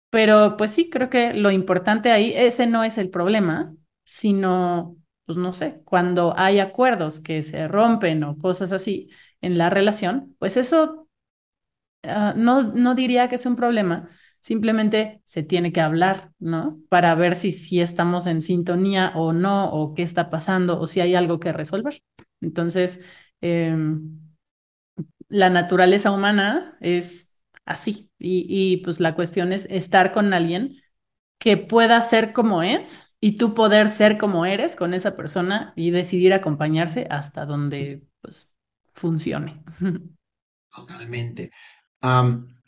Pero 0.10 0.58
pues 0.58 0.72
sí, 0.72 0.90
creo 0.90 1.10
que 1.10 1.34
lo 1.34 1.52
importante 1.52 2.12
ahí, 2.12 2.34
ese 2.36 2.68
no 2.68 2.84
es 2.84 2.98
el 2.98 3.10
problema, 3.10 3.76
sino 4.06 4.98
pues 5.26 5.38
no 5.38 5.54
sé, 5.54 5.82
cuando 5.86 6.34
hay 6.38 6.60
acuerdos 6.60 7.20
que 7.20 7.42
se 7.44 7.68
rompen 7.68 8.24
o 8.24 8.38
cosas 8.38 8.72
así 8.72 9.10
en 9.42 9.58
la 9.58 9.70
relación, 9.70 10.36
pues 10.40 10.58
eso 10.58 11.08
ah, 12.04 12.34
no, 12.36 12.64
no 12.64 12.96
diría 12.96 13.30
que 13.30 13.36
es 13.36 13.46
un 13.46 13.56
problema, 13.56 14.10
Simplemente 14.42 15.22
se 15.26 15.42
tiene 15.42 15.74
que 15.74 15.82
hablar, 15.82 16.32
¿no? 16.38 16.80
Para 16.90 17.16
ver 17.16 17.34
si, 17.34 17.52
si 17.52 17.82
estamos 17.82 18.28
en 18.28 18.42
sintonía 18.44 19.12
o 19.16 19.34
no, 19.34 19.72
o 19.72 19.96
qué 19.96 20.04
está 20.04 20.30
pasando, 20.30 20.80
o 20.80 20.86
si 20.86 21.00
hay 21.02 21.16
algo 21.16 21.40
que 21.40 21.52
resolver. 21.52 22.04
Entonces, 22.42 23.02
em, 23.42 24.20
la 25.30 25.50
naturaleza 25.50 26.12
humana 26.12 26.78
es 26.82 27.36
así. 27.66 28.12
Y, 28.20 28.46
y 28.50 28.78
pues 28.78 29.00
la 29.00 29.16
cuestión 29.16 29.52
es 29.54 29.66
estar 29.70 30.12
con 30.12 30.34
alguien 30.34 30.78
que 31.40 31.58
pueda 31.58 32.02
ser 32.02 32.34
como 32.34 32.64
es 32.64 33.05
y 33.26 33.38
tú 33.38 33.56
poder 33.56 33.90
ser 33.90 34.20
como 34.20 34.46
eres 34.46 34.76
con 34.76 34.94
esa 34.94 35.16
persona 35.16 35.74
y 35.76 35.90
decidir 35.90 36.32
acompañarse 36.32 37.08
hasta 37.10 37.48
donde 37.48 38.04
pues 38.22 38.52
funcione. 38.94 39.64
Totalmente. 40.70 41.50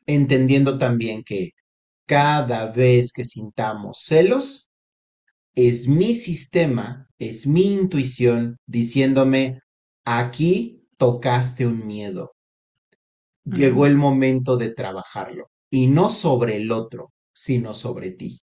entendiendo 0.07 0.79
también 0.79 1.23
que 1.23 1.51
cada 2.07 2.71
vez 2.71 3.13
que 3.13 3.23
sintamos 3.23 3.99
celos, 4.03 4.71
es 5.53 5.87
mi 5.87 6.15
sistema, 6.15 7.07
es 7.19 7.45
mi 7.45 7.75
intuición 7.75 8.57
diciéndome, 8.65 9.59
aquí 10.05 10.87
tocaste 10.97 11.67
un 11.67 11.85
miedo. 11.85 12.33
Llegó 13.43 13.85
el 13.85 13.95
momento 13.95 14.57
de 14.57 14.73
trabajarlo 14.73 15.51
y 15.69 15.85
no 15.85 16.09
sobre 16.09 16.55
el 16.55 16.71
otro, 16.71 17.11
sino 17.31 17.75
sobre 17.75 18.09
ti. 18.09 18.39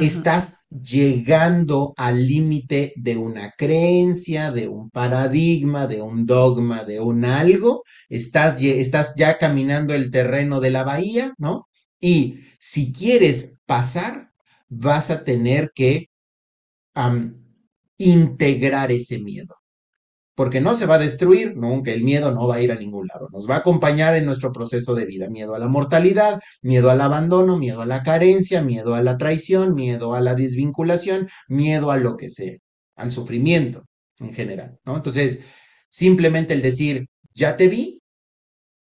Estás 0.00 0.58
llegando 0.70 1.94
al 1.96 2.26
límite 2.26 2.92
de 2.96 3.16
una 3.16 3.52
creencia, 3.56 4.50
de 4.50 4.66
un 4.68 4.90
paradigma, 4.90 5.86
de 5.86 6.02
un 6.02 6.26
dogma, 6.26 6.84
de 6.84 7.00
un 7.00 7.24
algo. 7.24 7.84
Estás, 8.08 8.58
ya 9.16 9.38
caminando 9.38 9.94
el 9.94 10.10
terreno 10.10 10.60
de 10.60 10.70
la 10.70 10.82
bahía, 10.82 11.34
¿no? 11.38 11.68
Y 12.00 12.40
si 12.58 12.92
quieres 12.92 13.52
pasar, 13.66 14.30
vas 14.68 15.10
a 15.10 15.22
tener 15.24 15.70
que 15.74 16.10
integrar 17.98 18.90
ese 18.90 19.18
miedo 19.18 19.54
porque 20.34 20.60
no 20.60 20.74
se 20.74 20.86
va 20.86 20.96
a 20.96 20.98
destruir, 20.98 21.56
nunca 21.56 21.92
el 21.92 22.02
miedo 22.02 22.32
no 22.32 22.48
va 22.48 22.56
a 22.56 22.60
ir 22.60 22.72
a 22.72 22.76
ningún 22.76 23.06
lado, 23.06 23.28
nos 23.32 23.48
va 23.48 23.56
a 23.56 23.58
acompañar 23.58 24.16
en 24.16 24.26
nuestro 24.26 24.52
proceso 24.52 24.94
de 24.94 25.06
vida, 25.06 25.30
miedo 25.30 25.54
a 25.54 25.58
la 25.58 25.68
mortalidad, 25.68 26.40
miedo 26.62 26.90
al 26.90 27.00
abandono, 27.00 27.56
miedo 27.56 27.82
a 27.82 27.86
la 27.86 28.02
carencia, 28.02 28.62
miedo 28.62 28.94
a 28.94 29.02
la 29.02 29.16
traición, 29.16 29.74
miedo 29.74 30.14
a 30.14 30.20
la 30.20 30.34
desvinculación, 30.34 31.28
miedo 31.48 31.90
a 31.90 31.96
lo 31.98 32.16
que 32.16 32.30
sea, 32.30 32.56
al 32.96 33.12
sufrimiento 33.12 33.84
en 34.18 34.32
general, 34.32 34.78
¿no? 34.84 34.96
Entonces, 34.96 35.42
simplemente 35.88 36.54
el 36.54 36.62
decir, 36.62 37.06
ya 37.34 37.56
te 37.56 37.68
vi, 37.68 38.00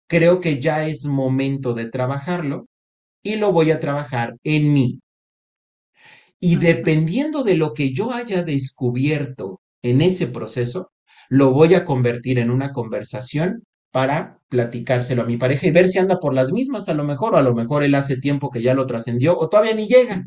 creo 0.09 0.41
que 0.41 0.61
ya 0.61 0.87
es 0.87 1.05
momento 1.05 1.75
de 1.75 1.89
trabajarlo 1.89 2.67
y 3.23 3.37
lo 3.37 3.53
voy 3.53 3.71
a 3.71 3.81
trabajar 3.81 4.37
en 4.45 4.73
mí. 4.73 5.01
Y 6.41 6.57
dependiendo 6.57 7.45
de 7.45 7.55
lo 7.55 7.75
que 7.75 7.93
yo 7.93 8.13
haya 8.13 8.43
descubierto 8.43 9.61
en 9.83 10.01
ese 10.01 10.27
proceso, 10.27 10.91
lo 11.31 11.53
voy 11.53 11.75
a 11.75 11.85
convertir 11.85 12.39
en 12.39 12.51
una 12.51 12.73
conversación 12.73 13.63
para 13.93 14.39
platicárselo 14.49 15.23
a 15.23 15.27
mi 15.27 15.37
pareja 15.37 15.67
y 15.67 15.71
ver 15.71 15.89
si 15.89 15.99
anda 15.99 16.19
por 16.19 16.35
las 16.35 16.53
mismas 16.53 16.89
a 16.89 16.95
lo 16.95 17.05
mejor, 17.05 17.35
o 17.35 17.39
a 17.39 17.43
lo 17.43 17.55
mejor 17.55 17.85
él 17.85 17.95
hace 17.95 18.17
tiempo 18.17 18.51
que 18.51 18.63
ya 18.63 18.75
lo 18.75 18.87
trascendió 18.87 19.39
o 19.39 19.49
todavía 19.49 19.75
ni 19.75 19.87
llega. 19.87 20.27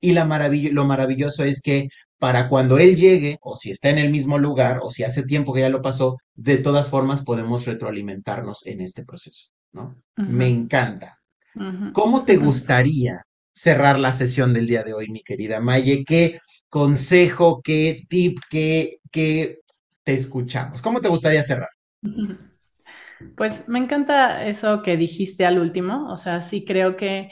Y 0.00 0.12
la 0.12 0.24
lo 0.24 0.84
maravilloso 0.84 1.44
es 1.44 1.60
que 1.60 1.88
para 2.18 2.48
cuando 2.48 2.78
él 2.78 2.96
llegue, 2.96 3.38
o 3.42 3.56
si 3.56 3.70
está 3.70 3.90
en 3.90 3.98
el 3.98 4.10
mismo 4.10 4.38
lugar, 4.38 4.78
o 4.82 4.90
si 4.90 5.02
hace 5.02 5.24
tiempo 5.24 5.52
que 5.52 5.60
ya 5.60 5.68
lo 5.68 5.82
pasó, 5.82 6.18
de 6.34 6.58
todas 6.58 6.88
formas 6.88 7.24
podemos 7.24 7.64
retroalimentarnos 7.64 8.64
en 8.66 8.80
este 8.80 9.04
proceso, 9.04 9.48
¿no? 9.72 9.96
Me 10.16 10.48
encanta. 10.48 11.18
¿Cómo 11.92 12.24
te 12.24 12.36
gustaría 12.36 13.22
cerrar 13.52 13.98
la 13.98 14.12
sesión 14.12 14.52
del 14.52 14.66
día 14.66 14.84
de 14.84 14.94
hoy, 14.94 15.08
mi 15.08 15.22
querida 15.22 15.60
Maye? 15.60 16.04
¿Qué 16.04 16.38
consejo, 16.68 17.60
qué 17.62 18.04
tip, 18.08 18.38
qué, 18.50 18.98
qué 19.10 19.60
te 20.04 20.14
escuchamos. 20.14 20.82
¿Cómo 20.82 21.00
te 21.00 21.08
gustaría 21.08 21.42
cerrar? 21.42 21.70
Pues 23.36 23.68
me 23.68 23.78
encanta 23.80 24.46
eso 24.46 24.82
que 24.82 24.96
dijiste 24.96 25.46
al 25.46 25.58
último, 25.58 26.10
o 26.12 26.16
sea, 26.16 26.40
sí 26.40 26.64
creo 26.64 26.96
que 26.96 27.30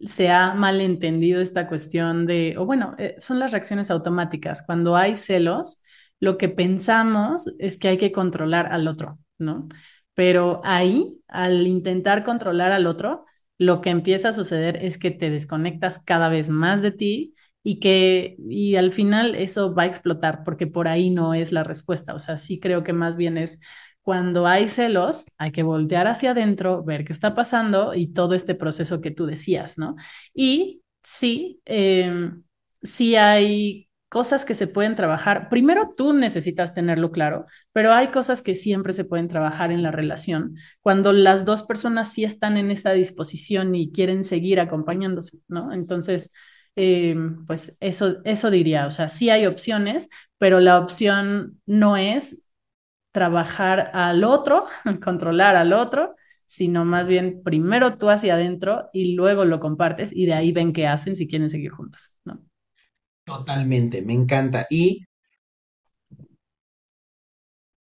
se 0.00 0.30
ha 0.30 0.54
malentendido 0.54 1.40
esta 1.40 1.68
cuestión 1.68 2.26
de, 2.26 2.56
o 2.58 2.66
bueno, 2.66 2.94
eh, 2.98 3.14
son 3.18 3.38
las 3.40 3.52
reacciones 3.52 3.90
automáticas. 3.90 4.62
Cuando 4.66 4.96
hay 4.96 5.16
celos, 5.16 5.82
lo 6.20 6.38
que 6.38 6.48
pensamos 6.48 7.52
es 7.58 7.78
que 7.78 7.88
hay 7.88 7.98
que 7.98 8.12
controlar 8.12 8.72
al 8.72 8.88
otro, 8.88 9.18
¿no? 9.38 9.68
Pero 10.14 10.60
ahí, 10.64 11.20
al 11.28 11.66
intentar 11.66 12.24
controlar 12.24 12.72
al 12.72 12.86
otro, 12.86 13.24
lo 13.58 13.80
que 13.80 13.90
empieza 13.90 14.30
a 14.30 14.32
suceder 14.32 14.76
es 14.84 14.98
que 14.98 15.10
te 15.10 15.30
desconectas 15.30 16.00
cada 16.04 16.28
vez 16.28 16.48
más 16.48 16.82
de 16.82 16.92
ti 16.92 17.34
y 17.64 17.80
que 17.80 18.36
y 18.48 18.76
al 18.76 18.92
final 18.92 19.34
eso 19.34 19.74
va 19.74 19.84
a 19.84 19.86
explotar 19.86 20.44
porque 20.44 20.66
por 20.68 20.86
ahí 20.86 21.10
no 21.10 21.34
es 21.34 21.50
la 21.50 21.64
respuesta. 21.64 22.14
O 22.14 22.18
sea, 22.20 22.38
sí 22.38 22.60
creo 22.60 22.84
que 22.84 22.92
más 22.92 23.16
bien 23.16 23.38
es 23.38 23.60
cuando 24.02 24.46
hay 24.46 24.68
celos, 24.68 25.24
hay 25.38 25.50
que 25.50 25.62
voltear 25.62 26.06
hacia 26.06 26.32
adentro, 26.32 26.84
ver 26.84 27.04
qué 27.06 27.12
está 27.14 27.34
pasando 27.34 27.94
y 27.94 28.08
todo 28.12 28.34
este 28.34 28.54
proceso 28.54 29.00
que 29.00 29.10
tú 29.10 29.24
decías, 29.26 29.78
¿no? 29.78 29.96
Y 30.34 30.82
sí, 31.02 31.60
em, 31.64 32.42
sí 32.82 33.16
hay 33.16 33.88
cosas 34.10 34.44
que 34.44 34.54
se 34.54 34.68
pueden 34.68 34.94
trabajar. 34.94 35.48
Primero, 35.48 35.94
tú 35.96 36.12
necesitas 36.12 36.74
tenerlo 36.74 37.10
claro, 37.12 37.46
pero 37.72 37.92
hay 37.92 38.08
cosas 38.08 38.42
que 38.42 38.54
siempre 38.54 38.92
se 38.92 39.04
pueden 39.06 39.28
trabajar 39.28 39.72
en 39.72 39.82
la 39.82 39.90
relación 39.90 40.56
cuando 40.82 41.12
las 41.12 41.44
dos 41.46 41.62
personas 41.64 42.12
sí 42.12 42.24
están 42.24 42.56
en 42.58 42.70
esta 42.70 42.92
disposición 42.92 43.74
y 43.74 43.90
quieren 43.90 44.22
seguir 44.22 44.60
acompañándose, 44.60 45.38
¿no? 45.48 45.72
Entonces, 45.72 46.30
eh, 46.76 47.16
pues 47.46 47.76
eso, 47.80 48.16
eso 48.24 48.50
diría, 48.50 48.86
o 48.86 48.90
sea, 48.90 49.08
sí 49.08 49.30
hay 49.30 49.46
opciones, 49.46 50.08
pero 50.38 50.60
la 50.60 50.78
opción 50.78 51.60
no 51.66 51.96
es 51.96 52.46
trabajar 53.12 53.90
al 53.94 54.24
otro, 54.24 54.66
controlar 55.04 55.56
al 55.56 55.72
otro, 55.72 56.16
sino 56.46 56.84
más 56.84 57.08
bien 57.08 57.42
primero 57.44 57.98
tú 57.98 58.10
hacia 58.10 58.34
adentro 58.34 58.90
y 58.92 59.14
luego 59.16 59.44
lo 59.44 59.60
compartes 59.60 60.12
y 60.14 60.26
de 60.26 60.34
ahí 60.34 60.52
ven 60.52 60.72
qué 60.72 60.86
hacen 60.88 61.16
si 61.16 61.28
quieren 61.28 61.50
seguir 61.50 61.72
juntos, 61.72 62.16
¿no? 62.24 62.40
Totalmente, 63.26 64.00
me 64.00 64.14
encanta. 64.14 64.66
Y 64.70 65.04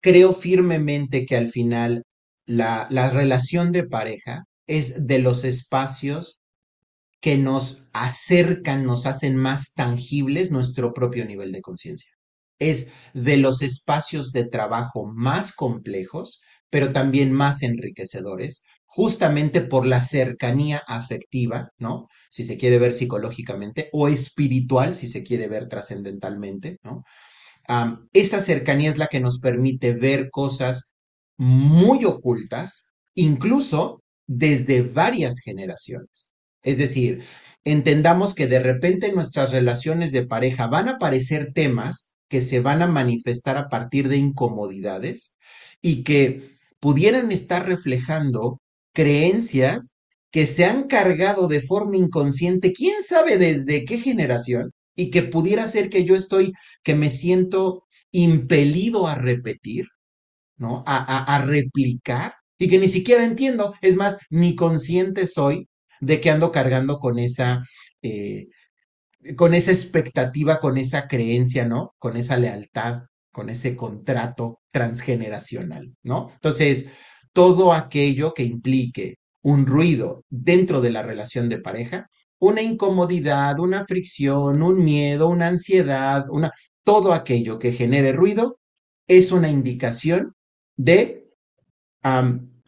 creo 0.02 0.34
firmemente 0.34 1.24
que 1.26 1.36
al 1.36 1.48
final 1.48 2.04
la, 2.46 2.86
la 2.90 3.10
relación 3.10 3.72
de 3.72 3.84
pareja 3.84 4.44
es 4.66 5.06
de 5.06 5.18
los 5.18 5.44
espacios 5.44 6.41
que 7.22 7.38
nos 7.38 7.88
acercan, 7.92 8.84
nos 8.84 9.06
hacen 9.06 9.36
más 9.36 9.74
tangibles 9.74 10.50
nuestro 10.50 10.92
propio 10.92 11.24
nivel 11.24 11.52
de 11.52 11.62
conciencia. 11.62 12.10
Es 12.58 12.92
de 13.14 13.36
los 13.36 13.62
espacios 13.62 14.32
de 14.32 14.44
trabajo 14.44 15.06
más 15.06 15.52
complejos, 15.52 16.42
pero 16.68 16.92
también 16.92 17.32
más 17.32 17.62
enriquecedores, 17.62 18.64
justamente 18.86 19.60
por 19.60 19.86
la 19.86 20.02
cercanía 20.02 20.82
afectiva, 20.88 21.70
¿no? 21.78 22.08
Si 22.28 22.42
se 22.42 22.58
quiere 22.58 22.78
ver 22.78 22.92
psicológicamente, 22.92 23.88
o 23.92 24.08
espiritual, 24.08 24.94
si 24.94 25.06
se 25.06 25.22
quiere 25.22 25.46
ver 25.48 25.68
trascendentalmente, 25.68 26.78
¿no? 26.82 27.04
esta 28.12 28.40
cercanía 28.40 28.90
es 28.90 28.98
la 28.98 29.06
que 29.06 29.20
nos 29.20 29.38
permite 29.38 29.94
ver 29.94 30.30
cosas 30.30 30.94
muy 31.38 32.04
ocultas, 32.04 32.88
incluso 33.14 34.02
desde 34.26 34.82
varias 34.82 35.38
generaciones. 35.38 36.31
Es 36.62 36.78
decir, 36.78 37.24
entendamos 37.64 38.34
que 38.34 38.46
de 38.46 38.60
repente 38.60 39.08
en 39.08 39.14
nuestras 39.14 39.52
relaciones 39.52 40.12
de 40.12 40.26
pareja 40.26 40.66
van 40.66 40.88
a 40.88 40.92
aparecer 40.92 41.52
temas 41.52 42.14
que 42.28 42.40
se 42.40 42.60
van 42.60 42.82
a 42.82 42.86
manifestar 42.86 43.56
a 43.56 43.68
partir 43.68 44.08
de 44.08 44.16
incomodidades 44.16 45.36
y 45.80 46.04
que 46.04 46.42
pudieran 46.80 47.30
estar 47.32 47.66
reflejando 47.66 48.60
creencias 48.92 49.96
que 50.30 50.46
se 50.46 50.64
han 50.64 50.84
cargado 50.84 51.46
de 51.46 51.60
forma 51.60 51.96
inconsciente, 51.96 52.72
quién 52.72 53.02
sabe 53.02 53.36
desde 53.36 53.84
qué 53.84 53.98
generación, 53.98 54.72
y 54.96 55.10
que 55.10 55.22
pudiera 55.22 55.66
ser 55.66 55.90
que 55.90 56.04
yo 56.04 56.16
estoy, 56.16 56.52
que 56.82 56.94
me 56.94 57.10
siento 57.10 57.84
impelido 58.12 59.06
a 59.08 59.14
repetir, 59.14 59.86
¿no? 60.56 60.84
A, 60.86 61.36
a 61.36 61.44
replicar, 61.44 62.34
y 62.58 62.68
que 62.68 62.78
ni 62.78 62.88
siquiera 62.88 63.24
entiendo, 63.24 63.74
es 63.82 63.96
más, 63.96 64.18
ni 64.30 64.56
consciente 64.56 65.26
soy 65.26 65.68
de 66.02 66.20
que 66.20 66.30
ando 66.30 66.50
cargando 66.50 66.98
con 66.98 67.18
esa, 67.18 67.62
eh, 68.02 68.48
con 69.36 69.54
esa 69.54 69.70
expectativa, 69.70 70.58
con 70.58 70.76
esa 70.76 71.06
creencia, 71.06 71.64
¿no? 71.64 71.94
Con 71.98 72.16
esa 72.16 72.36
lealtad, 72.36 73.04
con 73.30 73.48
ese 73.48 73.76
contrato 73.76 74.60
transgeneracional, 74.72 75.94
¿no? 76.02 76.30
Entonces, 76.34 76.88
todo 77.32 77.72
aquello 77.72 78.34
que 78.34 78.42
implique 78.42 79.18
un 79.42 79.64
ruido 79.66 80.24
dentro 80.28 80.80
de 80.80 80.90
la 80.90 81.02
relación 81.02 81.48
de 81.48 81.60
pareja, 81.60 82.08
una 82.40 82.62
incomodidad, 82.62 83.60
una 83.60 83.86
fricción, 83.86 84.62
un 84.62 84.84
miedo, 84.84 85.28
una 85.28 85.46
ansiedad, 85.46 86.26
una, 86.30 86.50
todo 86.82 87.12
aquello 87.12 87.60
que 87.60 87.72
genere 87.72 88.12
ruido 88.12 88.58
es 89.06 89.30
una 89.30 89.48
indicación 89.48 90.34
de 90.76 91.30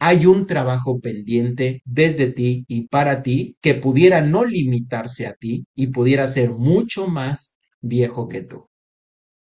hay 0.05 0.27
un 0.27 0.45
trabajo 0.45 0.99
pendiente 0.99 1.81
desde 1.83 2.27
ti 2.27 2.63
y 2.67 2.87
para 2.89 3.23
ti 3.23 3.57
que 3.59 3.73
pudiera 3.73 4.21
no 4.21 4.45
limitarse 4.45 5.25
a 5.25 5.33
ti 5.33 5.65
y 5.73 5.87
pudiera 5.87 6.27
ser 6.27 6.51
mucho 6.51 7.07
más 7.07 7.57
viejo 7.81 8.27
que 8.29 8.41
tú. 8.41 8.69